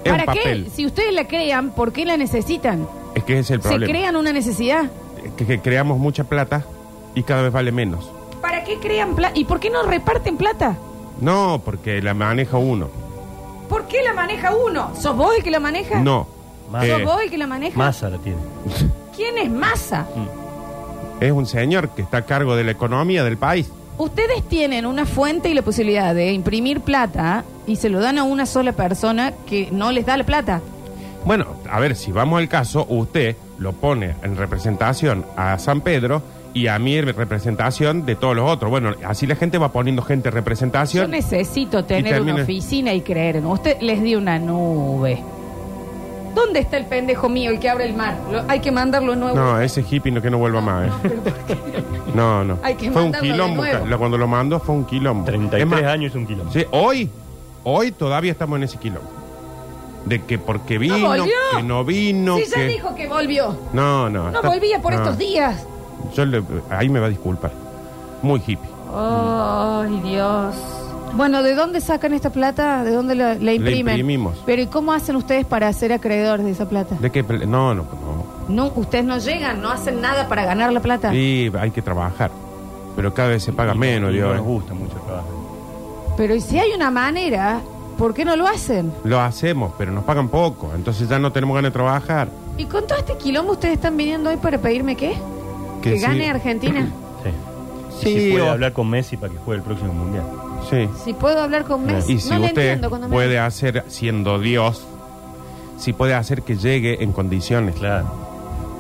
Es 0.04 0.12
¿Para 0.14 0.32
qué? 0.34 0.68
Si 0.74 0.86
ustedes 0.86 1.14
la 1.14 1.28
crean, 1.28 1.72
¿por 1.72 1.92
qué 1.92 2.06
la 2.06 2.16
necesitan? 2.18 2.88
Es 3.16 3.24
que 3.24 3.34
ese 3.34 3.42
es 3.42 3.52
el 3.52 3.62
¿Se 3.64 3.70
problema. 3.70 3.92
crean 3.92 4.16
una 4.16 4.32
necesidad? 4.32 4.84
Que, 5.36 5.46
que 5.46 5.60
creamos 5.60 5.98
mucha 5.98 6.24
plata 6.24 6.64
y 7.16 7.24
cada 7.24 7.42
vez 7.42 7.52
vale 7.52 7.72
menos. 7.72 8.10
¿Para 8.42 8.64
qué 8.64 8.78
crean 8.80 9.16
plata? 9.16 9.38
¿Y 9.38 9.44
por 9.46 9.60
qué 9.60 9.70
no 9.70 9.84
reparten 9.84 10.38
plata? 10.38 10.78
No, 11.20 11.62
porque 11.66 12.02
la 12.02 12.14
maneja 12.14 12.58
uno. 12.58 12.88
¿Por 13.70 13.88
qué 13.88 14.02
la 14.04 14.14
maneja 14.14 14.54
uno? 14.56 14.92
¿Sos 14.96 15.16
vos 15.16 15.34
el 15.38 15.44
que 15.44 15.52
la 15.52 15.60
maneja? 15.60 16.00
No. 16.02 16.28
¿Sos 16.72 16.84
Eh, 16.84 17.04
vos 17.06 17.22
el 17.22 17.30
que 17.30 17.38
la 17.38 17.48
maneja? 17.48 17.78
Masa 17.78 18.10
la 18.10 18.18
tiene. 18.18 18.40
¿Quién 19.16 19.38
es 19.38 19.50
Massa? 19.50 20.06
es 21.20 21.32
un 21.32 21.46
señor 21.46 21.90
que 21.90 22.02
está 22.02 22.18
a 22.18 22.22
cargo 22.26 22.56
de 22.56 22.64
la 22.64 22.72
economía 22.72 23.24
del 23.24 23.38
país. 23.38 23.70
Ustedes 23.98 24.48
tienen 24.48 24.86
una 24.86 25.06
fuente 25.06 25.50
y 25.50 25.54
la 25.54 25.62
posibilidad 25.62 26.16
de 26.16 26.32
imprimir 26.32 26.80
plata 26.80 27.44
y 27.68 27.76
se 27.76 27.90
lo 27.90 28.00
dan 28.00 28.18
a 28.18 28.24
una 28.24 28.46
sola 28.46 28.72
persona 28.72 29.34
que 29.46 29.68
no 29.72 29.92
les 29.92 30.06
da 30.06 30.16
la 30.16 30.24
plata. 30.24 30.62
Bueno, 31.26 31.48
a 31.70 31.80
ver, 31.82 31.98
si 31.98 32.14
vamos 32.14 32.40
al 32.40 32.48
caso, 32.48 32.86
usted 32.88 33.36
lo 33.58 33.74
pone 33.74 34.16
en 34.24 34.38
representación 34.38 35.26
a 35.36 35.60
San 35.60 35.82
Pedro 35.82 36.22
y 36.54 36.68
a 36.68 36.80
mí 36.80 36.96
en 36.96 37.06
representación 37.06 38.06
de 38.06 38.16
todos 38.16 38.36
los 38.36 38.50
otros. 38.50 38.70
Bueno, 38.72 38.94
así 39.06 39.28
la 39.28 39.36
gente 39.36 39.58
va 39.58 39.72
poniendo 39.72 40.02
gente 40.02 40.30
en 40.30 40.34
Yo 40.34 40.36
representación. 40.38 41.12
necesito 41.12 41.86
tener 41.86 42.22
una 42.22 42.36
oficina 42.44 42.94
y 42.94 43.02
creer 43.02 43.38
en 43.38 43.46
usted. 43.46 43.80
Les 43.82 44.02
di 44.02 44.16
una 44.16 44.40
nube. 44.40 45.22
¿Dónde 46.36 46.60
está 46.60 46.78
el 46.78 46.86
pendejo 46.86 47.28
mío, 47.28 47.50
el 47.52 47.60
que 47.60 47.70
abre 47.70 47.86
el 47.86 47.94
mar? 47.96 48.16
Lo- 48.32 48.44
hay 48.48 48.60
que 48.60 48.72
mandarlo 48.72 49.16
nuevo. 49.16 49.36
No, 49.36 49.60
ese 49.60 49.84
hippie 49.90 50.12
no, 50.12 50.22
que 50.22 50.30
no 50.30 50.38
vuelva 50.38 50.62
más. 50.62 50.88
¿eh? 50.88 50.92
No, 52.16 52.44
no. 52.44 52.58
Hay 52.64 52.74
que 52.76 52.90
fue 52.92 53.04
un 53.04 53.12
mandarlo 53.12 53.28
de 53.28 53.32
quilombo. 53.34 53.56
nuevo. 53.64 53.86
ca- 53.90 53.98
Cuando 53.98 54.18
lo 54.18 54.28
mandó 54.28 54.60
fue 54.60 54.74
un 54.76 54.86
quilombo. 54.86 55.26
33 55.26 55.62
Es 55.62 55.68
más, 55.70 55.84
años 55.84 56.10
es 56.12 56.16
un 56.16 56.26
kilómetro. 56.26 56.60
Sí, 56.60 56.66
hoy, 56.72 57.10
hoy 57.64 57.92
todavía 57.92 58.32
estamos 58.32 58.58
en 58.58 58.64
ese 58.64 58.78
quilombo. 58.78 59.10
De 60.06 60.24
que 60.24 60.40
porque 60.40 60.78
vino, 60.80 60.98
volvió. 61.08 61.26
que 61.56 61.62
no 61.64 61.84
vino, 61.86 62.38
sí, 62.38 62.46
ya 62.50 62.56
que... 62.58 62.68
dijo 62.68 62.96
que 62.96 63.08
volvió. 63.08 63.56
No, 63.74 64.10
no. 64.10 64.32
No 64.32 64.38
está- 64.38 64.48
volvía 64.50 64.82
por 64.82 64.94
no. 64.94 65.00
estos 65.04 65.18
días. 65.20 65.66
Yo 66.15 66.26
le- 66.26 66.43
ahí 66.69 66.89
me 66.89 67.00
va 67.00 67.08
a 67.08 67.10
disculpar. 67.10 67.52
Muy 68.22 68.39
hippie. 68.45 68.69
Ay, 68.95 70.00
Dios. 70.04 70.56
Bueno, 71.13 71.41
¿de 71.41 71.56
dónde 71.56 71.82
sacan 71.82 72.13
esta 72.13 72.30
plata? 72.30 72.84
¿De 72.84 72.91
dónde 72.91 73.15
la, 73.15 73.34
la 73.36 73.54
imprimen? 73.54 73.93
imprimimos. 73.95 74.38
Pero 74.45 74.62
¿y 74.62 74.67
cómo 74.67 74.91
hacen 74.93 75.15
ustedes 75.15 75.45
para 75.45 75.72
ser 75.74 75.91
acreedores 75.93 76.45
de 76.45 76.52
esa 76.52 76.69
plata? 76.69 76.95
¿De 77.00 77.10
qué? 77.12 77.24
pl- 77.24 77.48
No, 77.48 77.74
no, 77.74 77.84
no. 77.84 78.30
No, 78.48 78.72
ustedes 78.76 79.06
no 79.06 79.17
llegan, 79.17 79.62
no 79.62 79.69
hacen 79.72 80.02
nada 80.02 80.28
para 80.28 80.45
ganar 80.45 80.72
la 80.72 80.82
plata. 80.82 81.12
Sí, 81.12 81.52
hay 81.60 81.72
que 81.72 81.82
trabajar. 81.82 82.30
Pero 82.95 83.13
cada 83.13 83.30
vez 83.30 83.43
se 83.43 83.54
paga 83.54 83.74
menos, 83.74 84.12
Y 84.12 84.15
Dios. 84.15 84.28
no 84.28 84.34
eh. 84.34 84.38
nos 84.38 84.45
gusta 84.45 84.74
mucho 84.74 84.95
trabajar. 85.06 85.30
Pero 86.17 86.36
¿y 86.36 86.41
si 86.41 86.60
hay 86.60 86.72
una 86.74 86.91
manera, 86.91 87.62
¿por 87.98 88.13
qué 88.13 88.26
no 88.26 88.36
lo 88.36 88.48
hacen? 88.48 88.91
Lo 89.04 89.19
hacemos, 89.19 89.72
pero 89.78 89.91
nos 89.91 90.04
pagan 90.04 90.28
poco. 90.30 90.72
Entonces 90.76 91.08
ya 91.10 91.17
no 91.17 91.32
tenemos 91.32 91.56
ganas 91.56 91.72
de 91.72 91.74
trabajar. 91.74 92.28
¿Y 92.58 92.65
con 92.65 92.86
todo 92.86 92.98
este 93.00 93.17
quilombo 93.17 93.54
ustedes 93.54 93.76
están 93.76 93.95
viniendo 93.98 94.30
hoy 94.30 94.38
para 94.38 94.58
pedirme 94.58 94.95
qué? 94.95 95.15
Que, 95.82 95.92
Que 95.92 95.98
sí. 95.98 96.04
gane 96.04 96.30
Argentina. 96.30 96.89
Sí. 98.00 98.06
Sí, 98.13 98.20
si 98.20 98.32
puede 98.32 98.44
o- 98.44 98.52
hablar 98.52 98.72
con 98.72 98.89
Messi 98.89 99.18
para 99.18 99.34
que 99.34 99.39
juegue 99.39 99.58
el 99.60 99.63
próximo 99.65 99.92
mundial. 99.92 100.24
Sí. 100.70 100.88
Si 101.04 101.13
puedo 101.13 101.42
hablar 101.42 101.65
con 101.65 101.86
Messi. 101.86 102.13
Y 102.13 102.20
si 102.20 102.30
no 102.30 102.39
le 102.39 102.46
usted 102.48 102.62
entiendo 102.62 102.88
cuando 102.89 103.10
me- 103.10 103.13
puede 103.15 103.38
hacer, 103.39 103.84
siendo 103.89 104.39
Dios, 104.39 104.86
si 105.78 105.92
puede 105.92 106.13
hacer 106.13 106.44
que 106.44 106.56
llegue 106.56 107.04
en 107.04 107.12
condiciones. 107.12 107.76
Claro. 107.76 108.06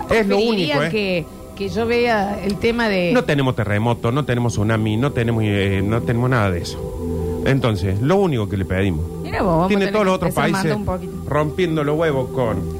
Es 0.09 0.25
lo 0.25 0.37
Preferiría 0.37 0.75
único, 0.77 0.83
¿eh? 0.83 0.89
que, 0.89 1.25
que 1.57 1.67
yo 1.67 1.85
vea 1.85 2.39
el 2.41 2.55
tema 2.55 2.87
de... 2.87 3.11
No 3.13 3.25
tenemos 3.25 3.55
terremoto, 3.57 4.09
no 4.13 4.23
tenemos 4.23 4.53
tsunami, 4.53 4.95
no 4.95 5.11
tenemos, 5.11 5.43
eh, 5.45 5.81
no 5.83 6.01
tenemos 6.01 6.29
nada 6.29 6.49
de 6.51 6.61
eso. 6.61 7.41
Entonces, 7.45 7.99
lo 8.01 8.15
único 8.17 8.47
que 8.47 8.55
le 8.55 8.63
pedimos. 8.63 9.05
Mira 9.21 9.41
vos, 9.41 9.49
vamos 9.51 9.65
a 9.65 9.67
Tiene 9.67 9.85
tener 9.87 9.93
todos 9.93 10.03
que 10.03 10.05
los 10.05 10.15
otros 10.15 10.29
empezar 10.29 10.49
a 10.49 10.51
países 10.53 10.77
mandar 10.77 10.77
un 10.77 10.85
poquito. 11.09 11.29
rompiendo 11.29 11.83
los 11.83 11.97
huevos 11.97 12.29
con... 12.29 12.79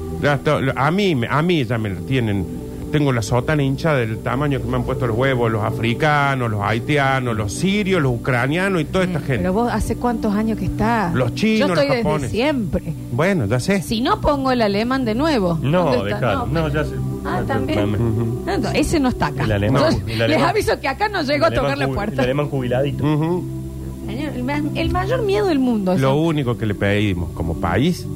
A 0.77 0.91
mí, 0.91 1.15
me- 1.15 1.27
a 1.29 1.41
mí 1.41 1.65
ya 1.65 1.77
me 1.77 1.89
tienen 1.91 2.58
tengo 2.89 3.11
la 3.13 3.21
sotana 3.21 3.63
hincha 3.63 3.93
del 3.93 4.19
tamaño 4.19 4.59
que 4.61 4.67
me 4.67 4.75
han 4.77 4.83
puesto 4.83 5.07
los 5.07 5.17
huevos, 5.17 5.51
los 5.51 5.63
africanos, 5.63 6.49
los 6.51 6.61
haitianos, 6.61 7.35
los 7.37 7.53
sirios, 7.53 8.01
los 8.01 8.13
ucranianos 8.13 8.81
y 8.81 8.85
toda 8.85 9.05
esta 9.05 9.19
gente. 9.19 9.37
Pero 9.37 9.53
vos, 9.53 9.71
¿hace 9.71 9.95
cuántos 9.95 10.33
años 10.35 10.57
que 10.59 10.65
estás? 10.65 11.13
Los 11.13 11.33
chinos, 11.35 11.69
Yo 11.69 11.73
estoy 11.73 11.87
los 11.87 11.95
desde 11.95 12.03
japoneses. 12.03 12.31
siempre. 12.31 12.93
Bueno, 13.11 13.45
ya 13.45 13.59
sé. 13.59 13.81
Si 13.81 14.01
no 14.01 14.19
pongo 14.21 14.51
el 14.51 14.61
alemán 14.61 15.05
de 15.05 15.15
nuevo. 15.15 15.57
No, 15.61 16.03
dejalo. 16.03 16.47
No, 16.47 16.67
ya 16.69 16.83
sé. 16.83 16.95
Ah, 17.25 17.41
también. 17.47 18.45
No, 18.45 18.69
ese 18.73 18.99
no 18.99 19.09
está 19.09 19.27
acá. 19.27 19.43
El 19.43 19.51
alemán, 19.51 19.83
Yo 20.07 20.13
el 20.25 20.29
Les 20.31 20.41
aviso 20.41 20.79
que 20.79 20.87
acá 20.87 21.09
no 21.09 21.21
llego 21.21 21.45
a 21.45 21.51
tocar 21.51 21.77
la 21.77 21.87
puerta. 21.87 22.13
El 22.15 22.19
alemán 22.21 22.49
jubiladito. 22.49 23.03
Señor, 23.03 24.33
el, 24.35 24.43
ma- 24.43 24.61
el 24.75 24.89
mayor 24.91 25.21
miedo 25.23 25.47
del 25.47 25.59
mundo. 25.59 25.95
Lo 25.97 26.15
único 26.15 26.57
que 26.57 26.65
le 26.65 26.73
pedimos 26.75 27.29
como 27.31 27.55
país 27.57 28.07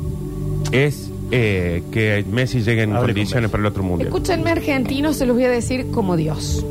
es 0.71 1.11
eh, 1.31 1.83
que 1.91 2.25
Messi 2.29 2.61
llegue 2.61 2.83
en 2.83 2.91
Hable 2.91 2.99
con 2.99 3.07
condiciones 3.07 3.43
Messi. 3.43 3.51
para 3.51 3.61
el 3.61 3.67
otro 3.67 3.83
mundial. 3.83 4.07
Escúchenme, 4.07 4.51
argentinos, 4.51 5.15
se 5.17 5.25
los 5.25 5.35
voy 5.35 5.45
a 5.45 5.49
decir 5.49 5.89
como 5.91 6.15
Dios. 6.15 6.65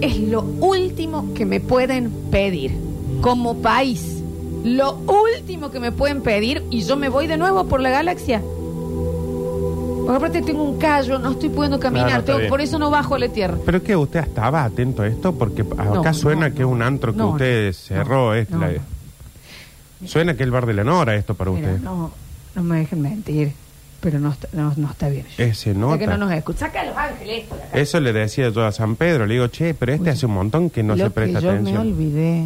Es 0.00 0.18
lo 0.18 0.42
último 0.42 1.32
que 1.34 1.44
me 1.46 1.60
pueden 1.60 2.10
pedir 2.30 2.72
como 3.20 3.56
país. 3.62 4.22
Lo 4.64 4.94
último 4.94 5.70
que 5.70 5.80
me 5.80 5.92
pueden 5.92 6.20
pedir 6.22 6.62
y 6.70 6.82
yo 6.82 6.96
me 6.96 7.08
voy 7.08 7.26
de 7.26 7.36
nuevo 7.38 7.64
por 7.64 7.80
la 7.80 7.90
galaxia. 7.90 8.40
Porque 8.40 10.16
aparte 10.16 10.42
tengo 10.42 10.62
un 10.64 10.78
callo, 10.78 11.18
no 11.18 11.30
estoy 11.32 11.50
pudiendo 11.50 11.78
caminar, 11.78 12.06
No, 12.08 12.12
no, 12.14 12.18
está 12.20 12.26
tengo- 12.32 12.38
bien. 12.40 12.50
por 12.50 12.60
eso 12.60 12.78
no 12.78 12.90
bajo 12.90 13.14
a 13.14 13.18
la 13.18 13.28
tierra. 13.28 13.56
Pero 13.64 13.82
que 13.82 13.94
usted 13.96 14.20
estaba 14.20 14.64
atento 14.64 15.02
a 15.02 15.06
esto 15.06 15.32
porque 15.34 15.62
acá 15.62 15.84
No, 15.84 16.14
suena 16.14 16.48
no, 16.48 16.54
que 16.54 16.62
es 16.62 16.68
un 16.68 16.82
antro 16.82 17.12
que 17.12 17.18
no, 17.18 17.30
usted 17.30 17.68
no, 17.68 17.72
cerró. 17.72 18.34
es 18.34 18.50
no, 18.50 18.58
la- 18.58 18.72
no. 18.72 20.08
Suena 20.08 20.32
que 20.34 20.42
es 20.42 20.46
el 20.46 20.50
bar 20.50 20.66
de 20.66 20.74
la 20.74 20.82
Nora 20.84 21.14
esto 21.14 21.34
para 21.34 21.50
Mira, 21.50 21.68
usted. 21.72 21.82
no, 21.82 22.10
no 22.54 22.62
me 22.62 22.78
dejen 22.80 23.00
mentir, 23.02 23.52
pero 24.00 24.18
no 24.18 24.30
está, 24.32 24.48
no, 24.52 24.72
no 24.76 24.90
está 24.90 25.08
bien. 25.08 25.26
Ese 25.38 25.72
Ya 25.72 25.78
nota. 25.78 25.98
que 25.98 26.06
no 26.06 26.16
nos 26.16 26.32
escucha. 26.32 26.60
Saca 26.60 26.80
a 26.80 26.84
los 26.86 26.96
ángeles. 26.96 27.44
acá. 27.50 27.78
Eso 27.78 28.00
le 28.00 28.12
decía 28.12 28.48
yo 28.50 28.64
a 28.64 28.72
San 28.72 28.96
Pedro. 28.96 29.26
Le 29.26 29.34
digo, 29.34 29.46
che, 29.48 29.74
pero 29.74 29.92
este 29.92 30.10
hace 30.10 30.26
un 30.26 30.32
montón 30.34 30.70
que 30.70 30.82
no 30.82 30.96
Lo 30.96 31.04
se 31.04 31.10
presta 31.10 31.38
que 31.40 31.44
yo 31.44 31.50
atención. 31.52 31.74
me 31.86 31.90
olvidé, 31.92 32.44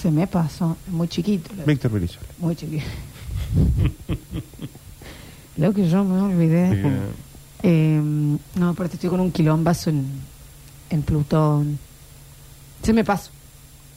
se 0.00 0.10
me 0.10 0.26
pasó, 0.26 0.76
muy 0.88 1.08
chiquito. 1.08 1.50
lo- 1.56 1.64
Víctor 1.64 1.90
Brizuela. 1.92 2.28
Muy 2.38 2.56
chiquito. 2.56 2.84
Lo 5.56 5.72
que 5.72 5.88
yo 5.88 6.02
me 6.04 6.20
olvidé. 6.20 6.82
eh, 7.62 8.00
no, 8.56 8.68
aparte 8.68 8.94
estoy 8.96 9.10
con 9.10 9.20
un 9.20 9.30
quilombazo 9.30 9.90
en, 9.90 10.06
en 10.90 11.02
Plutón. 11.02 11.78
Se 12.82 12.92
me 12.92 13.04
pasó. 13.04 13.30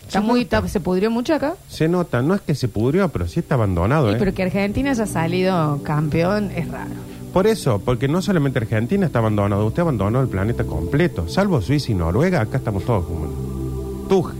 Está 0.07 0.21
Se 0.21 0.25
muy, 0.25 0.41
está- 0.41 0.67
se 0.67 0.79
pudrió 0.79 1.11
mucho 1.11 1.33
acá. 1.35 1.55
Se 1.69 1.87
nota, 1.87 2.21
no 2.21 2.33
es 2.33 2.41
que 2.41 2.55
se 2.55 2.67
pudrió, 2.67 3.09
pero 3.09 3.27
sí 3.27 3.39
está 3.41 3.55
abandonado. 3.55 4.07
Sí, 4.09 4.15
¿eh? 4.15 4.17
pero 4.19 4.33
que 4.33 4.43
Argentina 4.43 4.91
haya 4.91 5.05
salido 5.05 5.81
campeón 5.83 6.49
es 6.55 6.67
raro. 6.69 6.91
Por 7.33 7.45
eso, 7.45 7.79
porque 7.83 8.07
no 8.07 8.21
solamente 8.21 8.57
Argentina 8.59 9.05
está 9.05 9.19
abandonado, 9.19 9.65
usted 9.65 9.81
abandonó 9.81 10.21
el 10.21 10.27
planeta 10.27 10.63
completo. 10.63 11.27
Salvo 11.27 11.61
Suiza 11.61 11.91
y 11.91 11.95
Noruega, 11.95 12.41
acá 12.41 12.57
estamos 12.57 12.83
todos 12.85 13.05
como 13.05 14.05
tuje. 14.09 14.37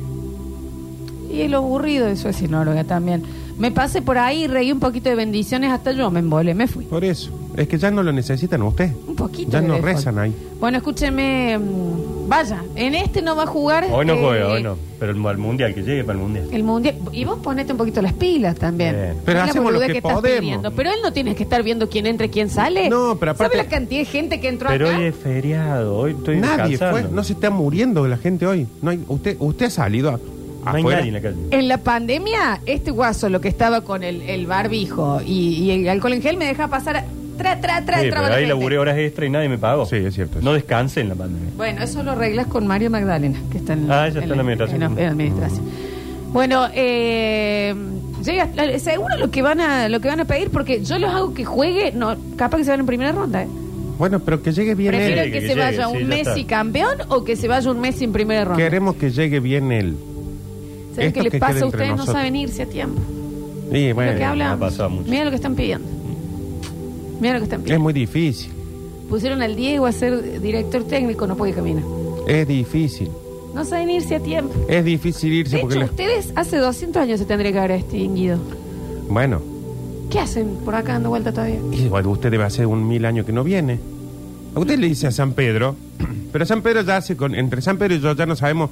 Y 1.31 1.41
es 1.41 1.51
lo 1.51 1.57
aburrido 1.57 2.07
de 2.07 2.15
Suecia 2.15 2.45
y 2.45 2.49
Noruega 2.49 2.85
también. 2.85 3.23
Me 3.59 3.71
pasé 3.71 4.01
por 4.01 4.17
ahí, 4.17 4.47
reí 4.47 4.71
un 4.71 4.79
poquito 4.79 5.09
de 5.09 5.15
bendiciones, 5.15 5.71
hasta 5.71 5.91
yo 5.91 6.09
me 6.09 6.19
embolé, 6.21 6.53
me 6.55 6.67
fui. 6.67 6.85
Por 6.85 7.03
eso. 7.03 7.29
Es 7.57 7.67
que 7.67 7.77
ya 7.79 7.89
no 7.89 8.03
lo 8.03 8.11
necesitan 8.13 8.61
a 8.61 8.65
usted. 8.65 8.91
Un 9.07 9.15
poquito. 9.15 9.49
Ya 9.51 9.61
de 9.61 9.67
no 9.67 9.73
default. 9.75 9.95
rezan 9.95 10.19
ahí. 10.19 10.33
Bueno, 10.59 10.77
escúcheme, 10.77 11.57
mm, 11.57 12.29
vaya, 12.29 12.63
en 12.75 12.93
este 12.93 13.21
no 13.23 13.35
va 13.35 13.43
a 13.43 13.47
jugar. 13.47 13.87
Hoy 13.91 14.05
no 14.05 14.13
eh, 14.13 14.19
juega, 14.21 14.47
hoy 14.49 14.61
no. 14.63 14.77
Pero 14.99 15.11
el, 15.11 15.25
el 15.25 15.37
mundial, 15.39 15.73
que 15.73 15.81
llegue 15.81 16.03
para 16.03 16.19
el 16.19 16.23
mundial. 16.23 16.47
El 16.51 16.63
mundial. 16.63 16.95
Y 17.11 17.25
vos 17.25 17.39
ponete 17.41 17.71
un 17.71 17.77
poquito 17.79 17.99
las 18.03 18.13
pilas 18.13 18.55
también. 18.57 18.95
Bien. 18.95 19.13
Pero 19.25 19.39
es 19.39 19.45
la 19.45 19.49
hacemos 19.49 19.71
lo 19.73 19.79
boludez 19.79 19.91
que 19.91 19.97
estás 19.97 20.13
podemos. 20.13 20.39
pidiendo. 20.39 20.71
Pero 20.71 20.91
él 20.91 20.99
no 21.01 21.11
tiene 21.13 21.33
que 21.35 21.41
estar 21.43 21.63
viendo 21.63 21.89
quién 21.89 22.05
entra 22.05 22.27
y 22.27 22.29
quién 22.29 22.49
sale. 22.51 22.89
No, 22.89 23.17
pero 23.19 23.31
aparte- 23.31 23.55
¿Sabe 23.57 23.67
la 23.67 23.69
cantidad 23.75 24.01
de 24.01 24.05
gente 24.05 24.39
que 24.39 24.49
entró 24.49 24.69
Pero 24.69 24.87
acá? 24.89 24.97
hoy 24.99 25.03
es 25.05 25.15
feriado, 25.15 25.97
hoy 25.97 26.11
estoy 26.11 26.37
Nadie 26.37 26.69
descansando. 26.71 27.07
fue, 27.07 27.15
no 27.15 27.23
se 27.23 27.33
está 27.33 27.49
muriendo 27.49 28.07
la 28.07 28.17
gente 28.17 28.45
hoy. 28.45 28.67
No 28.83 28.91
hay, 28.91 29.03
usted, 29.07 29.35
usted 29.39 29.65
ha 29.65 29.69
salido 29.71 30.09
a, 30.09 30.13
No 30.13 30.71
hay 30.73 30.79
afuera. 30.81 30.97
nadie 30.99 31.07
en 31.09 31.13
la 31.15 31.21
calle. 31.21 31.37
En 31.51 31.67
la 31.67 31.77
pandemia, 31.79 32.61
este 32.67 32.91
guaso, 32.91 33.29
lo 33.29 33.41
que 33.41 33.47
estaba 33.47 33.81
con 33.81 34.03
el, 34.03 34.21
el 34.23 34.45
barbijo 34.45 35.21
y, 35.25 35.55
y 35.63 35.71
el 35.71 35.89
alcohol 35.89 36.13
en 36.13 36.21
gel, 36.21 36.37
me 36.37 36.45
deja 36.45 36.67
pasar. 36.67 37.03
Tra, 37.37 37.61
tra, 37.61 37.85
tra, 37.85 38.01
Sí, 38.01 38.09
la 38.09 38.19
ahí 38.21 38.33
gente. 38.33 38.47
laburé 38.47 38.77
horas 38.79 38.97
extra 38.97 39.25
y 39.25 39.29
nadie 39.29 39.47
me 39.49 39.57
pagó. 39.57 39.85
Sí, 39.85 39.97
es 39.97 40.13
cierto. 40.15 40.39
No 40.41 40.53
descansé 40.53 41.01
en 41.01 41.09
la 41.09 41.15
pandemia. 41.15 41.51
Bueno, 41.55 41.83
eso 41.83 42.01
lo 42.03 42.11
arreglas 42.11 42.47
con 42.47 42.65
Mario 42.67 42.89
Magdalena, 42.89 43.39
que 43.51 43.59
está 43.59 43.73
en, 43.73 43.91
Ah, 43.91 44.07
ella 44.07 44.19
está 44.19 44.23
en 44.23 44.29
la 44.29 44.35
administración. 44.41 44.83
en 44.83 44.95
la- 44.95 44.99
en 45.01 45.05
la 45.05 45.11
administración. 45.11 45.65
Bueno, 46.33 46.67
eh, 46.73 47.73
llega, 48.23 48.49
eh, 48.57 48.79
seguro 48.79 49.17
lo 49.17 49.31
que 49.31 49.41
van 49.41 49.61
a 49.61 49.87
lo 49.89 49.99
que 49.99 50.07
van 50.07 50.19
a 50.19 50.25
pedir, 50.25 50.49
porque 50.49 50.83
yo 50.83 50.97
los 50.99 51.13
hago 51.13 51.33
que 51.33 51.45
juegue, 51.45 51.91
no, 51.93 52.15
capaz 52.35 52.57
que 52.57 52.63
se 52.65 52.71
van 52.71 52.81
en 52.81 52.85
primera 52.85 53.11
ronda. 53.11 53.43
¿eh? 53.43 53.47
Bueno, 53.97 54.19
pero 54.19 54.41
que 54.43 54.51
llegue 54.51 54.75
bien 54.75 54.91
Prefiero 54.91 55.21
él. 55.21 55.31
que, 55.31 55.39
que 55.39 55.41
se 55.41 55.47
llegue, 55.49 55.61
vaya 55.61 55.87
sí, 55.87 55.93
un 55.95 55.99
ya 56.01 56.07
Messi 56.07 56.41
está. 56.41 56.47
campeón 56.57 56.97
o 57.09 57.23
que 57.23 57.35
se 57.35 57.47
vaya 57.47 57.71
un 57.71 57.79
Messi 57.79 58.03
en 58.03 58.11
primera 58.13 58.43
ronda. 58.45 58.57
Queremos 58.63 58.95
que 58.95 59.09
llegue 59.09 59.39
bien 59.39 59.71
él. 59.71 59.95
¿Saben 60.93 61.07
esto 61.07 61.17
qué 61.19 61.23
les 61.23 61.31
que 61.31 61.39
pasa 61.39 61.51
a 61.53 61.55
entre 61.55 61.67
ustedes? 61.67 61.89
No 61.89 61.95
nosotros. 61.97 62.15
saben 62.15 62.35
irse 62.35 62.61
a 62.63 62.65
tiempo. 62.67 63.01
Y 63.69 63.69
lo 63.69 63.71
que 63.87 63.93
bueno, 63.93 64.25
hablan. 64.27 64.51
ha 64.51 64.57
pasado 64.59 64.89
mucho. 64.89 65.09
Mira 65.09 65.23
lo 65.25 65.29
que 65.31 65.35
están 65.37 65.55
pidiendo. 65.55 65.87
Mira 67.19 67.33
lo 67.33 67.39
que 67.39 67.43
están 67.45 67.59
es 67.59 67.63
pidiendo. 67.65 67.83
muy 67.83 67.93
difícil. 67.93 68.51
Pusieron 69.09 69.41
al 69.41 69.55
Diego 69.55 69.85
a 69.85 69.91
ser 69.91 70.41
director 70.41 70.83
técnico, 70.83 71.27
no 71.27 71.35
puede 71.37 71.53
caminar. 71.53 71.83
Es 72.27 72.47
difícil. 72.47 73.09
No 73.55 73.63
saben 73.65 73.89
irse 73.89 74.15
a 74.15 74.19
tiempo. 74.19 74.53
Es 74.67 74.83
difícil 74.85 75.31
irse 75.33 75.55
De 75.55 75.61
porque... 75.61 75.77
hecho, 75.77 75.85
ustedes 75.85 76.31
hace 76.35 76.57
200 76.57 77.01
años 77.01 77.19
se 77.19 77.25
tendría 77.25 77.51
que 77.51 77.57
haber 77.59 77.71
extinguido. 77.71 78.37
Bueno, 79.09 79.41
¿Qué 80.11 80.19
hacen 80.19 80.55
por 80.63 80.73
acá 80.75 80.93
dando 80.93 81.09
vuelta 81.09 81.33
todavía? 81.33 81.59
igual 81.73 82.07
usted 82.07 82.31
debe 82.31 82.45
hacer 82.45 82.65
un 82.65 82.87
mil 82.87 83.03
años 83.05 83.25
que 83.25 83.33
no 83.33 83.43
viene. 83.43 83.77
A 84.55 84.59
usted 84.59 84.79
le 84.79 84.87
dice 84.87 85.07
a 85.07 85.11
San 85.11 85.33
Pedro, 85.33 85.75
pero 86.31 86.45
San 86.45 86.61
Pedro 86.61 86.81
ya 86.83 86.97
hace 86.97 87.17
con... 87.17 87.35
Entre 87.35 87.61
San 87.61 87.77
Pedro 87.77 87.95
y 87.95 87.99
yo 87.99 88.13
ya 88.15 88.25
no 88.25 88.35
sabemos 88.35 88.69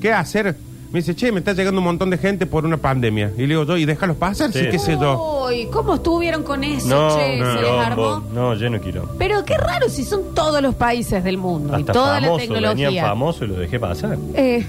qué 0.00 0.12
hacer. 0.12 0.56
Me 0.90 1.00
dice, 1.00 1.14
che, 1.14 1.30
me 1.32 1.40
está 1.40 1.52
llegando 1.52 1.80
un 1.80 1.84
montón 1.84 2.08
de 2.08 2.16
gente 2.16 2.46
por 2.46 2.64
una 2.64 2.78
pandemia. 2.78 3.30
Y 3.36 3.42
le 3.42 3.48
digo 3.48 3.64
yo, 3.64 3.76
y 3.76 3.84
déjalos 3.84 4.16
pasar, 4.16 4.50
sí, 4.52 4.60
Sí. 4.60 4.66
qué 4.70 4.78
sé 4.78 4.96
yo. 4.98 5.44
Uy, 5.46 5.66
¿cómo 5.70 5.96
estuvieron 5.96 6.42
con 6.42 6.64
eso, 6.64 6.88
No, 6.88 7.14
che? 7.14 7.36
no, 7.36 7.52
¿Se 7.52 7.60
les 7.60 7.70
armó? 7.70 7.94
quilombo. 8.22 8.32
no, 8.32 8.54
yo 8.54 8.70
no 8.70 8.80
quiero. 8.80 9.08
Pero 9.18 9.44
qué 9.44 9.58
raro 9.58 9.90
si 9.90 10.04
son 10.04 10.34
todos 10.34 10.62
los 10.62 10.74
países 10.76 11.22
del 11.22 11.36
mundo 11.36 11.74
y 11.76 11.80
Hasta 11.80 11.92
toda 11.92 12.20
la 12.20 12.28
famoso, 12.28 12.38
venían 12.38 12.62
tecnología. 12.62 13.02
famosos 13.02 13.42
y 13.42 13.46
lo 13.48 13.54
dejé 13.56 13.78
pasar. 13.78 14.16
Eh, 14.34 14.64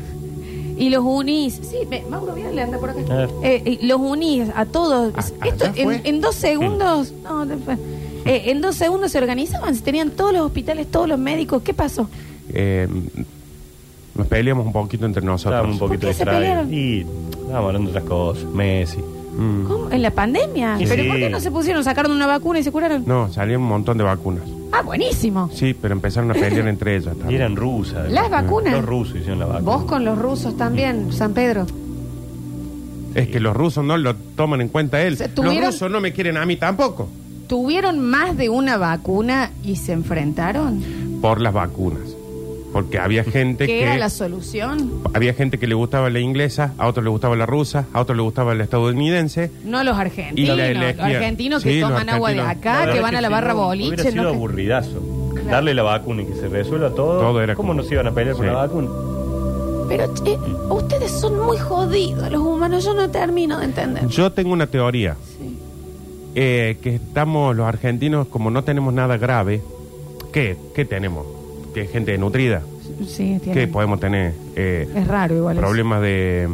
y 0.78 0.90
los 0.90 1.04
unís. 1.06 1.54
Sí, 1.64 1.78
me- 1.90 2.04
Mauro 2.10 2.36
le 2.36 2.62
anda 2.62 2.78
por 2.80 2.90
acá. 2.90 3.00
Eh, 3.44 3.78
y 3.82 3.86
los 3.88 4.00
unís 4.02 4.50
a 4.56 4.66
todos. 4.66 5.14
Ah, 5.16 5.46
Esto 5.48 5.66
¿allá 5.66 5.84
fue? 5.84 5.96
en, 5.96 6.02
en 6.06 6.22
dos 6.22 6.36
segundos. 6.36 7.14
No, 7.24 7.46
fue. 7.64 7.76
Eh, 8.26 8.52
en 8.52 8.60
dos 8.60 8.76
segundos 8.76 9.12
se 9.14 9.18
organizaban. 9.20 9.74
Se 9.74 9.82
tenían 9.84 10.10
todos 10.12 10.34
los 10.34 10.42
hospitales, 10.42 10.88
todos 10.92 11.08
los 11.08 11.18
médicos. 11.18 11.62
¿Qué 11.64 11.74
pasó? 11.74 12.10
Eh, 12.54 12.90
nos 14.20 14.28
peleamos 14.28 14.66
un 14.68 14.72
poquito 14.74 15.06
entre 15.06 15.24
nosotros. 15.24 15.54
Estábamos 15.56 15.82
un 15.82 15.88
poquito 15.88 16.02
¿Por 16.08 16.10
qué 16.10 16.14
se 16.14 16.24
distraídos. 16.26 16.68
pelearon? 16.68 16.74
Y 16.74 17.00
estábamos 17.42 17.68
hablando 17.68 17.92
de 17.92 17.98
otras 17.98 18.10
cosas. 18.10 18.44
Messi. 18.54 18.98
Mm. 19.00 19.64
¿Cómo? 19.66 19.90
¿En 19.92 20.02
la 20.02 20.12
pandemia? 20.12 20.78
Sí. 20.78 20.86
¿Pero 20.88 21.08
por 21.08 21.18
qué 21.18 21.30
no 21.30 21.40
se 21.40 21.50
pusieron? 21.52 21.84
¿Sacaron 21.84 22.12
una 22.12 22.28
vacuna 22.28 22.60
y 22.60 22.64
se 22.64 22.72
curaron? 22.72 23.04
No, 23.08 23.32
salieron 23.32 23.64
un 23.64 23.70
montón 23.70 23.98
de 23.98 24.04
vacunas. 24.04 24.44
Ah, 24.72 24.82
buenísimo. 24.84 25.50
Sí, 25.54 25.74
pero 25.74 25.94
empezaron 25.96 26.30
a 26.32 26.34
pelear 26.36 26.68
entre 26.68 26.96
ellas. 26.98 27.16
Y 27.16 27.20
también. 27.20 27.42
eran 27.42 27.56
rusas. 27.56 28.12
Las 28.12 28.30
vacunas. 28.30 28.74
Los 28.74 28.86
rusos 28.86 29.16
hicieron 29.16 29.40
la 29.40 29.46
vacuna. 29.46 29.72
Vos 29.72 29.86
con 29.86 30.06
los 30.06 30.18
rusos 30.18 30.56
también, 30.58 31.12
San 31.14 31.34
Pedro. 31.34 31.66
Es 33.16 33.28
que 33.30 33.40
los 33.40 33.56
rusos 33.56 33.84
no 33.84 33.98
lo 33.98 34.16
toman 34.16 34.62
en 34.62 34.68
cuenta 34.70 35.02
él. 35.02 35.18
Se 35.18 35.30
tuvieron- 35.30 35.62
Los 35.62 35.74
rusos 35.76 35.90
no 35.92 36.00
me 36.00 36.14
quieren 36.14 36.38
a 36.38 36.46
mí 36.46 36.58
tampoco. 36.58 37.10
¿Tuvieron 37.48 38.00
más 38.00 38.38
de 38.38 38.50
una 38.50 38.78
vacuna 38.78 39.50
y 39.64 39.78
se 39.78 39.94
enfrentaron? 39.94 40.84
Por 41.22 41.42
las 41.42 41.54
vacunas. 41.54 42.09
Porque 42.84 42.98
había 43.00 43.24
gente 43.24 43.66
¿Qué 43.66 43.74
que... 43.80 43.84
era 43.84 43.98
la 43.98 44.10
solución? 44.10 45.02
Había 45.14 45.34
gente 45.34 45.58
que 45.58 45.68
le 45.68 45.76
gustaba 45.76 46.10
la 46.10 46.20
inglesa, 46.20 46.74
a 46.78 46.88
otros 46.88 47.04
le 47.04 47.10
gustaba 47.10 47.36
la 47.36 47.46
rusa, 47.46 47.86
a 47.94 48.00
otros 48.02 48.16
le 48.16 48.24
gustaba 48.24 48.56
la 48.56 48.64
estadounidense. 48.64 49.52
No 49.66 49.84
los 49.84 49.98
argentinos. 49.98 50.56
Y 50.58 50.58
la 50.58 50.74
los 50.94 51.00
argentinos 51.00 51.64
que 51.64 51.72
sí, 51.74 51.80
los 51.82 51.90
toman 51.90 52.10
agua 52.10 52.32
de 52.32 52.40
argentinos. 52.40 52.78
acá, 52.78 52.94
que 52.94 53.00
van 53.02 53.16
a 53.16 53.22
la 53.22 53.28
si 53.28 53.32
barra 53.34 53.54
no, 53.54 53.60
boliche. 53.66 53.88
Hubiera 53.96 54.12
sido 54.12 54.24
no- 54.24 54.30
aburridazo. 54.30 55.02
Darle 55.50 55.74
la 55.74 55.84
vacuna 55.84 56.22
y 56.22 56.26
que 56.26 56.36
se 56.36 56.48
resuelva 56.48 56.90
todo. 56.92 57.20
Todo 57.20 57.42
era 57.42 57.56
¿Cómo 57.56 57.70
como- 57.70 57.82
nos 57.82 57.92
iban 57.92 58.08
a 58.08 58.12
pelear 58.14 58.36
por 58.36 58.46
Sí. 58.46 58.52
la 58.52 58.58
vacuna? 58.58 58.88
Pero 59.90 60.14
che, 60.14 60.38
ustedes 60.70 61.12
son 61.12 61.40
muy 61.40 61.58
jodidos, 61.58 62.30
los 62.32 62.42
humanos. 62.42 62.84
Yo 62.86 62.94
no 62.94 63.10
termino 63.10 63.58
de 63.60 63.66
entender. 63.66 64.08
Yo 64.08 64.32
tengo 64.32 64.54
una 64.54 64.68
teoría, 64.68 65.16
Sí. 65.40 65.58
eh, 66.36 66.78
que 66.82 66.96
estamos 66.96 67.56
los 67.56 67.66
argentinos, 67.68 68.28
como 68.28 68.52
no 68.52 68.64
tenemos 68.64 68.94
nada 68.94 69.18
grave, 69.18 69.62
¿qué? 70.32 70.56
¿Qué 70.76 70.86
tenemos? 70.86 71.26
Que 71.80 71.88
gente 71.88 72.18
nutrida. 72.18 72.62
Sí, 73.08 73.40
tiene- 73.42 73.54
¿Qué 73.54 73.68
podemos 73.68 74.00
tener? 74.00 74.34
Eh, 74.56 74.88
Es 74.96 75.08
raro 75.08 75.36
igual. 75.36 75.56
eso. 75.58 75.66
problemas 75.66 76.02
de, 76.02 76.50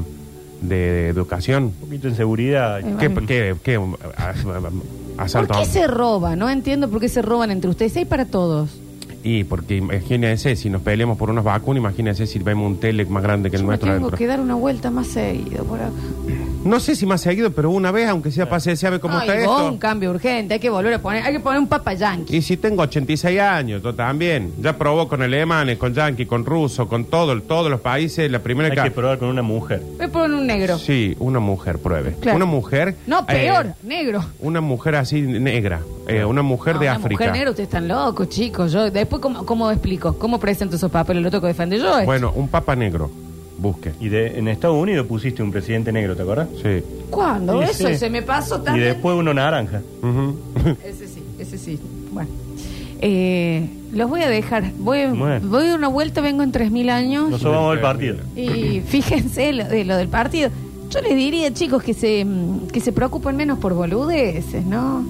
de 0.62 1.08
educación. 1.10 1.64
Un 1.66 1.72
poquito 1.72 2.04
de 2.04 2.10
inseguridad. 2.10 2.82
¿Qué, 3.00 3.10
qué, 3.26 3.56
qué, 3.64 3.76
as- 4.18 4.44
¿Por 4.44 4.72
asalto? 5.18 5.54
qué 5.60 5.66
se 5.66 5.88
roba? 5.88 6.36
No 6.36 6.50
entiendo 6.50 6.90
por 6.90 7.00
qué 7.00 7.10
se 7.10 7.22
roban 7.22 7.50
entre 7.52 7.70
ustedes. 7.70 7.96
Hay 7.98 8.06
para 8.06 8.26
todos. 8.26 8.70
Y 9.28 9.44
porque 9.44 9.78
imagínense, 9.78 10.56
si 10.56 10.70
nos 10.70 10.84
peleamos 10.84 11.18
por 11.18 11.32
unas 11.32 11.44
vacunas, 11.44 11.80
imagínense 11.82 12.28
si 12.28 12.38
vemos 12.38 12.68
un 12.68 12.80
tele 12.80 13.06
más 13.06 13.24
grande 13.24 13.50
que 13.50 13.56
el 13.56 13.64
Yo 13.64 13.66
me 13.66 13.72
nuestro 13.72 13.88
tengo 13.88 13.98
adentro. 14.06 14.18
que 14.20 14.28
dar 14.28 14.40
una 14.40 14.54
vuelta 14.54 14.92
más 14.92 15.08
seguido 15.08 15.64
por 15.66 15.80
acá. 15.80 15.90
No 16.64 16.80
sé 16.80 16.96
si 16.96 17.08
más 17.08 17.22
seguido, 17.22 17.50
pero 17.52 17.72
una 17.72 17.90
vez, 17.92 18.08
aunque 18.08 18.30
sea 18.30 18.48
pase, 18.48 18.76
a 18.86 18.90
ver 18.92 19.00
cómo 19.00 19.18
Ay, 19.18 19.28
está 19.28 19.48
vos, 19.48 19.62
esto. 19.62 19.72
un 19.72 19.78
cambio 19.80 20.12
urgente, 20.12 20.54
hay 20.54 20.60
que 20.60 20.70
volver 20.70 20.94
a 20.94 21.00
poner, 21.00 21.24
hay 21.24 21.34
que 21.34 21.40
poner 21.40 21.60
un 21.60 21.68
papa 21.68 21.94
yankee. 21.94 22.38
Y 22.38 22.44
si 22.44 22.58
tengo 22.58 22.84
86 22.84 23.40
años, 23.40 23.82
yo 23.82 23.96
también. 23.96 24.54
Ya 24.62 24.78
probó 24.78 25.08
con 25.08 25.24
alemanes, 25.24 25.80
con 25.80 25.96
yanqui, 25.96 26.28
con 26.28 26.46
ruso, 26.46 26.88
con 26.88 27.06
todo, 27.06 27.42
todos 27.42 27.72
los 27.72 27.82
países. 27.82 28.30
La 28.30 28.40
primera 28.44 28.70
Hay 28.70 28.90
que 28.90 28.92
probar 28.92 29.18
con 29.18 29.30
una 29.30 29.42
mujer. 29.42 29.82
Voy 29.98 30.06
a 30.06 30.10
poner 30.10 30.38
un 30.38 30.46
negro. 30.46 30.78
Sí, 30.78 31.16
una 31.18 31.40
mujer, 31.40 31.80
pruebe. 31.80 32.16
Claro. 32.22 32.36
Una 32.36 32.46
mujer. 32.46 32.96
No, 33.08 33.22
eh, 33.22 33.24
peor, 33.28 33.74
negro. 33.82 34.24
una 34.40 34.62
mujer 34.62 34.96
así 34.96 35.20
negra. 35.22 35.82
Eh, 36.08 36.24
una 36.26 36.42
mujer 36.42 36.76
No, 36.76 36.82
de 36.82 36.88
una 36.88 36.96
África. 36.98 37.24
Mujer 37.24 37.32
negra, 37.32 37.50
ustedes 37.52 37.68
están 37.68 37.88
locos, 37.88 38.30
chicos. 38.30 38.72
Yo, 38.72 38.90
después, 38.92 39.22
¿cómo, 39.22 39.46
cómo 39.46 39.72
explico? 39.72 40.14
¿Cómo 40.18 40.40
presento 40.40 40.76
esos 40.76 40.92
papeles? 40.92 41.24
Lo 41.24 41.30
tengo 41.32 41.42
que 41.42 41.48
defender 41.48 41.80
yo. 41.80 42.00
eh. 42.00 42.06
Bueno, 42.06 42.32
un 42.36 42.48
papa 42.48 42.76
negro. 42.76 43.10
Busque. 43.58 43.94
Y 44.02 44.10
de, 44.10 44.38
en 44.38 44.48
Estados 44.50 44.78
Unidos 44.78 45.08
pusiste 45.08 45.42
un 45.42 45.50
presidente 45.52 45.92
negro, 45.92 46.16
¿te 46.16 46.22
acuerdas? 46.24 46.50
Sí. 46.62 46.84
¿Cuándo? 47.10 47.62
Sí, 47.64 47.70
Eso 47.72 47.88
sí. 47.88 47.96
se 47.98 48.10
me 48.10 48.22
pasó 48.22 48.58
Y 48.58 48.66
también. 48.66 48.88
después 48.90 49.16
uno 49.18 49.34
naranja. 49.34 49.82
Ujú. 50.04 50.36
Ese 50.84 51.08
sí, 51.08 51.24
ese 51.40 51.58
sí. 51.58 51.80
Bueno. 52.12 52.30
Eh, 53.02 53.70
los 53.94 54.10
voy 54.10 54.22
a 54.24 54.30
dejar. 54.30 54.72
Voy, 54.78 55.06
Bueno. 55.08 55.48
voy 55.48 55.68
a 55.70 55.76
una 55.76 55.88
vuelta, 55.88 56.22
vengo 56.22 56.44
en 56.44 56.52
3.000 56.52 56.90
años. 56.90 57.30
Nosotros 57.30 57.56
vamos 57.56 57.72
al 57.74 57.82
partido. 57.82 58.18
Y 58.36 58.82
fíjense 58.86 59.54
lo, 59.54 59.66
de 59.66 59.86
lo 59.86 59.96
del 59.98 60.08
partido. 60.10 60.50
Yo 60.90 61.02
les 61.02 61.16
diría, 61.16 61.54
chicos, 61.54 61.82
que 61.84 61.94
se, 61.94 62.24
mm, 62.26 62.68
que 62.68 62.80
se 62.80 62.92
preocupen 62.92 63.36
menos 63.36 63.60
por 63.60 63.74
boludeces, 63.74 64.66
¿no? 64.66 65.04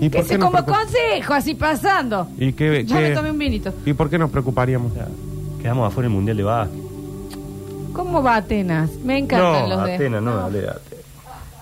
¿Y 0.00 0.10
Que 0.10 0.18
por 0.18 0.26
qué 0.28 0.38
nos 0.38 0.50
como 0.50 0.64
consejo, 0.64 1.34
así 1.34 1.54
pasando. 1.54 2.28
¿Y 2.38 2.52
qué, 2.52 2.84
Ya 2.84 2.96
qué- 2.98 3.08
me 3.10 3.14
tomé 3.14 3.30
un 3.30 3.38
vinito. 3.38 3.72
¿Y 3.86 3.92
por 3.92 4.10
qué 4.10 4.18
nos 4.18 4.30
preocuparíamos? 4.30 4.94
Ya, 4.94 5.06
Quedamos 5.62 5.88
afuera 5.88 6.08
del 6.08 6.14
Mundial 6.16 6.36
de 6.36 6.42
Básquet. 6.42 6.80
¿Cómo 7.92 8.22
va 8.22 8.36
Atenas? 8.36 8.90
Me 9.04 9.18
encantan 9.18 9.68
No, 9.68 9.76
los 9.76 9.84
de... 9.86 9.94
Atenas, 9.94 10.22
no, 10.22 10.36
dale, 10.36 10.58
Atenas. 10.68 11.04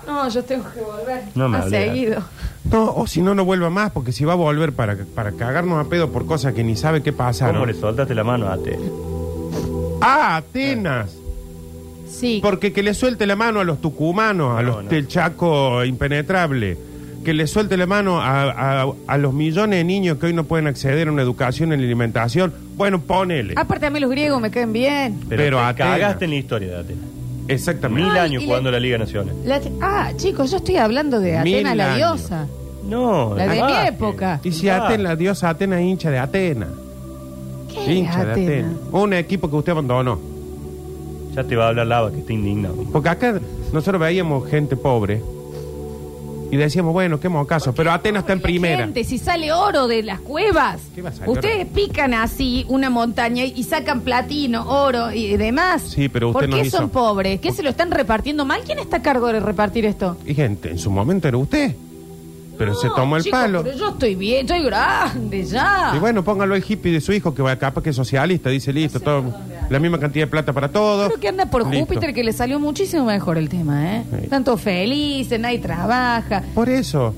No, 0.06 0.28
yo 0.28 0.42
tengo 0.42 0.64
que 0.74 0.80
volver. 0.80 1.22
No 1.36 1.48
me 1.48 1.58
a 1.58 1.60
hablé, 1.62 1.86
seguido. 1.88 2.22
No, 2.64 2.92
o 2.94 3.06
si 3.06 3.22
no, 3.22 3.34
no 3.34 3.44
vuelva 3.44 3.70
más, 3.70 3.92
porque 3.92 4.10
si 4.12 4.24
va 4.24 4.32
a 4.32 4.36
volver 4.36 4.72
para, 4.72 4.96
para 5.14 5.32
cagarnos 5.32 5.84
a 5.84 5.88
pedo 5.88 6.10
por 6.10 6.26
cosas 6.26 6.54
que 6.54 6.64
ni 6.64 6.74
sabe 6.74 7.02
qué 7.02 7.12
pasa. 7.12 7.52
¿Cómo 7.52 7.66
le 7.66 7.74
soltaste 7.74 8.14
la 8.14 8.24
mano 8.24 8.46
a 8.48 8.54
Atenas? 8.54 8.80
Ah, 10.00 10.36
Atenas. 10.36 11.14
Sí. 12.08 12.40
Porque 12.42 12.72
que 12.72 12.82
le 12.82 12.94
suelte 12.94 13.26
la 13.26 13.36
mano 13.36 13.60
a 13.60 13.64
los 13.64 13.80
tucumanos, 13.80 14.58
a 14.58 14.62
No, 14.62 14.68
los 14.68 14.84
no. 14.84 14.90
del 14.90 15.06
Chaco 15.08 15.84
impenetrable, 15.84 16.76
que 17.24 17.32
le 17.34 17.46
suelte 17.46 17.76
la 17.76 17.86
mano 17.86 18.20
a, 18.20 18.82
a- 18.82 18.92
a 19.06 19.18
los 19.18 19.32
millones 19.32 19.78
de 19.78 19.84
niños 19.84 20.18
que 20.18 20.26
hoy 20.26 20.32
no 20.32 20.44
pueden 20.44 20.66
acceder 20.66 21.08
a 21.08 21.12
una 21.12 21.22
educación, 21.22 21.72
a 21.72 21.76
la 21.76 21.82
alimentación. 21.82 22.52
Bueno, 22.76 23.00
ponele. 23.00 23.54
Aparte 23.56 23.86
a 23.86 23.90
mí 23.90 24.00
los 24.00 24.10
griegos 24.10 24.40
me 24.40 24.50
caen 24.50 24.72
bien. 24.72 25.20
Pero, 25.28 25.42
Pero 25.42 25.56
te 25.58 25.62
Atenas. 25.64 25.92
cagaste 25.92 26.24
en 26.24 26.30
la 26.32 26.36
historia 26.36 26.68
de 26.70 26.76
Atenas. 26.78 27.04
Exactamente. 27.48 28.02
Mil 28.08 28.12
Ay, 28.12 28.18
años 28.26 28.42
y 28.42 28.46
jugando 28.46 28.70
le- 28.70 28.76
la 28.76 28.80
Liga 28.80 28.98
Nacional. 28.98 29.34
La- 29.44 29.60
ah, 29.80 30.10
chicos, 30.16 30.50
yo 30.50 30.56
estoy 30.58 30.76
hablando 30.76 31.20
de 31.20 31.40
Mil 31.42 31.54
Atenas, 31.56 31.76
la 31.76 31.94
años. 31.94 31.96
diosa. 32.20 32.46
No, 32.88 33.34
La 33.36 33.44
de 33.46 33.50
mi 33.50 33.58
básquet. 33.60 33.94
época. 33.94 34.40
Y 34.42 34.52
si 34.52 34.68
Ah. 34.68 34.84
Atenas, 34.86 35.00
la 35.02 35.16
diosa 35.16 35.48
Atenas 35.50 35.80
hincha 35.80 36.10
de 36.10 36.18
Atenas. 36.18 36.68
¿Qué 37.72 37.92
Hincha 37.94 38.24
de 38.24 38.32
Atenas? 38.32 38.48
Atenas. 38.72 38.72
Un 38.92 39.12
equipo 39.14 39.48
que 39.48 39.56
usted 39.56 39.72
abandonó. 39.72 40.18
Ya 41.34 41.44
te 41.44 41.56
va 41.56 41.66
a 41.66 41.68
hablar 41.68 41.86
Lava, 41.86 42.10
que 42.10 42.18
está 42.18 42.32
indignado. 42.32 42.74
Porque 42.92 43.08
acá 43.08 43.40
nosotros 43.72 44.00
veíamos 44.00 44.48
gente 44.50 44.76
pobre 44.76 45.22
y 46.52 46.56
decíamos, 46.58 46.92
bueno, 46.92 47.18
qué 47.18 47.28
mocaso, 47.28 47.74
pero 47.74 47.90
Atenas 47.90 48.20
está 48.24 48.34
en 48.34 48.40
primera. 48.42 48.84
Gente, 48.84 49.02
si 49.04 49.16
sale 49.18 49.50
oro 49.52 49.88
de 49.88 50.02
las 50.02 50.20
cuevas, 50.20 50.80
¿Qué 50.94 51.00
va 51.02 51.08
a 51.08 51.12
salir 51.12 51.30
ustedes 51.30 51.66
pican 51.66 52.12
así 52.14 52.66
una 52.68 52.90
montaña 52.90 53.42
y 53.44 53.62
sacan 53.64 54.02
platino, 54.02 54.68
oro 54.68 55.10
y 55.12 55.36
demás. 55.38 55.82
Sí, 55.82 56.08
pero 56.10 56.28
usted 56.28 56.40
¿Por 56.40 56.48
nos 56.50 56.60
qué 56.60 56.66
hizo- 56.66 56.76
son 56.76 56.90
pobres? 56.90 57.40
¿Qué 57.40 57.52
se 57.52 57.62
lo 57.62 57.70
están 57.70 57.90
repartiendo 57.90 58.44
mal? 58.44 58.60
¿Quién 58.66 58.78
está 58.78 58.98
a 58.98 59.02
cargo 59.02 59.28
de 59.32 59.40
repartir 59.40 59.86
esto? 59.86 60.16
Y 60.26 60.34
gente, 60.34 60.70
en 60.70 60.78
su 60.78 60.90
momento 60.90 61.26
era 61.26 61.38
usted. 61.38 61.74
Pero 62.58 62.74
se 62.74 62.88
tomó 62.94 63.16
el 63.16 63.22
chicos, 63.24 63.40
palo. 63.40 63.62
Pero 63.64 63.76
yo 63.76 63.88
estoy 63.90 64.14
bien, 64.14 64.40
estoy 64.46 64.62
grande 64.62 65.44
ya. 65.44 65.92
Y 65.96 65.98
bueno, 65.98 66.22
póngalo 66.22 66.54
el 66.54 66.62
hippie 66.66 66.92
de 66.92 67.00
su 67.00 67.12
hijo, 67.12 67.34
que 67.34 67.42
va 67.42 67.56
capaz 67.56 67.82
que 67.82 67.90
es 67.90 67.96
socialista, 67.96 68.50
dice 68.50 68.72
listo, 68.72 69.00
todo, 69.00 69.24
la 69.70 69.78
misma 69.78 69.98
cantidad 69.98 70.26
de 70.26 70.30
plata 70.30 70.52
para 70.52 70.68
todos. 70.68 71.08
Creo 71.08 71.20
que 71.20 71.28
anda 71.28 71.46
por 71.46 71.66
Listo. 71.68 71.86
Júpiter 71.86 72.12
que 72.14 72.22
le 72.22 72.32
salió 72.32 72.60
muchísimo 72.60 73.06
mejor 73.06 73.38
el 73.38 73.48
tema, 73.48 73.96
¿eh? 73.96 74.04
Sí. 74.22 74.28
Todos 74.44 74.60
felices, 74.60 75.40
nadie 75.40 75.58
trabaja. 75.58 76.42
Por 76.54 76.68
eso. 76.68 77.14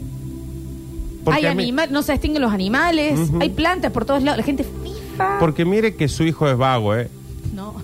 Hay 1.27 1.47
a 1.47 1.55
mí- 1.55 1.62
animales, 1.64 1.90
no 1.90 2.03
se 2.03 2.12
extinguen 2.12 2.42
los 2.42 2.53
animales, 2.53 3.18
Ujú. 3.18 3.38
hay 3.40 3.49
plantas 3.51 3.90
por 3.92 4.05
todos 4.05 4.23
lados, 4.23 4.38
la 4.38 4.44
gente 4.44 4.64
FIFA. 4.64 5.38
porque 5.40 5.64
mire 5.64 5.94
que 5.94 6.07
su 6.09 6.23
hijo 6.25 6.49
es 6.49 6.57
vago, 6.57 6.94
¿eh? 6.94 7.09
No. 7.55 7.75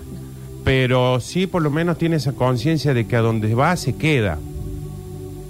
Pero 0.63 1.19
sí 1.19 1.47
por 1.47 1.61
lo 1.63 1.71
menos 1.71 1.97
tiene 1.97 2.17
esa 2.17 2.33
conciencia 2.33 2.93
de 2.93 3.07
que 3.07 3.15
a 3.15 3.21
donde 3.21 3.55
va 3.55 3.75
se 3.77 3.95
queda. 3.95 4.37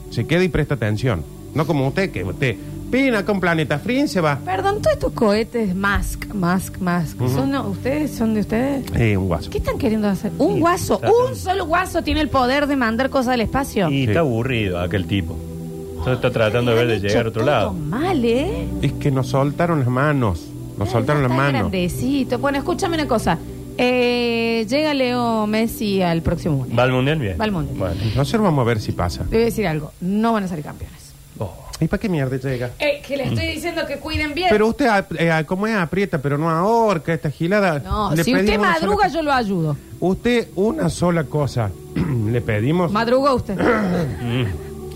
Se 0.10 0.26
queda 0.26 0.44
y 0.44 0.48
presta 0.50 0.76
atención. 0.76 1.24
No 1.54 1.66
como 1.68 1.88
usted, 1.88 2.12
que 2.12 2.24
usted 2.24 2.56
pina 2.92 3.24
un 3.28 3.40
planeta 3.40 3.82
y 3.88 4.08
se 4.08 4.20
va. 4.22 4.38
Perdón, 4.44 4.82
todos 4.82 4.94
estos 4.96 5.14
cohetes 5.14 5.74
Musk, 5.76 6.34
Musk, 6.34 6.78
Musk, 6.80 7.18
¿son, 7.34 7.52
no, 7.52 7.68
¿ustedes 7.70 8.12
son 8.12 8.34
de 8.34 8.42
ustedes? 8.42 8.84
Eh, 8.96 9.16
un 9.18 9.28
guaso. 9.28 9.50
¿Qué 9.50 9.60
están 9.60 9.78
queriendo 9.78 10.08
hacer? 10.10 10.32
Un 10.38 10.60
guaso, 10.60 11.00
un 11.30 11.36
solo 11.36 11.66
guaso 11.66 12.04
tiene 12.04 12.20
el 12.22 12.30
poder 12.30 12.68
de 12.68 12.76
mandar 12.76 13.10
cosas 13.10 13.34
al 13.36 13.42
espacio. 13.42 13.90
Y 13.90 14.04
Sí. 14.04 14.04
está 14.10 14.20
aburrido 14.20 14.80
aquel 14.80 15.06
tipo. 15.06 15.38
Entonces 15.92 16.16
está 16.16 16.32
tratando 16.32 16.72
de 16.72 16.78
ver 16.78 16.88
de 16.88 16.94
Han 16.96 17.02
llegar 17.02 17.18
hecho 17.18 17.28
a 17.28 17.30
otro 17.30 17.42
todo 17.44 17.52
lado. 17.52 17.74
mal, 17.74 18.26
¿eh? 18.26 18.68
Es 18.82 18.94
que 18.94 19.12
nos 19.12 19.28
soltaron 19.28 19.80
las 19.80 19.88
manos. 19.90 20.48
Nos 20.78 20.90
soltaron 20.90 21.22
las 21.22 21.32
está 21.32 21.44
manos. 21.44 21.60
grandecito. 21.62 22.40
Bueno, 22.40 22.58
escúchame 22.58 22.96
una 22.96 23.08
cosa. 23.08 23.38
Eh, 23.78 24.66
llega 24.70 24.94
Leo 24.94 25.48
Messi 25.48 26.02
al 26.02 26.22
próximo 26.22 26.58
mundial. 26.58 26.78
¿Va 26.80 26.84
al 26.84 26.92
mundial? 26.92 27.20
Bien. 27.20 27.38
Va 27.40 27.46
al 27.46 27.52
Mundial. 27.52 27.78
Bueno. 27.78 27.96
Nosotros 28.16 28.44
vamos 28.44 28.64
a 28.64 28.66
ver 28.66 28.80
si 28.82 28.92
pasa. 28.92 29.24
Le 29.24 29.30
voy 29.30 29.42
a 29.42 29.46
decir 29.46 29.68
algo. 29.68 29.92
No 30.02 30.34
van 30.34 30.44
a 30.44 30.48
ser 30.48 30.62
campeones. 30.62 31.11
¿Y 31.82 31.88
para 31.88 32.00
qué 32.00 32.08
mierda 32.10 32.38
llega? 32.38 32.70
Eh, 32.80 33.02
que 33.06 33.18
le 33.18 33.24
estoy 33.24 33.48
diciendo 33.48 33.82
que 33.88 33.98
cuiden 33.98 34.34
bien. 34.36 34.50
Pero 34.52 34.68
usted, 34.68 34.88
eh, 35.18 35.44
como 35.48 35.66
es, 35.66 35.76
aprieta, 35.76 36.20
pero 36.22 36.38
no 36.38 36.48
ahorca 36.50 37.12
esta 37.14 37.32
gilada. 37.32 37.80
no, 37.80 38.12
Le 38.16 38.24
si 38.24 38.32
usted 38.34 38.46
pedimos 38.46 38.68
una 38.68 38.80
madruga, 38.80 39.08
yo 39.08 39.22
lo 39.24 39.34
ayudo. 39.34 39.76
Usted, 40.00 40.48
una 40.56 40.90
sola 40.90 41.24
cosa. 41.24 41.72
Le 42.32 42.40
pedimos. 42.42 42.92
Madruga 42.92 43.34
usted. 43.34 43.58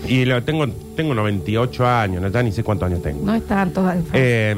Mm. 0.06 0.08
y 0.08 0.24
lo 0.24 0.40
tengo, 0.44 0.68
tengo 0.94 1.14
98 1.14 1.86
años, 1.86 2.22
no, 2.22 2.28
ya 2.28 2.42
ni 2.42 2.52
sé 2.52 2.62
cuántos 2.62 2.86
años 2.86 3.02
tengo. 3.02 3.24
No 3.24 3.34
es 3.34 3.44
tanto. 3.46 3.82
Eh, 4.12 4.54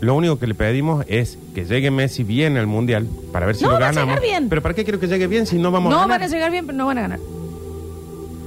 lo 0.00 0.14
único 0.14 0.38
que 0.38 0.46
le 0.46 0.54
pedimos 0.54 1.04
es 1.08 1.38
que 1.54 1.64
llegue 1.64 1.90
Messi 1.90 2.24
bien 2.24 2.56
al 2.58 2.66
mundial 2.66 3.06
para 3.32 3.46
ver 3.46 3.54
si 3.56 3.64
No, 3.64 3.70
lo 3.70 3.74
va 3.78 3.86
a 3.86 3.92
ganamos. 3.92 4.16
llegar 4.16 4.22
bien. 4.22 4.48
Pero 4.50 4.60
¿para 4.60 4.74
qué 4.74 4.84
quiero 4.84 4.98
que 5.00 5.06
llegue 5.06 5.26
bien 5.28 5.46
si 5.46 5.56
no 5.58 5.70
vamos 5.70 5.90
no 5.90 5.96
a 5.96 6.00
van 6.00 6.08
ganar? 6.10 6.28
a 6.28 6.30
llegar 6.32 6.50
bien, 6.50 6.66
pero 6.66 6.76
no 6.76 6.86
van 6.86 6.98
a 6.98 7.02
ganar. 7.02 7.20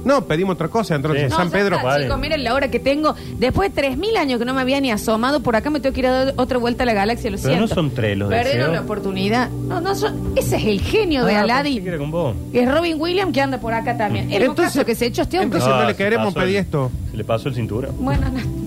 No, 0.06 0.24
pedimos 0.24 0.54
otra 0.54 0.68
cosa. 0.68 0.94
Entonces, 0.94 1.24
Sí. 1.24 1.28
No, 1.30 1.36
San 1.36 1.48
ya 1.48 1.52
Pedro. 1.52 1.76
está, 1.76 2.00
chicos, 2.00 2.18
miren 2.20 2.44
la 2.44 2.54
hora 2.54 2.70
que 2.70 2.78
tengo. 2.78 3.14
Después 3.38 3.74
de 3.74 3.82
3.000 3.82 4.16
años 4.16 4.38
que 4.38 4.44
no 4.44 4.54
me 4.54 4.60
había 4.60 4.80
ni 4.80 4.90
asomado 4.92 5.40
por 5.40 5.56
acá, 5.56 5.68
me 5.70 5.80
tengo 5.80 5.92
que 5.92 6.00
ir 6.00 6.06
a 6.06 6.24
dar 6.26 6.34
otra 6.36 6.58
vuelta 6.58 6.84
a 6.84 6.86
la 6.86 6.94
galaxia, 6.94 7.30
lo 7.30 7.36
Pero 7.38 7.48
siento. 7.48 7.66
no 7.68 7.74
son 7.74 7.90
tres 7.90 8.16
los 8.16 8.28
Perdieron 8.28 8.58
deseos. 8.60 8.72
la 8.74 8.80
oportunidad. 8.82 9.50
No, 9.50 9.80
no, 9.80 9.94
son- 9.94 10.32
ese 10.36 10.56
es 10.56 10.64
el 10.64 10.80
genio 10.80 11.24
de 11.24 11.34
Ah, 11.34 11.40
Aladdin. 11.40 11.74
pensé 11.74 11.82
que 11.82 11.88
era 11.88 11.98
con 11.98 12.10
vos. 12.12 12.36
Y 12.52 12.58
es 12.58 12.72
Robin 12.72 12.96
Williams 13.00 13.32
que 13.32 13.40
anda 13.40 13.58
por 13.58 13.74
acá 13.74 13.96
también. 13.98 14.30
El 14.32 14.42
Entonces- 14.42 14.66
caso 14.74 14.86
que 14.86 14.94
se 14.94 15.06
echó 15.06 15.22
este 15.22 15.38
hombre. 15.40 15.58
entonces- 15.58 15.68
no 15.80 15.84
le 15.86 15.92
se 15.92 15.96
queremos 15.96 16.26
pasó 16.34 16.40
pedir 16.44 16.56
el- 16.56 16.62
esto. 16.62 16.90
Se 17.10 17.16
le 17.16 17.24
pasó 17.24 17.48
el 17.48 17.54
cinturón. 17.56 17.90
Bueno, 17.98 18.28
no, 18.30 18.66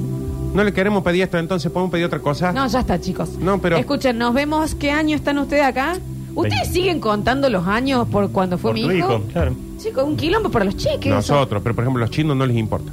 No 0.53 0.63
le 0.63 0.73
queremos 0.73 1.03
pedir 1.03 1.21
esto, 1.23 1.37
entonces 1.37 1.71
podemos 1.71 1.91
pedir 1.91 2.05
otra 2.05 2.19
cosa. 2.19 2.51
no, 2.51 2.67
ya 2.67 2.79
está, 2.79 2.99
chicos. 2.99 3.29
No, 3.39 3.59
pero- 3.61 3.77
Escuchen, 3.77 4.17
nos 4.17 4.33
vemos. 4.33 4.73
¿Qué 4.75 4.89
año 4.91 5.15
están 5.15 5.37
ustedes 5.37 5.63
acá? 5.63 5.93
¿Ustedes 6.33 6.59
Veinte. 6.61 6.73
siguen 6.73 6.99
contando 6.99 7.49
los 7.49 7.67
años 7.67 8.07
por 8.09 8.31
cuando 8.31 8.57
fue 8.57 8.71
Por 8.71 8.75
mi 8.75 8.81
tu 8.83 8.91
hijo? 8.91 9.09
hijo, 9.17 9.23
claro. 9.31 9.53
Chicos, 9.79 10.03
un 10.03 10.15
quilombo 10.17 10.49
para 10.49 10.65
los 10.65 10.75
cheques. 10.77 11.11
Nosotros, 11.11 11.61
pero 11.63 11.73
por 11.75 11.83
ejemplo, 11.83 12.01
los 12.01 12.11
chinos 12.11 12.35
no 12.35 12.45
les 12.45 12.57
importa. 12.57 12.91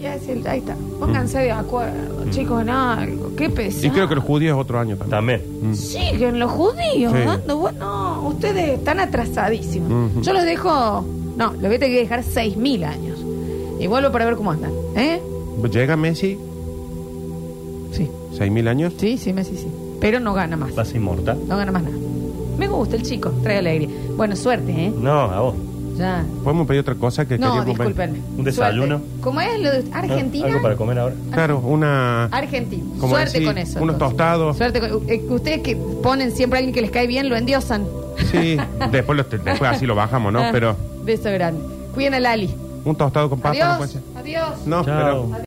Ya 0.00 0.14
es 0.14 0.26
el- 0.28 0.46
ahí 0.46 0.60
está. 0.60 0.74
Pónganse 0.98 1.38
de 1.40 1.50
acuerdo, 1.52 2.24
chicos, 2.30 2.62
en 2.62 2.70
algo. 2.70 3.32
Qué 3.36 3.50
pesado. 3.50 3.86
Y 3.86 3.90
creo 3.90 4.08
que 4.08 4.14
los 4.14 4.24
judíos 4.24 4.56
es 4.56 4.60
otro 4.62 4.78
año 4.80 4.96
también. 4.96 5.10
También. 5.42 5.70
Mm. 5.70 5.74
Siguen 5.74 6.38
los 6.38 6.50
judíos 6.52 7.12
Sí. 7.12 7.18
dando 7.26 7.60
bu- 7.60 7.74
No, 7.76 8.28
ustedes 8.28 8.78
están 8.78 8.98
atrasadísimos. 9.00 9.90
Ujú. 10.12 10.22
Yo 10.22 10.32
los 10.32 10.44
dejo. 10.44 11.04
No, 11.36 11.52
les 11.52 11.60
voy 11.62 11.74
a 11.74 11.78
tener 11.78 11.90
que 11.96 12.00
dejar 12.00 12.22
6.000 12.22 12.82
años. 12.84 13.18
Y 13.78 13.86
vuelvo 13.88 14.10
para 14.10 14.24
ver 14.24 14.36
cómo 14.36 14.52
andan. 14.52 14.72
¿Eh? 14.96 15.20
Llega 15.70 15.96
Messi, 15.96 16.38
Sí. 17.92 18.08
seis 18.36 18.50
mil 18.50 18.66
años. 18.68 18.94
Sí, 18.96 19.18
sí, 19.18 19.32
Messi, 19.32 19.56
sí. 19.56 19.66
Pero 20.00 20.20
no 20.20 20.32
gana 20.32 20.56
más. 20.56 20.76
Va 20.76 20.82
a 20.82 20.84
ser 20.86 20.96
inmortal. 20.96 21.38
No 21.46 21.56
gana 21.56 21.72
más 21.72 21.82
nada. 21.82 21.96
Me 22.58 22.68
gusta 22.68 22.96
el 22.96 23.02
chico, 23.02 23.30
trae 23.42 23.58
alegría. 23.58 23.88
Bueno, 24.16 24.36
suerte, 24.36 24.72
¿eh? 24.86 24.92
No, 24.96 25.12
a 25.20 25.40
vos. 25.40 25.54
Ya. 26.00 26.24
Podemos 26.42 26.66
pedir 26.66 26.80
otra 26.80 26.94
cosa 26.94 27.26
que 27.28 27.36
No, 27.38 27.48
queríamos 27.48 27.66
ver? 27.66 27.76
discúlpenme. 27.88 28.18
Un 28.38 28.44
desayuno. 28.44 28.98
Suerte. 28.98 29.20
¿Cómo 29.20 29.40
es 29.42 29.60
lo 29.60 29.70
de 29.70 29.82
¿No? 29.84 29.96
Argentina? 29.96 30.46
¿Algo 30.46 30.62
para 30.62 30.76
comer 30.76 30.98
ahora? 30.98 31.14
Claro, 31.30 31.58
una. 31.58 32.24
Argentina. 32.26 32.84
Como 32.98 33.14
Suerte 33.14 33.32
decir, 33.32 33.46
con 33.46 33.58
eso. 33.58 33.82
unos 33.82 33.94
entonces. 33.94 34.16
tostados. 34.16 34.56
Suerte 34.56 34.80
con... 34.80 34.90
eh, 35.10 35.22
Ustedes 35.28 35.60
que 35.60 35.76
ponen 35.76 36.32
siempre 36.32 36.56
a 36.56 36.60
alguien 36.60 36.74
que 36.74 36.80
les 36.80 36.90
cae 36.90 37.06
bien, 37.06 37.28
lo 37.28 37.36
endiosan. 37.36 37.84
Sí, 38.32 38.56
después, 38.90 39.16
lo- 39.18 39.24
después 39.24 39.62
así 39.70 39.84
lo 39.86 39.94
bajamos, 39.94 40.32
¿no? 40.32 40.40
Ah, 40.40 40.48
Pero 40.52 40.74
Beso 41.04 41.30
grande. 41.30 41.60
Cuiden 41.94 42.14
a 42.14 42.20
Lali. 42.20 42.48
un 42.84 42.96
tostado 42.96 43.28
con 43.28 43.38
papa 43.40 43.54
no 43.54 43.76
puede 43.78 43.90
Adiós. 43.90 43.90
ser. 43.90 44.02
Adiós. 44.16 44.66
No, 44.66 44.84
Chao. 44.84 44.96
pero. 44.98 45.30